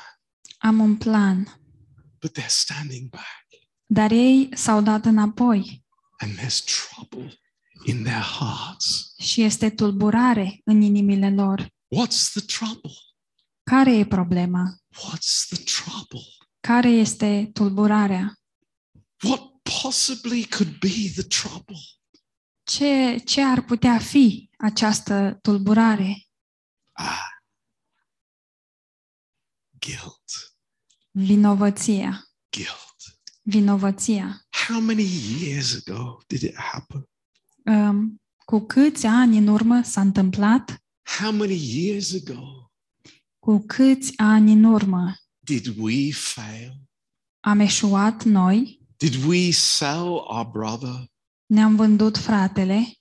Am 0.65 0.81
un 0.81 0.97
plan. 0.97 1.61
But 2.21 2.33
they're 2.39 2.49
standing 2.49 3.09
back 3.11 3.43
Dar 3.87 4.11
ei 4.11 4.49
s-au 4.57 4.83
dat 4.83 5.05
înapoi 5.05 5.85
and 6.19 6.39
there's 6.39 6.65
trouble 6.65 7.39
in 7.85 8.03
their 8.03 8.23
hearts. 8.23 9.15
și 9.19 9.43
este 9.43 9.71
tulburare 9.71 10.61
în 10.65 10.81
inimile 10.83 11.31
lor. 11.31 11.61
What's 11.97 12.31
the 12.33 12.41
trouble? 12.41 12.91
Care 13.63 13.97
e 13.97 14.07
problema? 14.07 14.79
What's 14.97 15.47
the 15.49 15.63
trouble? 15.65 16.29
Care 16.61 16.89
este 16.89 17.51
tulburarea? 17.53 18.39
What 19.23 19.41
possibly 19.83 20.47
could 20.49 20.79
be 20.79 21.11
the 21.15 21.23
trouble? 21.23 21.77
Ce, 22.63 23.17
ce 23.25 23.43
ar 23.43 23.63
putea 23.65 23.99
fi 23.99 24.51
această 24.59 25.39
tulburare? 25.43 26.27
Ah, 26.93 27.29
guilt, 29.79 30.54
Vinovăția. 31.19 32.25
guilt. 32.57 33.19
Vinovăția. 33.43 34.47
How 34.69 34.81
many 34.81 35.05
years 35.41 35.75
ago 35.87 36.19
did 36.27 36.43
it 36.43 36.55
happen? 36.57 37.05
Um, 37.65 38.23
cu 38.45 38.59
câți 38.61 39.07
ani 39.07 39.39
în 39.39 39.47
urmă 39.47 39.83
s-a 39.83 40.01
întâmplat? 40.01 40.83
How 41.21 41.33
many 41.33 41.75
years 41.85 42.13
ago 42.15 42.71
Cu 43.39 43.65
câți 43.67 44.13
ani 44.17 44.53
în 44.53 44.65
urmă 44.65 45.15
did 45.39 45.67
we 45.79 46.13
fail? 46.13 46.81
am 47.41 47.61
eșuat 47.61 48.23
noi? 48.25 48.81
Did 48.97 49.25
we 49.25 49.51
sell 49.51 50.09
our 50.09 50.47
brother? 50.53 51.13
Ne-am 51.47 51.77
vândut 51.77 52.17
fratele 52.19 52.95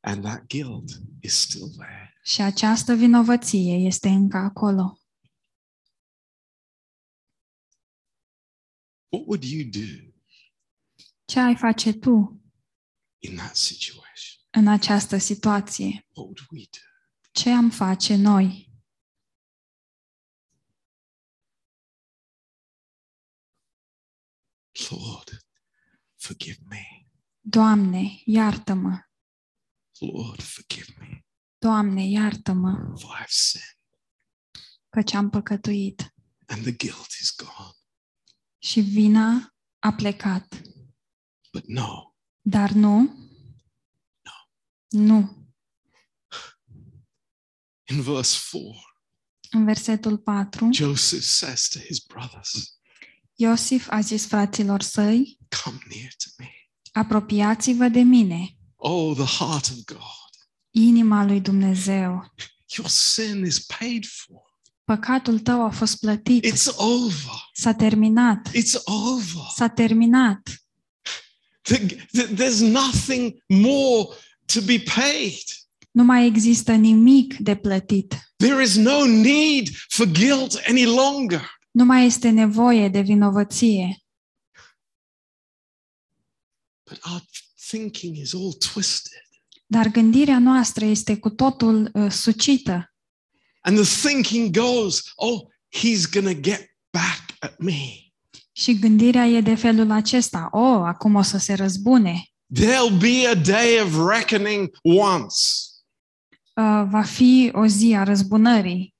And 0.00 0.22
that 0.22 0.46
guilt 0.46 0.90
is 1.20 1.32
still 1.40 1.68
there. 1.76 2.12
și 2.22 2.40
această 2.42 2.94
vinovăție 2.94 3.72
este 3.74 4.08
încă 4.08 4.36
acolo. 4.36 4.98
What 9.08 9.26
would 9.26 9.44
you 9.44 9.70
do 9.70 10.12
Ce 11.24 11.40
ai 11.40 11.56
face 11.56 11.92
tu 11.92 12.42
in 13.18 13.36
that 13.36 13.56
situation? 13.56 14.46
în 14.50 14.66
această 14.66 15.18
situație? 15.18 15.86
What 15.86 16.26
would 16.26 16.38
we 16.50 16.64
do? 16.70 16.78
Ce 17.32 17.50
am 17.50 17.70
face 17.70 18.16
noi? 18.16 18.66
Lord, 24.90 25.46
forgive 26.16 26.58
me. 26.68 27.06
Doamne, 27.40 28.22
iartă-mă! 28.24 29.02
Lord, 29.98 30.42
forgive 30.42 30.94
me 30.98 31.24
Doamne, 31.58 32.08
iartă-mă, 32.08 32.94
for 33.00 33.16
I've 33.22 33.28
sinned 33.28 33.78
căci 34.88 35.12
am 35.12 35.30
păcătuit 35.30 36.14
and 36.46 36.62
the 36.62 36.72
guilt 36.72 37.10
is 37.20 37.34
gone. 37.36 37.77
Și 38.58 38.80
vina 38.80 39.54
a 39.78 39.92
plecat. 39.92 40.60
But 41.52 41.64
no, 41.66 42.12
Dar 42.40 42.70
nu, 42.70 43.16
nu. 44.88 45.48
in 47.90 48.02
verse 48.02 48.38
4, 48.52 48.82
În 49.50 49.64
versetul 49.64 50.18
4, 50.18 50.68
Joseph 50.72 51.22
says 51.22 51.68
to 51.68 51.78
his 51.78 51.98
brothers, 51.98 52.78
Iosif 53.34 53.88
a 53.90 54.00
zis 54.00 54.26
fraților 54.26 54.82
săi, 54.82 55.38
Come 55.64 55.78
near 55.94 56.10
to 56.16 56.30
me. 56.42 56.50
apropiați-vă 56.92 57.88
de 57.88 58.00
mine, 58.00 58.52
Oh, 58.76 59.16
the 59.16 59.44
heart 59.44 59.68
of 59.68 59.76
God. 59.84 60.30
inima 60.70 61.24
lui 61.24 61.40
Dumnezeu. 61.40 62.32
Your 62.76 62.88
sin 62.88 63.44
is 63.44 63.58
paid 63.64 64.04
for. 64.06 64.42
Păcatul 64.88 65.38
tău 65.38 65.64
a 65.64 65.70
fost 65.70 65.98
plătit. 66.00 66.46
It's 66.46 66.76
over. 66.76 67.50
S-a 67.52 67.74
terminat. 67.74 68.48
It's 68.48 68.82
over. 68.84 69.42
S-a 69.54 69.68
terminat. 69.68 70.48
Th- 71.68 71.86
th- 71.86 72.34
There's 72.34 72.60
nothing 72.60 73.42
more 73.46 74.08
to 74.46 74.60
be 74.60 74.82
paid. 74.94 75.42
Nu 75.90 76.04
mai 76.04 76.26
există 76.26 76.72
nimic 76.72 77.36
de 77.36 77.56
plătit. 77.56 78.14
There 78.36 78.62
is 78.62 78.76
no 78.76 79.04
need 79.04 79.68
for 79.88 80.06
guilt 80.06 80.60
any 80.68 80.84
longer. 80.84 81.58
Nu 81.70 81.84
mai 81.84 82.06
este 82.06 82.30
nevoie 82.30 82.88
de 82.88 83.00
vinovăție. 83.00 83.98
But 86.90 87.04
our 87.04 87.22
thinking 87.68 88.16
is 88.16 88.34
all 88.34 88.52
twisted. 88.52 89.28
Dar 89.66 89.88
gândirea 89.88 90.38
noastră 90.38 90.84
este 90.84 91.18
cu 91.18 91.30
totul 91.30 91.90
uh, 91.94 92.10
sucită. 92.10 92.92
And 93.68 93.76
the 93.76 93.84
thinking 93.84 94.50
goes, 94.50 95.12
oh, 95.18 95.50
he's 95.68 96.06
going 96.06 96.24
to 96.24 96.40
get 96.50 96.68
back 96.90 97.34
at 97.42 97.60
me. 97.60 98.12
Și 98.52 98.78
gândirea 98.78 99.26
e 99.26 99.40
de 99.40 99.54
felul 99.54 99.90
acesta. 99.90 100.48
O, 100.50 100.58
oh, 100.58 100.86
acum 100.86 101.14
o 101.14 101.22
să 101.22 101.38
se 101.38 101.54
răzbune. 101.54 102.22
There'll 102.54 102.98
be 102.98 103.26
a 103.26 103.34
day 103.34 103.80
of 103.80 104.08
reckoning 104.08 104.76
once. 104.82 105.36
Uh, 106.54 106.84
va 106.90 107.02
fi 107.02 107.50
o 107.52 107.66
zi 107.66 107.94
a 107.94 108.02
răzbunării. 108.02 108.94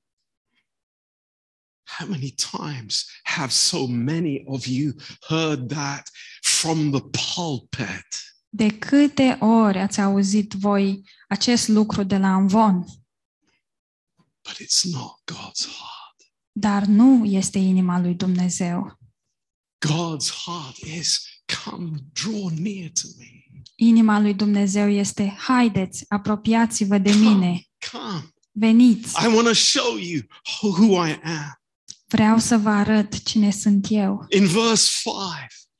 How 1.99 2.09
many 2.09 2.35
times 2.53 3.07
have 3.23 3.51
so 3.51 3.87
many 3.87 4.43
of 4.47 4.67
you 4.67 4.93
heard 5.29 5.69
that 5.69 6.11
from 6.41 6.91
the 6.91 7.01
pulpit? 7.01 8.07
De 8.49 8.79
câte 8.79 9.37
ori 9.41 9.79
ați 9.79 10.01
auzit 10.01 10.53
voi 10.53 11.03
acest 11.29 11.69
lucru 11.69 12.03
de 12.03 12.17
la 12.17 12.35
Amvon? 12.35 12.85
But 14.49 14.57
it's 14.61 14.85
not 14.93 15.13
God's 15.33 15.65
heart. 15.67 16.17
Dar 16.53 16.85
nu 16.85 17.25
este 17.25 17.59
inima 17.59 18.01
lui 18.01 18.15
Dumnezeu. 18.15 18.99
God's 19.87 20.31
heart 20.45 20.77
is 20.77 21.21
come, 21.65 21.91
draw 22.13 22.49
near 22.49 22.91
to 23.03 23.09
me. 23.19 23.63
Inima 23.75 24.21
lui 24.21 24.35
Dumnezeu 24.35 24.89
este, 24.91 25.37
haideți, 25.39 26.05
apropiați-vă 26.09 26.99
de 26.99 27.13
mine, 27.13 27.63
Come. 27.93 28.29
veniți, 28.53 29.15
I 29.23 29.27
want 29.35 29.47
to 29.47 29.53
show 29.53 29.97
you 29.97 30.21
who 30.63 31.07
I 31.07 31.21
am. 31.23 31.61
vreau 32.07 32.39
să 32.39 32.57
vă 32.59 32.69
arăt 32.69 33.23
cine 33.23 33.51
sunt 33.51 33.87
eu. 33.91 34.27
In 34.29 34.47
verse 34.47 34.91
5, 35.03 35.15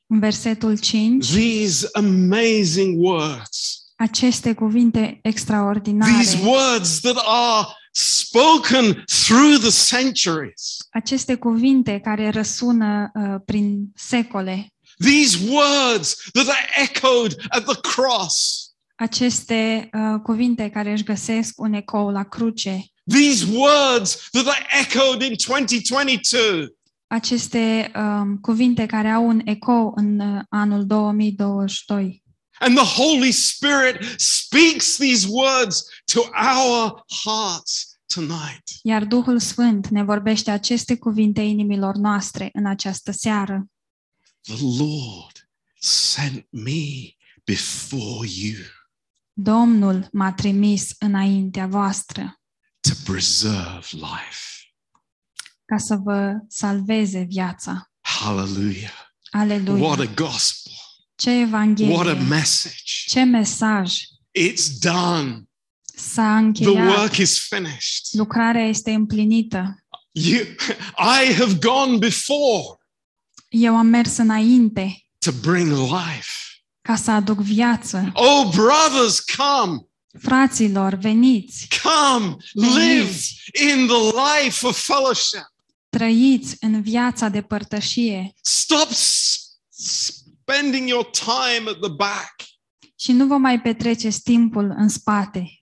În 0.07 0.19
versetul 0.19 0.77
5, 0.79 1.25
these 1.31 1.87
amazing 1.93 3.03
words, 3.03 3.83
aceste 3.95 4.53
cuvinte 4.53 5.19
extraordinare, 5.23 6.11
these 6.13 6.37
words 6.47 6.99
that 6.99 7.15
are 7.25 7.67
spoken 7.99 9.03
through 9.05 9.57
the 9.59 9.69
centuries, 9.69 10.77
aceste 10.89 11.35
cuvinte 11.35 11.99
care 11.99 12.29
răsună 12.29 13.11
uh, 13.13 13.35
prin 13.45 13.91
secole, 13.95 14.73
these 14.97 15.37
words 15.49 16.15
that 16.33 16.47
are 16.47 16.67
echoed 16.81 17.35
at 17.49 17.63
the 17.63 17.75
cross, 17.81 18.63
aceste 18.95 19.89
uh, 19.93 20.19
cuvinte 20.23 20.69
care 20.69 20.91
își 20.91 21.03
găsesc 21.03 21.61
un 21.61 21.73
ecou 21.73 22.09
la 22.09 22.23
cruce, 22.23 22.85
these 23.11 23.45
words 23.51 24.29
that 24.31 24.47
are 24.47 24.65
echoed 24.79 25.21
in 25.21 25.35
2022. 25.47 26.77
aceste 27.07 27.91
um, 27.95 28.37
cuvinte 28.37 28.85
care 28.85 29.09
au 29.09 29.27
un 29.27 29.41
ecou 29.45 29.93
în 29.95 30.19
uh, 30.19 30.41
anul 30.49 30.85
2022. 30.85 32.23
And 32.59 32.75
the 32.75 33.01
Holy 33.01 33.31
Spirit 33.31 34.03
speaks 34.17 34.97
these 34.97 35.27
words 35.29 35.85
to 36.13 36.19
our 36.19 37.05
hearts 37.23 37.88
tonight. 38.13 38.63
Iar 38.81 39.05
Duhul 39.05 39.39
Sfânt 39.39 39.87
ne 39.87 40.03
vorbește 40.03 40.51
aceste 40.51 40.97
cuvinte 40.97 41.41
inimilor 41.41 41.95
noastre 41.95 42.49
în 42.53 42.65
această 42.65 43.11
seară. 43.11 43.65
The 44.41 44.57
Lord 44.83 45.49
sent 45.79 46.47
me 46.49 47.15
before 47.43 48.27
you 48.31 48.55
Domnul 49.33 50.07
m-a 50.11 50.33
trimis 50.33 50.91
înaintea 50.99 51.67
voastră 51.67 52.39
to 52.79 53.11
preserve 53.11 53.85
life. 53.91 54.73
ca 55.65 55.77
să 55.77 55.95
vă 55.95 56.33
salveze 56.47 57.19
viața. 57.29 57.91
Hallelujah. 58.01 59.07
Aleluia! 59.31 59.83
What 59.83 59.99
a 59.99 60.05
gospel. 60.13 60.73
Ce 61.15 61.29
What 61.29 61.37
a 61.37 61.41
evanghelie! 61.47 62.27
message. 62.27 62.83
Ce 63.07 63.23
mesaj! 63.23 63.97
It's 64.39 64.79
done. 64.79 65.48
S-a 65.99 66.23
The 66.23 66.45
încheiat. 66.45 66.97
work 66.97 67.17
is 67.17 67.39
finished. 67.39 68.05
Lucrarea 68.11 68.67
este 68.67 68.91
împlinită. 68.91 69.75
You, 70.11 70.41
I 70.97 71.33
have 71.33 71.53
gone 71.59 71.97
before 71.97 72.63
Eu 73.49 73.75
am 73.77 73.85
mers 73.85 74.17
înainte 74.17 75.01
to 75.17 75.31
bring 75.41 75.67
life. 75.71 76.27
ca 76.81 76.95
să 76.95 77.11
aduc 77.11 77.39
viață. 77.39 78.09
Oh, 78.13 78.49
brothers, 78.55 79.19
come. 79.19 79.77
Fraților, 80.19 80.93
veniți! 80.93 81.67
Come, 81.83 82.35
live 82.53 83.11
in 83.69 83.87
the 83.87 84.01
life 84.43 84.67
of 84.67 84.85
fellowship. 84.85 85.47
Trăiți 85.89 86.55
în 86.59 86.81
viața 86.81 87.29
de 87.29 87.41
părtășie 87.41 88.33
Stop 88.41 88.87
s- 88.91 89.39
spending 89.69 90.87
your 90.87 91.09
time 91.13 91.69
at 91.69 91.79
the 91.79 91.89
back, 91.95 92.35
și 92.99 93.11
nu 93.11 93.25
vă 93.27 93.37
mai 93.37 93.61
petreceți 93.61 94.21
timpul 94.21 94.73
în 94.77 94.87
spate, 94.89 95.58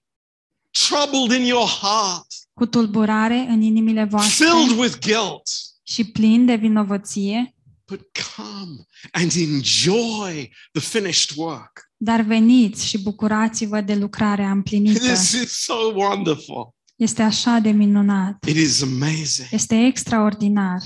troubled 0.87 1.39
in 1.39 1.45
your 1.45 1.67
heart, 1.67 2.27
cu 2.53 2.65
tulburare 2.65 3.37
în 3.49 3.61
inimile 3.61 4.03
voastre 4.03 4.45
filled 4.45 4.77
with 4.77 4.97
guilt. 4.99 5.49
și 5.83 6.11
plin 6.11 6.45
de 6.45 6.55
vinovăție, 6.55 7.51
But 7.91 8.01
come 8.35 8.85
and 9.11 9.31
enjoy 9.35 10.53
the 10.71 10.81
finished 10.81 11.37
work. 11.37 11.91
Dar 11.97 12.21
veniți 12.21 12.87
și 12.87 13.01
bucurați-vă 13.01 13.81
de 13.81 13.95
lucrarea 13.95 14.51
împlinită. 14.51 14.99
This 14.99 15.31
is 15.31 15.51
so 15.51 15.73
wonderful. 15.95 16.75
Este 16.95 17.21
așa 17.21 17.59
de 17.59 17.69
minunat. 17.69 18.43
It 18.47 18.55
is 18.55 18.81
amazing. 18.81 19.47
Este 19.51 19.75
extraordinar. 19.85 20.81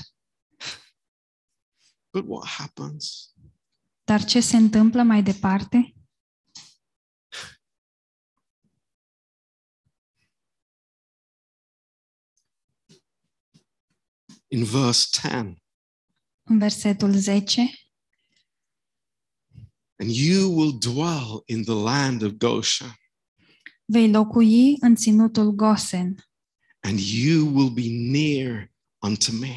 But 2.10 2.26
what 2.28 2.48
happens? 2.48 3.34
Dar 4.04 4.24
ce 4.24 4.40
se 4.40 4.58
întâmplă 4.58 5.02
mai 5.02 5.24
departe? 5.24 5.96
In 14.54 14.64
verse 14.64 15.08
10, 15.22 15.56
În 16.44 16.58
versetul 16.60 17.14
10. 17.14 17.70
and 20.00 20.10
you 20.12 20.50
will 20.50 20.72
dwell 20.80 21.44
in 21.46 21.64
the 21.64 21.74
land 21.74 22.22
of 22.24 22.32
Goshen, 22.38 22.96
Vei 23.86 24.10
locui 24.12 24.76
în 24.80 24.96
ținutul 24.96 25.52
Gosen. 25.52 26.16
And 26.80 27.00
you 27.00 27.48
will 27.56 27.70
be 27.70 27.88
near 27.90 28.72
unto 29.02 29.32
me, 29.32 29.56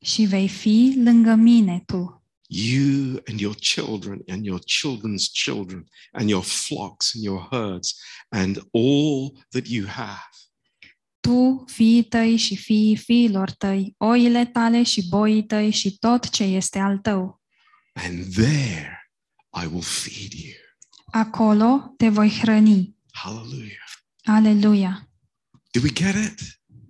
și 0.00 0.24
vei 0.24 0.48
fi 0.48 0.92
lângă 0.96 1.34
mine 1.34 1.82
tu, 1.86 2.22
you 2.46 3.20
and 3.26 3.40
your 3.40 3.54
children, 3.54 4.22
and 4.28 4.44
your 4.44 4.60
children's 4.60 5.30
children, 5.32 5.88
and 6.12 6.28
your 6.28 6.44
flocks 6.44 7.14
and 7.14 7.24
your 7.24 7.48
herds, 7.50 7.96
and 8.28 8.56
all 8.72 9.44
that 9.50 9.66
you 9.66 9.86
have. 9.86 10.30
Tu, 11.24 11.64
fiii 11.66 12.02
tăi 12.02 12.36
și 12.36 12.56
fiii 12.56 12.96
fiilor 12.96 13.50
tăi, 13.50 13.94
oile 13.98 14.44
tale 14.44 14.82
și 14.82 15.08
boii 15.08 15.44
tăi 15.44 15.70
și 15.70 15.98
tot 15.98 16.28
ce 16.30 16.42
este 16.42 16.78
al 16.78 16.98
tău. 16.98 17.42
And 17.92 18.32
there 18.34 19.10
I 19.62 19.66
will 19.66 19.82
feed 19.82 20.32
you. 20.32 20.54
Acolo 21.10 21.94
te 21.96 22.08
voi 22.08 22.30
hrăni. 22.40 22.96
Hallelujah. 23.12 23.88
Aleluia! 24.24 25.08
Do 25.70 25.80
we 25.82 25.92
get 25.92 26.14
it? 26.14 26.40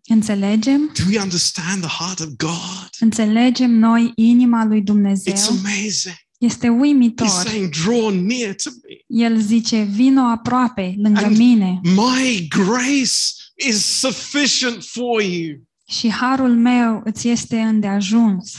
Înțelegem? 0.05 0.93
Do 0.99 1.03
we 1.09 1.21
understand 1.21 1.83
the 1.83 1.91
heart 2.05 2.21
of 2.21 2.27
God? 2.37 2.89
Înțelegem 2.99 3.71
noi 3.71 4.13
inima 4.15 4.65
lui 4.65 4.81
It's 4.81 4.85
Dumnezeu? 4.85 5.35
amazing. 5.49 6.17
Este 6.45 6.67
He's 6.67 6.81
uimitor. 6.81 7.29
saying, 7.29 7.71
Draw 7.85 8.09
near 8.11 8.55
to 8.55 8.71
me. 8.71 9.25
El 9.27 9.41
zice, 9.41 9.83
vino 9.83 10.21
aproape, 10.23 10.95
lângă 10.97 11.25
And- 11.25 11.37
mine 11.37 11.81
My 11.83 12.47
grace 12.49 13.13
is 13.67 13.85
sufficient 13.99 14.85
for 14.85 15.23
you. 15.23 15.57
și 15.89 16.11
harul 16.11 16.55
meu 16.57 17.01
îți 17.05 17.29
este 17.29 17.61
îndeajuns. 17.61 18.53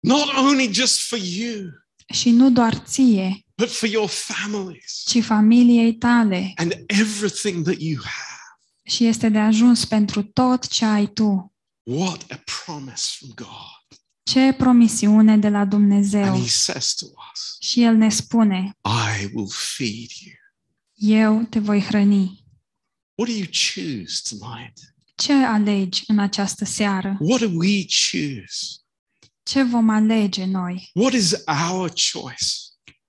Not 0.00 0.32
only 0.36 0.72
just 0.72 1.00
for 1.00 1.18
you, 1.18 1.68
Și 2.14 2.30
nu 2.30 2.50
doar 2.50 2.74
ție, 2.74 3.44
but 3.54 3.70
for 3.70 3.88
your 3.88 4.08
families 4.08 5.02
ci 5.06 5.22
familiei 5.22 5.94
tale. 5.94 6.52
and 6.56 6.72
everything 6.86 7.64
that 7.64 7.80
you 7.80 7.96
have. 8.02 8.58
Și 8.86 9.06
este 9.06 9.28
de 9.28 9.38
ajuns 9.38 9.84
pentru 9.84 10.22
tot 10.22 10.66
ce 10.68 10.84
ai 10.84 11.06
tu. 11.06 11.52
What 11.82 12.24
a 12.30 12.42
promise 12.64 13.04
from 13.18 13.30
God. 13.34 13.73
Ce 14.24 14.52
promisiune 14.52 15.36
de 15.36 15.48
la 15.48 15.58
And 15.58 15.70
Dumnezeu. 15.70 16.34
He 16.40 16.48
says 16.48 16.94
to 16.94 17.06
us, 17.06 17.56
Și 17.60 17.82
El 17.82 17.94
ne 17.96 18.08
spune, 18.08 18.70
I 19.20 19.30
will 19.32 19.50
feed 19.50 20.08
you. 20.24 20.34
eu 21.20 21.42
te 21.50 21.58
voi 21.58 21.80
hrăni. 21.80 22.44
What 23.14 23.30
do 23.30 23.36
you 23.36 23.46
choose 23.74 24.20
tonight? 24.28 24.78
Ce 25.14 25.32
alegi 25.32 26.02
în 26.06 26.18
această 26.18 26.64
seară? 26.64 27.16
What 27.20 27.40
do 27.40 27.48
we 27.54 27.84
choose? 28.10 28.76
Ce 29.42 29.62
vom 29.62 29.88
alege 29.88 30.44
noi? 30.44 30.90
What 30.94 31.12
is 31.12 31.32
our 31.70 31.92
choice? 32.12 32.44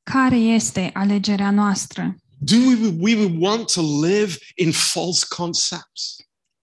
Care 0.04 0.36
este 0.38 0.90
alegerea 0.94 1.52
noastră? 1.52 2.16
Do 2.38 2.56
we, 2.56 2.76
we 3.00 3.16
would 3.16 3.36
want 3.42 3.72
to 3.74 4.02
live 4.06 4.38
in 4.56 4.72
false 4.72 5.26
concepts? 5.36 6.16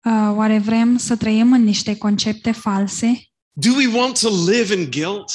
Uh, 0.04 0.32
Oare 0.36 0.60
vrem 0.60 0.98
să 0.98 1.16
trăim 1.16 1.52
în 1.54 1.64
niște 1.64 1.98
concepte 1.98 2.52
false? 2.52 3.30
Do 3.58 3.74
we 3.76 3.88
want 3.88 4.20
to 4.20 4.30
live 4.30 4.74
in 4.74 4.92
guilt? 4.92 5.32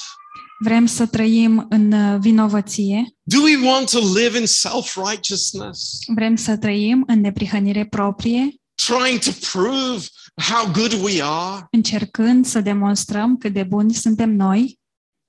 Vrem 0.63 0.87
să 0.87 1.07
trăim 1.07 1.67
în 1.69 1.93
uh, 1.93 2.19
vinovăție? 2.21 3.17
Do 3.23 3.41
we 3.41 3.69
want 3.69 3.91
to 3.91 3.99
live 3.99 4.39
in 4.39 4.47
self 4.47 4.97
righteousness, 4.97 5.99
Vrem 6.15 6.37
să 6.37 6.57
trăim 6.57 7.05
în 7.07 7.21
neprihănire 7.21 7.87
proprie, 7.87 8.55
trying 8.75 9.19
to 9.21 9.31
prove 9.53 10.07
how 10.35 10.73
good 10.73 10.93
we 10.93 11.23
are? 11.23 11.67
încercând 11.71 12.47
să 12.47 12.61
demonstrăm 12.61 13.37
cât 13.37 13.53
de 13.53 13.63
buni 13.63 13.95
suntem 13.95 14.31
noi? 14.31 14.79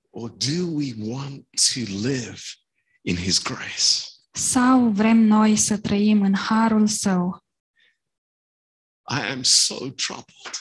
Or 0.10 0.30
do 0.30 0.66
we 0.72 0.94
want 1.00 1.48
to 1.74 1.80
live 2.08 2.40
in 3.02 3.16
His 3.16 3.42
grace? 3.42 4.06
Sau 4.32 4.90
vrem 4.90 5.18
noi 5.18 5.56
să 5.56 5.78
trăim 5.78 6.22
în 6.22 6.36
harul 6.36 6.88
său? 6.88 7.44
I 9.10 9.32
am 9.32 9.44
so 9.44 9.76
troubled, 9.76 10.54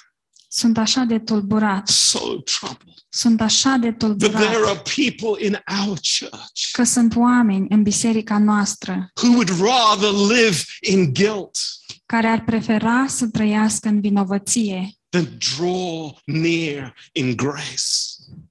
Sunt 0.53 0.79
așa 0.79 1.01
de 1.01 1.19
tulburat, 1.19 1.89
so 1.89 2.19
troubled 2.19 2.95
sunt 3.13 3.41
așa 3.41 3.77
de 3.77 3.93
that 3.93 4.15
there 4.15 4.29
tulburat 4.29 4.67
are 4.67 4.83
people 4.97 5.47
in 5.47 5.59
our 5.87 5.99
church 6.19 6.71
că 6.73 6.85
sunt 6.85 7.17
oameni 7.17 7.67
în 7.69 7.83
biserica 7.83 8.39
noastră 8.39 9.11
who 9.23 9.29
would 9.29 9.49
rather 9.61 10.11
live 10.13 10.57
in 10.81 11.13
guilt 11.13 11.59
care 12.07 12.27
ar 12.27 12.45
prefera 12.45 13.07
să 13.09 13.27
trăiască 13.27 13.89
în 13.89 14.01
vinovăție 14.01 14.95
than 15.09 15.39
draw 15.57 16.21
near 16.25 16.95
in 17.13 17.37
grace. 17.37 17.85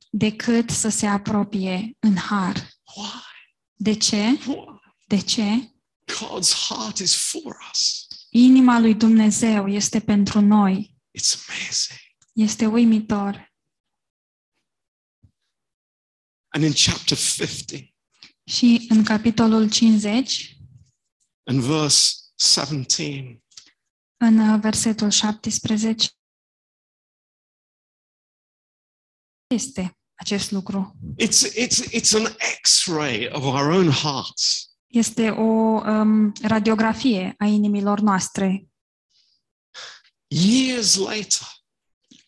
decât 0.10 0.70
să 0.70 0.90
se 0.90 1.06
apropie 1.06 1.98
în 2.00 2.16
har. 2.16 2.56
Why? 2.96 3.08
De 3.76 3.94
ce? 3.94 4.24
Why? 4.48 4.82
De 5.08 5.18
ce? 5.18 5.72
God's 6.06 6.54
heart 6.68 6.98
is 6.98 7.16
for 7.16 7.58
us. 7.72 8.08
Inima 8.30 8.80
lui 8.80 8.94
Dumnezeu 8.94 9.68
este 9.68 10.00
pentru 10.00 10.42
noi. 10.42 10.98
It's 11.20 11.36
amazing. 11.50 12.00
Este 12.34 12.66
uimitor. 12.66 13.54
And 16.54 16.64
in 16.64 16.74
chapter 16.74 17.18
50 17.18 17.94
Și 18.44 18.86
în 18.90 19.04
capitolul 19.04 19.70
50, 19.70 20.58
and 21.44 21.62
verse 21.62 22.16
17, 22.36 23.44
în 24.18 24.40
uh, 24.40 24.60
versetul 24.62 25.10
17, 25.10 26.10
este 29.48 29.98
acest 30.14 30.52
lucru. 30.52 30.96
it's, 31.18 31.54
it's, 31.56 31.92
it's 31.92 32.14
an 32.14 32.36
x 32.62 32.86
ray 32.88 33.30
of 33.32 33.44
our 33.44 33.70
own 33.70 33.90
hearts. 33.90 34.74
Este 34.88 35.30
o 35.30 35.44
um, 35.44 36.34
radiografie 36.42 37.34
a 37.38 37.46
inimilor 37.46 38.00
noastre. 38.00 38.69
Years 40.32 40.96
later, 40.96 41.48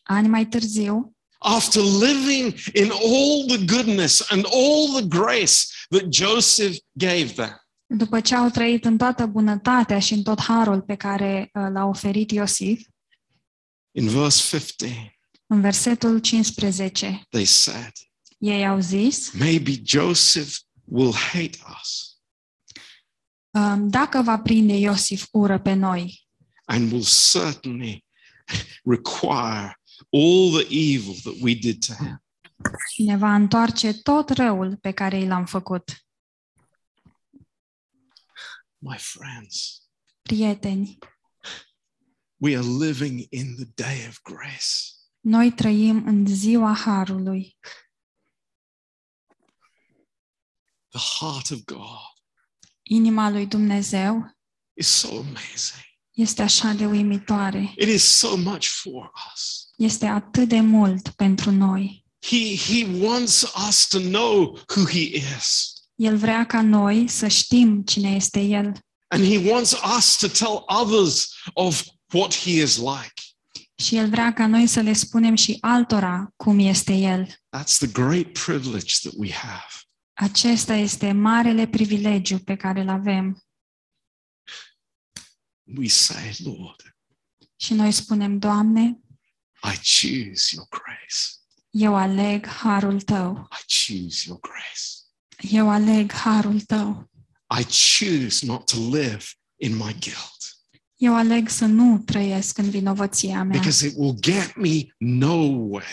Ani 0.04 0.28
mai 0.28 0.46
târziu, 0.48 1.16
after 1.38 1.82
living 1.82 2.54
in 2.74 2.92
all 2.92 3.46
the 3.48 3.66
goodness 3.66 4.32
and 4.32 4.46
all 4.46 4.88
the 5.02 5.08
grace 5.08 5.56
that 5.90 6.14
Joseph 6.14 6.78
gave 6.92 7.26
them, 7.34 7.56
după 7.86 8.20
ce 8.20 8.36
au 8.36 8.50
trăit 8.50 8.86
în 8.86 8.98
toată 8.98 9.26
bunătatea 9.26 10.00
și 10.00 10.14
în 10.14 10.24
tot 10.24 10.42
harul 10.42 10.82
pe 10.82 10.96
care 10.96 11.50
uh, 11.54 11.68
l-a 11.72 11.86
oferit 11.86 12.32
Iosif, 12.32 12.82
in 13.92 14.08
verse 14.08 14.58
15, 14.58 15.18
în 15.48 15.62
versetul 15.62 16.20
15, 16.20 17.22
they 17.30 17.46
said, 17.46 17.92
ei 18.38 18.68
au 18.68 18.80
zis, 18.80 19.32
Maybe 19.32 19.72
Joseph 19.84 20.56
will 20.86 21.14
hate 21.14 21.58
us. 21.82 22.16
um, 23.50 23.90
dacă 23.90 24.22
va 24.22 24.40
prinde 24.40 24.74
Iosif 24.74 25.28
ură 25.32 25.60
pe 25.60 25.74
noi 25.74 26.28
and 26.66 26.92
will 26.92 27.04
certainly 27.04 28.06
require 28.84 29.74
all 30.12 30.52
the 30.52 30.66
evil 30.70 31.14
that 31.24 31.36
we 31.42 31.54
did 31.56 31.86
to 31.86 31.94
him. 31.94 32.24
ne 32.98 33.18
va 33.18 33.34
întoarce 33.36 33.94
tot 33.94 34.30
răul 34.30 34.78
pe 34.78 34.92
care 34.92 35.18
i 35.20 35.28
l-am 35.28 35.46
făcut. 35.46 36.06
My 38.78 38.98
friends, 38.98 39.82
Prieteni, 40.22 40.98
we 42.38 42.58
are 42.58 42.68
living 42.86 43.28
in 43.30 43.56
the 43.56 43.66
day 43.76 44.06
of 44.08 44.20
grace. 44.22 44.76
noi 45.20 45.52
trăim 45.52 46.08
în 46.08 46.26
ziua 46.28 46.74
harului. 46.74 47.58
The 50.90 51.00
heart 51.20 51.50
of 51.52 51.64
God 51.66 52.10
Inima 52.84 53.30
lui 53.30 53.46
Dumnezeu 53.48 54.38
is 54.74 54.88
so 54.88 55.08
amazing. 55.08 55.86
Este 56.22 56.42
așa 56.42 56.72
de 56.74 56.86
uimitoare. 56.86 57.74
It 57.78 57.88
is 57.88 58.04
so 58.04 58.36
much 58.38 58.66
for 58.66 59.12
us. 59.34 59.70
Este 59.78 60.06
atât 60.06 60.48
de 60.48 60.60
mult 60.60 61.10
pentru 61.10 61.52
noi. 61.52 62.06
He, 62.20 62.56
he 62.56 62.86
wants 63.00 63.54
us 63.68 63.88
to 63.88 64.00
know 64.00 64.60
who 64.76 64.86
He 64.90 65.00
is. 65.38 65.74
El 65.96 66.18
vrea 66.18 66.46
ca 66.46 66.62
noi 66.62 67.08
să 67.08 67.28
știm 67.28 67.82
cine 67.82 68.10
este 68.10 68.40
El 68.40 68.80
And 69.08 69.26
He 69.26 69.52
wants 69.52 69.76
us 69.98 70.18
to 70.18 70.28
tell 70.28 70.64
others 70.82 71.30
of 71.54 71.84
what 72.14 72.36
He 72.36 72.50
is 72.50 72.78
like. 72.78 73.22
și 73.76 73.96
El 73.96 74.10
vrea 74.10 74.34
ca 74.34 74.48
noi 74.48 74.68
să 74.68 74.80
le 74.80 74.94
spunem 74.94 75.36
și 75.36 75.58
altora 75.62 76.34
cum 76.36 76.60
este 76.60 76.94
El. 76.94 77.28
That's 77.28 77.78
the 77.78 77.88
great 77.88 78.28
privilege 78.46 78.94
that 79.02 79.14
we 79.18 79.32
have. 79.32 79.72
Acesta 80.14 80.74
este 80.74 81.12
marele 81.12 81.68
privilegiu 81.68 82.40
pe 82.40 82.56
care 82.56 82.82
îl 82.82 82.90
avem. 82.90 83.44
We 85.78 85.88
say, 85.88 86.36
Lord, 86.44 86.96
Și 87.56 87.74
noi 87.74 87.92
spunem, 87.92 88.38
Doamne, 88.40 89.00
I 89.64 89.76
choose 89.84 90.56
your 90.56 90.68
grace. 90.70 91.18
eu 91.70 91.96
aleg 91.96 92.48
harul 92.48 93.02
Tău. 93.02 93.48
I 93.52 93.66
choose 93.88 94.24
your 94.28 94.40
grace. 94.40 95.56
Eu 95.56 95.70
aleg 95.70 96.12
harul 96.12 96.62
Tău. 96.62 97.10
I 97.60 97.64
choose 97.64 98.46
not 98.46 98.66
to 98.72 98.78
live 98.98 99.24
in 99.56 99.76
my 99.76 99.96
guilt 100.00 100.40
Eu 100.96 101.16
aleg 101.16 101.50
să 101.50 101.66
nu 101.66 102.00
trăiesc 102.06 102.58
în 102.58 102.70
vinovăția 102.70 103.44
mea, 103.44 103.58
because 103.60 103.88
it 103.88 103.94
will 103.98 104.16
get 104.20 104.56
me 104.56 104.86
nowhere. 104.98 105.86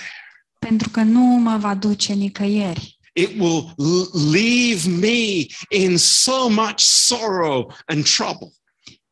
pentru 0.59 0.91
că 0.91 1.03
nu 1.03 1.20
mă 1.20 1.57
va 1.57 1.74
duce 1.74 2.12
nicăieri. 2.12 2.99
It 3.12 3.41
will 3.41 3.72
l- 3.76 4.31
leave 4.33 4.89
me 4.89 5.47
in 5.81 5.97
so 5.97 6.49
much 6.49 6.79
sorrow 6.79 7.74
and 7.87 8.05
trouble. 8.05 8.53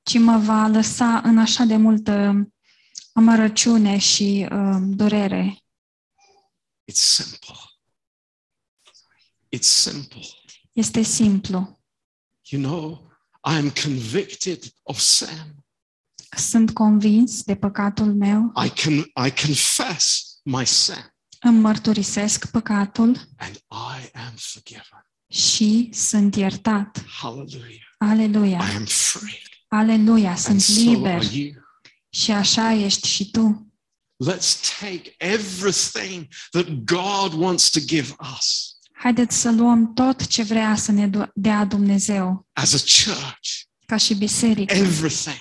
Ci 0.06 0.18
mă 0.18 0.38
va 0.38 0.66
lăsa 0.66 1.20
în 1.24 1.38
așa 1.38 1.64
de 1.64 1.76
multă 1.76 2.46
amărăciune 3.12 3.98
și 3.98 4.48
um, 4.50 4.90
durere. 4.90 5.58
It's 6.92 7.00
simple. 7.00 7.54
It's 9.56 9.68
simple. 9.68 10.20
Este 10.72 11.02
simplu. 11.02 11.80
You 12.48 12.62
know, 12.62 13.10
I 13.44 13.56
am 13.56 13.70
convicted 13.82 14.64
of 14.82 14.98
sin. 14.98 15.64
Sunt 16.36 16.72
convins 16.72 17.42
de 17.42 17.56
păcatul 17.56 18.14
meu, 18.14 18.52
I 18.64 18.68
can 18.68 19.26
I 19.26 19.30
confess 19.46 20.38
my 20.44 20.66
sin 20.66 21.14
îmi 21.40 21.60
mărturisesc 21.60 22.50
păcatul 22.50 23.28
and 23.36 23.54
I 23.70 24.10
am 24.12 24.34
forgiven. 24.36 25.06
și 25.28 25.90
sunt 25.92 26.34
iertat. 26.34 27.04
Hallelujah. 27.20 27.84
Aleluia! 27.98 28.58
I 28.72 28.74
am 28.74 28.84
free. 28.84 29.42
Aleluia! 29.76 30.28
And 30.30 30.38
Sunt 30.38 30.60
so 30.60 30.80
liber 30.90 31.14
are 31.14 31.26
you. 31.32 31.52
și 32.08 32.30
așa 32.30 32.72
ești 32.72 33.08
și 33.08 33.30
tu. 33.30 33.70
Let's 34.30 34.78
take 34.80 35.14
everything 35.18 36.26
that 36.50 36.66
God 36.84 37.32
wants 37.42 37.70
to 37.70 37.80
give 37.80 38.14
us 38.36 38.70
Haideți 38.92 39.36
să 39.40 39.50
luăm 39.52 39.92
tot 39.94 40.26
ce 40.26 40.42
vrea 40.42 40.74
să 40.76 40.92
ne 40.92 41.06
du- 41.08 41.30
dea 41.34 41.64
Dumnezeu, 41.64 42.46
as 42.52 42.72
a 42.74 42.78
church. 42.78 43.48
ca 43.86 43.96
și 43.96 44.14
biserică, 44.14 44.74
Everything. 44.74 45.38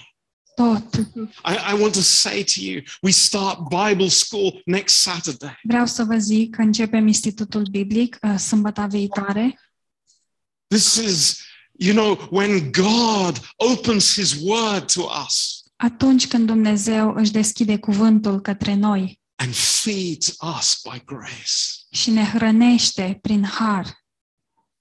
tot. 0.55 0.93
I, 1.45 1.73
I 1.73 1.79
want 1.81 1.93
to 1.93 2.01
say 2.01 2.43
to 2.43 2.61
you, 2.61 2.81
we 3.01 3.11
start 3.11 3.59
Bible 3.69 4.07
school 4.07 4.61
next 4.65 4.95
Saturday. 5.01 5.59
Vreau 5.63 5.86
să 5.86 6.03
vă 6.03 6.17
zic 6.17 6.55
că 6.55 6.61
începem 6.61 7.07
Institutul 7.07 7.65
Biblic 7.71 8.17
uh, 8.21 8.38
sâmbătă 8.38 8.88
viitoare. 8.89 9.59
This 10.67 10.95
is, 10.95 11.39
you 11.78 11.93
know, 11.93 12.28
when 12.32 12.71
God 12.71 13.39
opens 13.55 14.13
His 14.13 14.34
word 14.41 14.91
to 14.93 15.01
us 15.26 15.59
Atunci 15.76 16.28
când 16.28 16.47
Dumnezeu 16.47 17.13
își 17.15 17.32
deschide 17.32 17.78
cuvântul 17.78 18.41
către 18.41 18.73
noi 18.73 19.19
and 19.36 19.53
feeds 19.55 20.36
us 20.57 20.82
by 20.89 21.01
grace. 21.05 21.61
și 21.91 22.09
ne 22.09 22.23
hrănește 22.26 23.19
prin 23.21 23.43
har, 23.45 24.03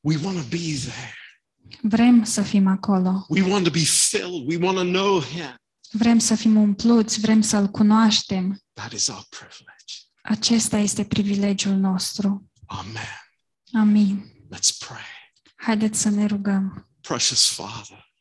We 0.01 0.17
want 0.23 0.37
to 0.37 0.45
be 0.49 0.79
there. 0.79 1.15
vrem 1.83 2.25
să 2.25 2.43
fim 2.43 2.67
acolo, 2.67 3.27
We 3.29 3.43
want 3.43 3.65
to 3.65 3.71
be 3.71 3.85
filled. 3.85 4.47
We 4.47 4.57
want 4.67 4.77
to 4.77 4.85
know 4.85 5.21
Him. 5.21 5.55
vrem 5.91 6.19
să 6.19 6.35
fim 6.35 6.57
umpluți, 6.57 7.21
vrem 7.21 7.41
să-L 7.41 7.67
cunoaștem. 7.69 8.59
That 8.73 8.93
is 8.93 9.07
our 9.09 9.25
privilege. 9.29 9.95
Acesta 10.23 10.77
este 10.79 11.05
privilegiul 11.05 11.75
nostru. 11.75 12.51
Amen. 12.67 13.21
Amin. 13.73 14.25
Let's 14.55 14.77
pray. 14.79 15.14
Haideți 15.65 16.01
să 16.01 16.09
ne 16.09 16.27
rugăm. 16.27 16.89
Precious 17.01 17.49
Father. 17.51 18.13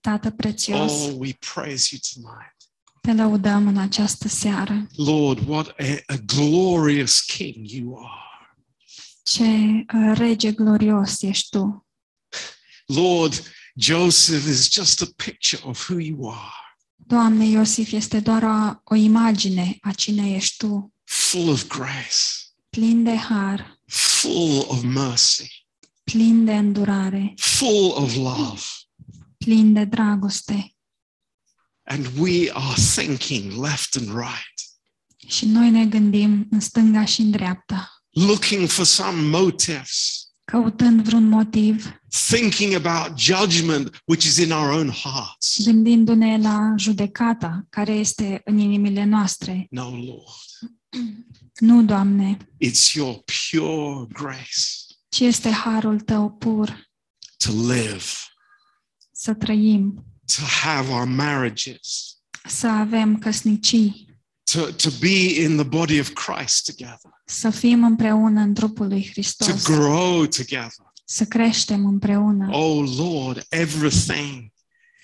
Tată 0.00 0.30
prețios, 0.30 0.92
Oh, 0.92 1.14
we 1.18 1.32
praise 1.54 1.88
you 1.90 2.00
tonight. 2.12 2.56
te 3.00 3.12
lăudăm 3.12 3.66
în 3.66 3.76
această 3.76 4.28
seară. 4.28 4.86
Lord, 4.96 5.48
what 5.48 5.66
a, 5.68 6.02
a 6.06 6.16
glorious 6.26 7.20
King 7.20 7.70
you 7.70 7.98
are. 7.98 8.56
Ce 9.22 9.42
uh, 9.42 10.12
rege 10.14 10.52
glorios 10.52 11.22
ești 11.22 11.48
tu. 11.48 11.86
Lord, 12.86 13.42
Joseph 13.74 14.44
is 14.48 14.70
just 14.72 15.02
a 15.02 15.06
picture 15.24 15.62
of 15.64 15.88
who 15.88 15.98
you 16.00 16.30
are, 16.30 16.52
Doamne, 16.96 17.44
Iosif 17.44 17.92
este 17.92 18.20
doar 18.20 18.42
o, 18.42 18.80
o 18.84 18.94
imagine 18.94 19.76
a 19.80 19.92
cine 19.92 20.34
ești 20.34 20.56
tu, 20.56 20.92
full 21.04 21.48
of 21.48 21.66
grace, 21.66 22.16
plin 22.70 23.04
de 23.04 23.16
har, 23.16 23.78
full 23.86 24.64
of 24.68 24.82
mercy, 24.82 25.57
plin 26.12 26.44
de 26.44 26.54
îndurare, 26.56 27.34
full 27.36 27.90
of 27.94 28.14
love. 28.14 28.60
plin 29.36 29.72
de 29.72 29.84
dragoste. 29.84 30.72
And 31.84 32.06
we 32.18 32.50
are 32.52 32.74
thinking 32.94 33.52
left 33.62 33.96
and 33.96 34.08
right, 34.08 34.56
Și 35.26 35.46
noi 35.46 35.70
ne 35.70 35.86
gândim 35.86 36.46
în 36.50 36.60
stânga 36.60 37.04
și 37.04 37.20
în 37.20 37.30
dreapta, 37.30 37.88
looking 38.10 38.68
for 38.68 38.84
some 38.84 39.20
motives, 39.22 40.22
căutând 40.44 41.02
vreun 41.02 41.28
motiv, 41.28 42.00
thinking 42.28 42.72
about 42.86 43.18
judgment 43.18 44.02
which 44.04 44.24
is 44.26 44.36
in 44.36 44.50
our 44.52 44.70
own 44.70 44.90
hearts. 44.90 45.62
gândindu-ne 45.64 46.38
la 46.38 46.74
judecata 46.76 47.66
care 47.70 47.92
este 47.92 48.40
în 48.44 48.58
inimile 48.58 49.04
noastre. 49.04 49.66
No, 49.70 49.90
Lord, 49.90 50.72
Nu, 51.60 51.82
Doamne, 51.82 52.36
it's 52.64 52.92
your 52.94 53.22
pure 53.24 54.06
grace 54.12 54.62
ci 55.08 55.20
este 55.20 55.50
harul 55.50 56.00
Tău 56.00 56.30
pur? 56.30 56.86
To 57.44 57.50
live, 57.50 58.04
să 59.12 59.34
trăim, 59.34 60.04
to 60.36 60.42
have 60.42 60.92
our 60.92 61.04
marriages, 61.04 62.16
să 62.48 62.66
avem 62.66 63.18
căsnicii, 63.18 64.20
to, 64.52 64.60
to 64.70 64.88
be 65.00 65.40
in 65.42 65.56
the 65.56 65.64
body 65.64 66.00
of 66.00 66.08
Christ 66.12 66.64
together, 66.64 67.10
să 67.24 67.50
fim 67.50 67.84
împreună 67.84 68.40
în 68.40 68.54
trupul 68.54 68.88
lui 68.88 69.02
to 69.04 69.10
Hristos, 69.10 69.64
grow 69.64 70.26
together. 70.26 70.92
să 71.04 71.24
creștem 71.24 71.86
împreună. 71.86 72.48
Oh 72.56 72.94
Lord, 72.96 73.46
everything 73.48 74.52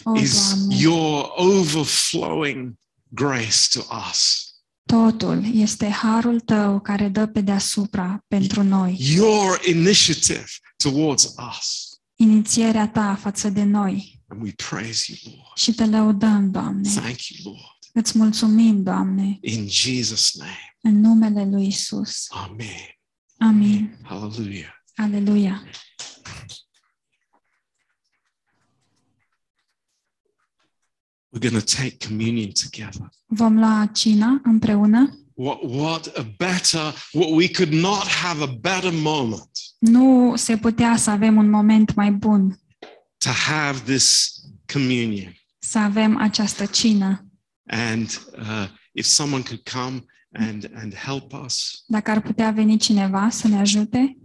O, 0.02 0.16
is 0.16 0.48
Doamne, 0.54 0.76
your 0.76 1.32
overflowing 1.36 2.74
grace 3.08 3.68
to 3.72 3.80
us. 4.10 4.48
Totul 4.86 5.44
este 5.54 5.88
harul 5.88 6.40
Tău 6.40 6.80
care 6.80 7.08
dă 7.08 7.26
pe 7.26 7.40
deasupra 7.40 8.24
pentru 8.28 8.62
noi. 8.62 8.96
Your 9.00 9.60
initiative 9.68 10.44
towards 10.76 11.24
us. 11.24 11.88
Inițierea 12.14 12.88
Ta 12.88 13.14
față 13.20 13.48
de 13.48 13.62
noi. 13.62 14.22
And 14.28 14.42
we 14.42 14.52
praise 14.68 15.12
you, 15.12 15.34
Lord. 15.34 15.56
Și 15.56 15.72
Te 15.74 15.86
lăudăm, 15.86 16.50
Doamne. 16.50 16.88
Thank 16.90 17.26
you, 17.26 17.52
Lord. 17.52 17.68
Îți 17.92 18.18
mulțumim, 18.18 18.82
Doamne, 18.82 19.38
In 19.40 19.68
Jesus' 19.68 20.30
name. 20.38 20.76
în 20.82 21.00
numele 21.00 21.44
lui 21.50 21.66
Isus. 21.66 22.26
Amen. 22.28 22.98
Amin. 23.38 23.98
Hallelujah. 24.02 24.72
Aleluia. 24.94 25.62
We're 31.34 31.50
going 31.50 31.60
to 31.64 31.76
take 31.82 31.98
communion 32.06 32.52
together. 32.52 33.08
Vom 33.26 33.58
lua 33.58 33.90
cina 33.92 34.40
împreună. 34.44 35.18
What, 35.34 35.58
what 35.62 36.06
a 36.16 36.22
better, 36.36 36.94
what 37.12 37.30
we 37.30 37.48
could 37.48 37.72
not 37.72 38.06
have 38.06 38.42
a 38.42 38.46
better 38.60 38.92
moment 38.92 39.50
Nu 39.78 40.32
se 40.36 40.56
putea 40.56 40.96
să 40.96 41.10
avem 41.10 41.36
un 41.36 41.50
moment 41.50 41.94
mai 41.94 42.12
bun 42.12 42.58
to 43.18 43.30
have 43.30 43.78
this 43.80 44.34
communion. 44.72 45.36
să 45.58 45.78
avem 45.78 46.16
această 46.16 46.66
cină. 46.66 47.26
And 47.66 48.20
uh, 48.38 48.68
if 48.92 49.04
someone 49.06 49.42
could 49.42 49.68
come 49.70 50.04
and, 50.32 50.70
and 50.74 50.94
help 50.94 51.32
us, 51.44 51.84
Dacă 51.86 52.10
ar 52.10 52.20
putea 52.20 52.50
veni 52.50 52.78
cineva 52.78 53.28
să 53.30 53.48
ne 53.48 53.58
ajute, 53.58 54.18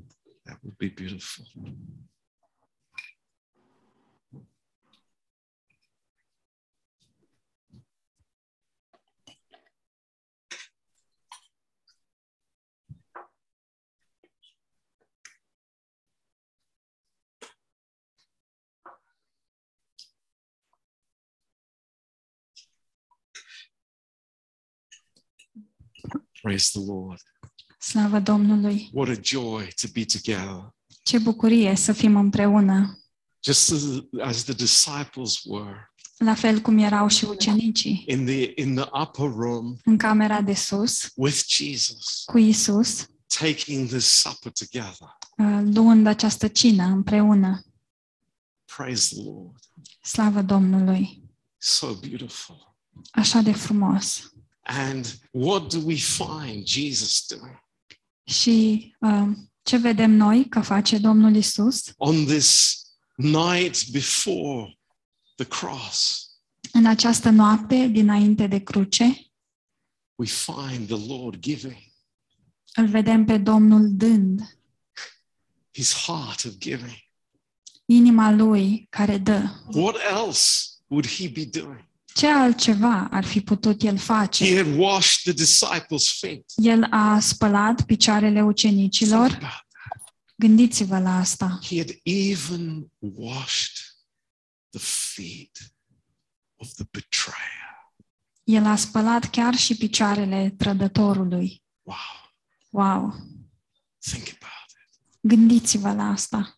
that 0.44 0.60
would 0.62 0.78
be 0.78 0.94
beautiful. 0.96 1.46
Praise 26.42 26.70
the 26.74 26.82
Lord. 26.92 27.22
slavă 27.80 28.20
Domnului. 28.20 28.90
What 28.94 29.10
a 29.18 29.20
joy 29.24 29.68
to 29.82 29.88
be 29.94 30.06
together. 30.06 30.74
Ce 31.04 31.18
bucurie 31.18 31.76
să 31.76 31.92
fim 31.92 32.16
împreună, 32.16 32.94
Just 33.44 33.72
as, 33.72 33.84
as 34.22 34.44
the 34.44 34.54
disciples 34.54 35.40
were 35.44 35.92
la 36.18 36.34
fel 36.34 36.60
cum 36.60 36.78
erau 36.78 37.08
și 37.08 37.26
ucenicii 37.26 38.04
in 38.08 38.26
the 38.26 38.52
in 38.56 38.76
the 38.76 38.86
upper 39.02 39.26
room 39.30 39.78
în 39.84 39.98
camera 39.98 40.42
de 40.42 40.54
sus 40.54 41.12
with 41.16 41.42
Jesus, 41.48 42.24
cu 42.26 42.38
Isus, 42.38 43.06
taking 43.40 43.88
this 43.90 44.06
supper 44.06 44.52
together. 44.52 45.18
uh, 45.38 45.62
luând 45.74 46.08
această 46.08 46.48
cină 46.48 46.84
împreună. 46.84 47.64
Praise 48.76 49.16
the 49.16 49.24
Lord. 49.24 49.60
Slavă 50.02 50.42
Domnului! 50.42 51.24
So 51.58 51.94
beautiful. 51.94 52.76
Așa 53.12 53.40
de 53.42 53.52
frumos! 53.52 54.34
And 54.72 55.20
what 55.32 55.70
do 55.74 55.80
we 55.86 55.96
find 55.96 56.66
Jesus 56.68 57.26
doing? 57.28 57.60
Și 58.24 58.96
uh, 59.00 59.28
ce 59.64 59.78
vedem 59.78 60.12
noi 60.12 60.50
că 60.50 60.62
face 60.62 60.98
Domnul 60.98 61.36
Isus 61.36 61.84
On 61.98 62.26
this 62.26 62.80
night 63.16 63.90
before 63.92 64.80
the 65.36 65.46
cross, 65.46 66.28
în 66.72 66.86
această 66.86 67.30
noapte 67.30 67.88
dinainte 67.88 68.48
de 68.48 68.60
cruce? 68.60 69.24
we 70.16 70.28
find 70.28 70.88
the 70.88 71.08
Lord 71.14 71.40
giving 71.40 71.78
Îl 72.74 72.88
vedem 72.88 73.26
pe 73.26 73.38
Domnul 73.38 73.90
dând 73.92 74.58
his 75.74 75.94
heart 75.94 76.44
of 76.46 76.58
giving. 76.58 76.98
inima 77.86 78.32
lui 78.32 78.88
care 78.90 79.18
dă. 79.18 79.50
What 79.74 79.96
else 80.12 80.68
would 80.88 81.08
he 81.08 81.28
be 81.28 81.46
doing? 81.46 81.89
Ce 82.20 82.28
altceva 82.28 83.08
ar 83.12 83.26
fi 83.26 83.42
putut 83.42 83.82
el 83.84 83.98
He 83.98 84.04
face? 84.04 84.56
had 84.64 84.78
washed 84.78 85.22
the 85.24 85.32
disciples' 85.44 86.20
feet. 86.20 86.52
El 86.56 86.84
a 86.90 87.20
spălat 87.20 87.82
picioarele 87.86 88.34
Think 88.34 88.48
ucenicilor. 88.50 89.26
about 89.26 89.40
that. 89.40 89.66
Gândiți-vă 90.36 91.00
la 91.00 91.18
asta. 91.18 91.60
He 91.64 91.78
had 91.78 91.90
even 92.04 92.92
washed 93.00 93.78
the 94.70 94.80
feet 94.82 95.58
of 96.56 96.68
the 96.74 96.84
betrayer. 96.92 97.94
El 98.44 98.66
a 98.66 98.76
spălat 98.76 99.26
chiar 99.30 99.56
și 99.56 99.76
picioarele 99.78 100.50
trădătorului. 100.58 101.64
Wow. 101.82 101.98
Wow! 102.70 103.12
Think 104.00 104.28
about 104.28 104.70
it. 104.70 105.00
Gândiți-vă 105.22 105.94
la 105.94 106.04
asta. 106.04 106.56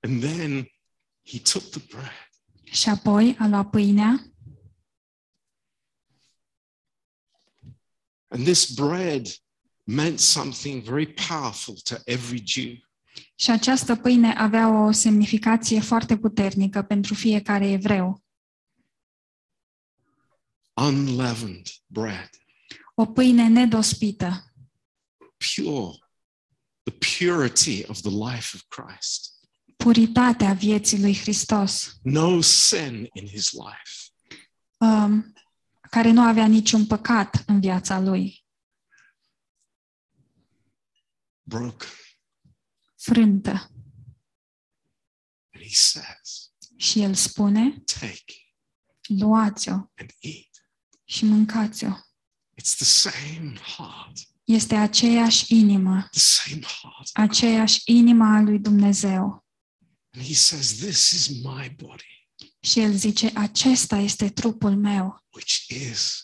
And 0.00 0.22
then 0.22 0.70
he 1.30 1.38
took 1.38 1.62
the 1.70 1.80
bread 1.88 2.27
Și 2.70 2.88
apoi 2.88 3.36
a 3.38 3.46
luat 3.46 3.70
pâinea 3.70 4.22
And 8.30 8.44
this 8.44 8.70
bread 8.74 9.26
meant 9.84 10.18
something 10.20 10.82
very 10.82 11.06
powerful 11.28 11.74
to 11.82 11.94
every 12.04 12.42
Jew. 12.46 12.74
și 13.34 13.50
această 13.50 13.96
pâine 13.96 14.32
avea 14.32 14.68
o 14.68 14.90
semnificație 14.90 15.80
foarte 15.80 16.18
puternică 16.18 16.82
pentru 16.82 17.14
fiecare 17.14 17.70
evreu. 17.70 18.22
Unleavened 20.74 21.66
bread, 21.86 22.30
O 22.94 23.06
pâine 23.06 23.48
nedospită, 23.48 24.52
pure, 25.36 25.98
the 26.82 27.16
purity 27.18 27.84
of 27.86 28.00
the 28.00 28.10
life 28.10 28.56
of 28.56 28.62
Christ. 28.68 29.37
Puritatea 29.84 30.52
vieții 30.52 31.00
lui 31.00 31.16
Hristos, 31.16 31.98
No 32.02 32.40
sin 32.40 33.08
in 33.12 33.26
his 33.26 33.50
life. 33.50 34.12
um, 34.78 35.32
care 35.90 36.10
nu 36.10 36.20
avea 36.22 36.46
niciun 36.46 36.86
păcat 36.86 37.42
în 37.46 37.60
viața 37.60 37.98
lui, 38.00 38.44
broken. 41.42 41.88
frântă. 42.96 43.50
And 45.54 45.64
he 45.64 45.68
says, 45.72 46.52
Și 46.76 47.02
el 47.02 47.14
spune, 47.14 47.82
Take 48.00 48.24
luați-o 49.18 49.72
and 49.72 50.10
eat. 50.18 50.70
și 51.04 51.24
mâncați-o. 51.24 51.88
It's 52.60 52.74
the 52.76 52.84
same 52.84 53.52
heart, 53.76 54.16
Este 54.44 54.74
aceeași 54.74 55.54
inimă, 55.54 56.08
the 56.10 56.20
same 56.20 56.60
heart. 56.62 57.10
aceeași 57.12 57.82
inimă 57.84 58.24
a 58.24 58.40
lui 58.40 58.58
Dumnezeu. 58.58 59.46
And 60.14 60.24
he 60.24 60.34
says, 60.34 60.78
This 60.80 61.10
is 61.12 61.28
my 61.28 61.74
body, 61.76 62.26
Și 62.60 62.80
el 62.80 62.92
zice, 62.96 63.30
acesta 63.34 63.96
este 63.96 64.28
trupul 64.28 64.76
meu, 64.76 65.24
which 65.34 65.66
is 65.68 66.22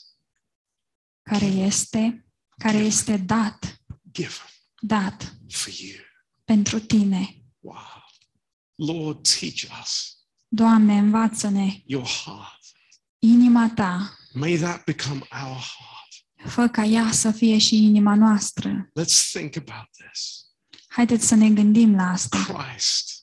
care 1.23 1.47
este, 1.47 2.27
care 2.59 2.79
este 2.79 3.17
dat, 3.17 3.81
given 4.13 4.47
dat 4.81 5.37
for 5.49 5.73
you. 5.79 5.99
pentru 6.45 6.79
tine. 6.81 7.37
Wow. 7.61 8.03
Lord, 8.75 9.29
teach 9.39 9.81
us 9.83 10.17
Doamne, 10.49 10.99
învață-ne 10.99 11.83
your 11.87 12.07
heart. 12.07 12.61
inima 13.19 13.71
ta, 13.75 14.17
May 14.33 14.57
that 14.57 14.85
become 14.85 15.19
our 15.45 15.57
heart. 15.61 16.53
fă 16.53 16.69
ca 16.69 16.85
ea 16.85 17.13
să 17.13 17.31
fie 17.31 17.59
și 17.59 17.77
inima 17.77 18.15
noastră. 18.15 18.89
Let's 19.01 19.31
think 19.33 19.57
about 19.57 19.89
this. 20.09 20.45
Haideți 20.89 21.27
să 21.27 21.35
ne 21.35 21.51
gândim 21.51 21.95
la 21.95 22.03
asta. 22.11 22.45
Christ 22.45 23.14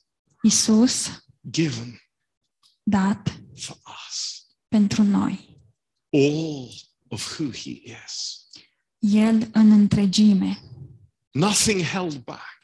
Isus 0.42 1.24
given 1.50 2.00
dat 2.82 3.40
for 3.56 3.76
us 4.08 4.46
pentru 4.68 5.02
noi. 5.02 5.60
all 6.12 6.70
of 7.08 7.38
who 7.38 7.50
he 7.50 7.70
is. 8.06 8.40
El 8.98 9.48
în 9.52 9.70
întregime. 9.70 10.58
Nothing 11.30 11.80
held 11.82 12.16
back, 12.24 12.58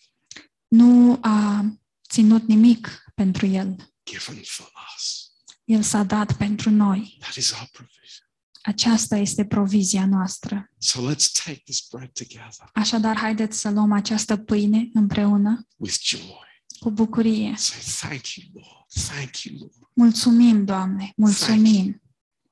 Nu 0.69 1.19
a 1.21 1.65
ținut 2.11 2.43
nimic 2.47 3.05
pentru 3.15 3.47
el. 3.47 3.93
given 4.05 4.43
for 4.45 4.73
us. 4.97 5.31
El 5.65 5.83
s-a 5.83 6.03
dat 6.03 6.33
pentru 6.37 6.71
noi. 6.71 7.17
That 7.21 7.35
is 7.35 7.51
our 7.51 7.69
provision. 7.73 8.27
Aceasta 8.63 9.17
este 9.17 9.45
provizia 9.45 10.07
noastră. 10.07 10.71
So 10.79 11.01
let's 11.13 11.31
take 11.45 11.61
this 11.65 11.87
bread 11.91 12.11
together 12.13 12.71
Așadar, 12.75 13.17
haideți 13.17 13.59
să 13.59 13.71
luăm 13.71 13.93
această 13.93 14.37
pâine 14.37 14.89
împreună 14.93 15.67
with 15.77 15.97
joy. 16.03 16.47
Cu 16.79 16.91
bucurie. 16.91 17.55
Say, 17.57 18.09
Thank 18.09 18.35
you, 18.35 18.47
Lord. 18.55 18.87
Thank 19.09 19.43
you, 19.43 19.59
Lord. 19.59 19.73
Mulțumim, 19.93 20.65
Doamne, 20.65 21.13
mulțumim. 21.17 22.03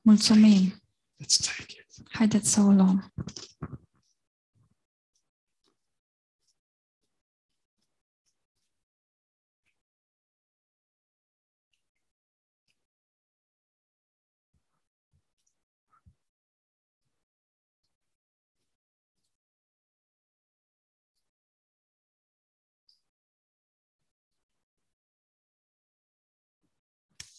Mulțumim. 0.02 0.82
Let's 1.22 1.36
take 1.36 1.72
it. 1.72 2.08
Haideți 2.10 2.50
să 2.52 2.60
o 2.60 2.70
luăm. 2.70 3.12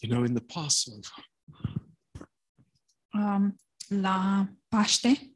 You 0.00 0.08
know, 0.10 0.24
in 0.24 0.34
the 0.34 0.44
Passover, 0.44 1.26
Um, 3.12 3.58
La 3.88 4.46
Paște 4.68 5.32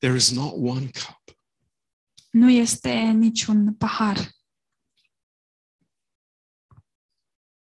there 0.00 0.14
is 0.14 0.30
not 0.30 0.52
one 0.56 0.90
cup, 0.90 1.38
nu 2.30 2.50
este 2.50 2.92
niciun 3.10 3.74
pahar, 3.74 4.16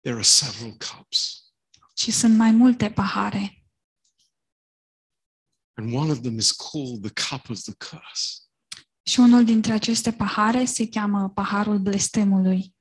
there 0.01 0.15
are 0.15 0.23
several 0.23 0.77
cups. 0.77 1.53
ci 1.95 2.11
sunt 2.13 2.37
mai 2.37 2.51
multe 2.51 2.91
pahare. 2.91 3.63
And 5.75 5.95
one 5.95 6.11
of 6.11 6.21
them 6.21 6.39
is 6.39 6.53
called 6.53 7.03
the 7.03 7.29
cup 7.29 7.49
of 7.49 7.61
the 7.61 7.75
curse. 7.75 8.43
Și 9.03 9.21
unul 9.21 9.45
dintre 9.45 9.73
aceste 9.73 10.13
pahare 10.13 10.65
se 10.65 10.89
cheamă 10.89 11.31
paharul 11.31 11.79
blestemului. 11.79 12.77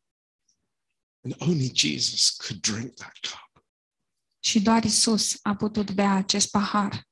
And 1.27 1.41
only 1.41 1.71
Jesus 1.73 2.29
could 2.29 2.61
drink 2.61 2.93
that 2.95 3.17
cup. 3.21 3.65
Și 4.39 4.59
doar 4.61 4.83
Isus 4.83 5.37
a 5.41 5.55
putut 5.55 5.91
bea 5.91 6.13
acest 6.13 6.49
pahar. 6.51 7.07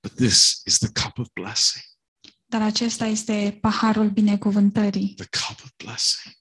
But 0.00 0.14
this 0.14 0.60
is 0.64 0.78
the 0.78 0.88
cup 1.02 1.18
of 1.18 1.26
blessing, 1.32 1.84
Dar 2.46 2.62
acesta 2.62 3.06
este 3.06 3.58
paharul 3.60 4.10
binecuvântării. 4.10 5.14
the 5.16 5.26
cup 5.46 5.62
of 5.64 5.70
blessing. 5.76 6.34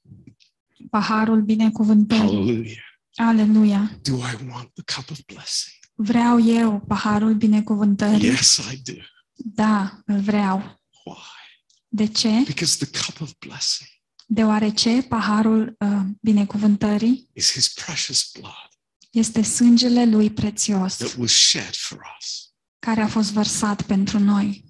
Paharul 0.90 1.42
binecuvântării. 1.42 2.26
Hallelujah. 2.26 2.84
Aleluia! 3.16 4.00
Do 4.02 4.16
I 4.16 4.48
want 4.50 4.74
the 4.74 4.94
cup 4.96 5.10
of 5.10 5.20
blessing? 5.26 5.76
Vreau 5.96 6.40
eu 6.46 6.80
paharul 6.80 7.34
binecuvântării? 7.34 8.26
Yes, 8.28 8.58
I 8.72 8.82
do. 8.84 9.02
Da, 9.34 10.02
îl 10.06 10.20
vreau. 10.22 10.58
Why? 11.06 11.64
De 11.88 12.06
ce? 12.08 12.42
Because 12.46 12.86
the 12.86 13.00
cup 13.06 13.22
of 13.22 13.32
blessing 13.40 13.90
Deoarece 14.26 15.02
paharul 15.10 15.76
uh, 15.80 16.02
binecuvântării 16.22 17.30
is 17.34 17.52
his 17.52 17.68
precious 17.74 18.32
blood 18.40 18.70
este 19.10 19.42
sângele 19.42 20.06
lui 20.06 20.32
prețios 20.32 20.96
that 20.96 21.16
was 21.18 21.32
shed 21.32 21.74
for 21.76 22.02
us. 22.20 22.54
care 22.80 23.02
a 23.02 23.08
fost 23.08 23.32
vărsat 23.32 23.82
pentru 23.82 24.20
noi. 24.20 24.64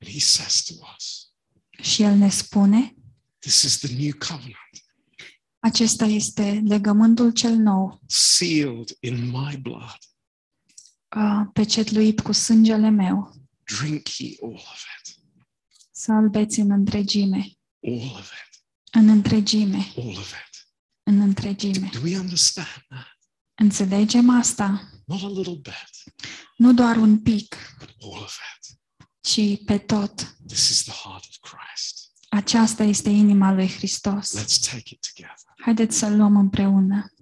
And 0.00 0.12
he 0.12 0.20
says 0.20 0.62
to 0.62 0.74
us, 0.96 1.32
Și 1.82 2.02
el 2.02 2.16
ne 2.16 2.28
spune, 2.28 2.94
This 3.38 3.62
is 3.62 3.78
the 3.78 3.94
new 3.96 4.12
covenant, 4.18 4.84
acesta 5.58 6.04
este 6.04 6.62
legământul 6.66 7.30
cel 7.32 7.54
nou, 7.56 8.00
sealed 8.06 8.96
in 9.00 9.24
my 9.24 9.56
blood. 9.56 9.98
uh, 11.16 11.46
pecetluit 11.52 12.20
cu 12.20 12.32
sângele 12.32 12.88
meu. 12.88 13.34
Drink 13.78 14.08
ye 14.18 14.36
all 14.42 14.52
of 14.54 14.84
it. 14.98 15.16
Să-l 15.90 16.28
beți 16.28 16.60
în 16.60 16.70
întregime, 16.70 17.57
All 17.86 18.14
of 18.18 18.30
it. 18.32 18.62
în 18.92 19.08
întregime, 19.08 19.92
All 19.96 20.08
of 20.16 20.30
it. 20.32 20.68
în 21.02 21.20
întregime. 21.20 21.88
Do 21.92 22.00
we 22.02 22.18
understand 22.18 22.84
that? 22.88 23.18
Înțelegem 23.54 24.30
asta? 24.30 24.90
Not 25.06 25.22
a 25.22 25.28
little 25.28 25.54
bit, 25.54 26.14
Nu 26.56 26.74
doar 26.74 26.96
un 26.96 27.22
pic, 27.22 27.56
but 27.78 27.94
all 28.00 28.22
of 28.22 28.36
it. 28.56 28.78
ci 29.20 29.64
pe 29.64 29.78
tot. 29.78 30.36
This 30.46 30.68
is 30.68 30.82
the 30.82 30.92
heart 30.92 31.24
of 31.24 31.36
Christ. 31.50 32.12
Aceasta 32.28 32.82
este 32.82 33.08
inima 33.10 33.52
lui 33.52 33.68
Hristos. 33.68 34.38
Let's 34.40 34.70
take 34.70 34.94
it 34.94 35.06
together. 35.14 35.52
Haideți 35.62 35.98
să-l 35.98 36.16
luăm 36.16 36.36
împreună. 36.36 37.12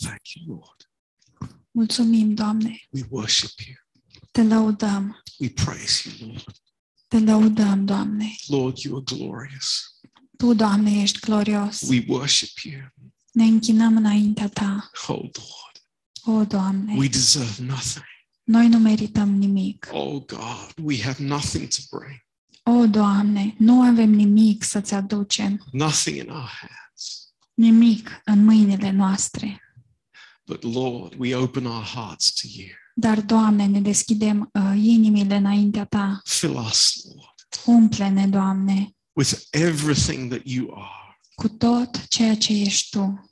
Thank 0.00 0.28
you, 0.34 0.46
Lord. 0.56 0.90
Mulțumim, 1.70 2.34
Doamne. 2.34 2.80
We 2.90 3.06
worship 3.10 3.58
you. 3.66 3.76
Te 4.30 4.42
lăudăm. 4.42 5.22
We 5.38 5.48
praise 5.48 6.08
you, 6.18 6.28
Lord. 6.28 6.44
Te 7.08 7.18
lăudăm, 7.18 7.84
Doamne. 7.84 8.34
Lord, 8.46 8.78
you 8.78 8.96
are 8.96 9.16
glorious. 9.16 9.94
Tu, 10.36 10.54
Doamne, 10.54 11.00
ești 11.00 11.18
glorios. 11.20 11.80
We 11.80 12.04
worship 12.08 12.58
you. 12.62 12.80
Ne 13.32 13.44
închinăm 13.44 13.96
înaintea 13.96 14.48
Ta. 14.48 14.90
Oh, 15.06 15.18
Lord. 15.20 15.82
O, 16.22 16.44
Doamne, 16.44 16.94
We 16.96 17.08
deserve 17.08 17.62
nothing. 17.64 18.04
noi 18.44 18.68
nu 18.68 18.78
merităm 18.78 19.30
nimic. 19.30 19.88
Oh, 19.92 20.24
God, 20.26 20.72
we 20.82 21.02
have 21.02 21.24
nothing 21.24 21.68
to 21.68 21.98
bring, 21.98 22.24
O, 22.62 22.86
Doamne, 22.86 23.54
nu 23.58 23.82
avem 23.82 24.10
nimic 24.10 24.62
să-ți 24.62 24.94
aducem. 24.94 25.64
nothing 25.72 26.16
in 26.16 26.28
our 26.30 26.48
hands. 26.60 27.32
Nimic 27.54 28.20
în 28.24 28.44
mâinile 28.44 28.90
noastre. 28.90 29.60
But, 30.46 30.62
Lord, 30.62 31.14
we 31.18 31.34
open 31.34 31.64
our 31.66 31.84
hearts 31.84 32.32
to 32.32 32.46
you. 32.50 32.68
Dar, 33.00 33.20
Doamne, 33.20 33.66
ne 33.66 33.80
deschidem 33.80 34.50
uh, 34.52 34.72
inimile 34.76 35.36
înaintea 35.36 35.84
Ta. 35.84 36.20
Fill 36.24 36.56
us, 36.56 37.04
Lord, 37.04 37.78
Umple-ne, 37.78 38.26
Doamne, 38.26 38.94
with 39.12 39.32
everything 39.50 40.30
that 40.32 40.42
you 40.44 40.74
are, 40.74 41.18
cu 41.34 41.48
tot 41.48 42.06
ceea 42.08 42.36
ce 42.36 42.52
ești 42.52 42.88
Tu, 42.98 43.30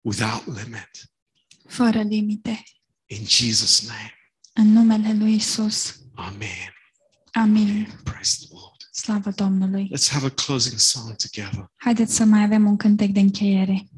without 0.00 0.46
limit. 0.46 0.90
fără 1.68 2.02
limite. 2.02 2.62
In 3.06 3.24
Jesus' 3.26 3.86
name, 3.86 4.12
În 4.52 4.72
numele 4.72 5.12
Lui 5.14 5.34
Isus. 5.34 5.96
Amen. 6.14 6.72
Amin. 7.32 7.88
Praise 8.04 8.36
the 8.38 8.48
Lord. 8.50 8.88
Slavă 8.92 9.30
Domnului. 9.30 9.90
Let's 9.96 10.08
have 10.10 10.26
a 10.26 10.30
closing 10.30 10.78
song 10.78 11.14
together. 11.16 11.70
Haideți 11.76 12.14
să 12.14 12.24
mai 12.24 12.42
avem 12.42 12.66
un 12.66 12.76
cântec 12.76 13.10
de 13.10 13.20
încheiere. 13.20 13.88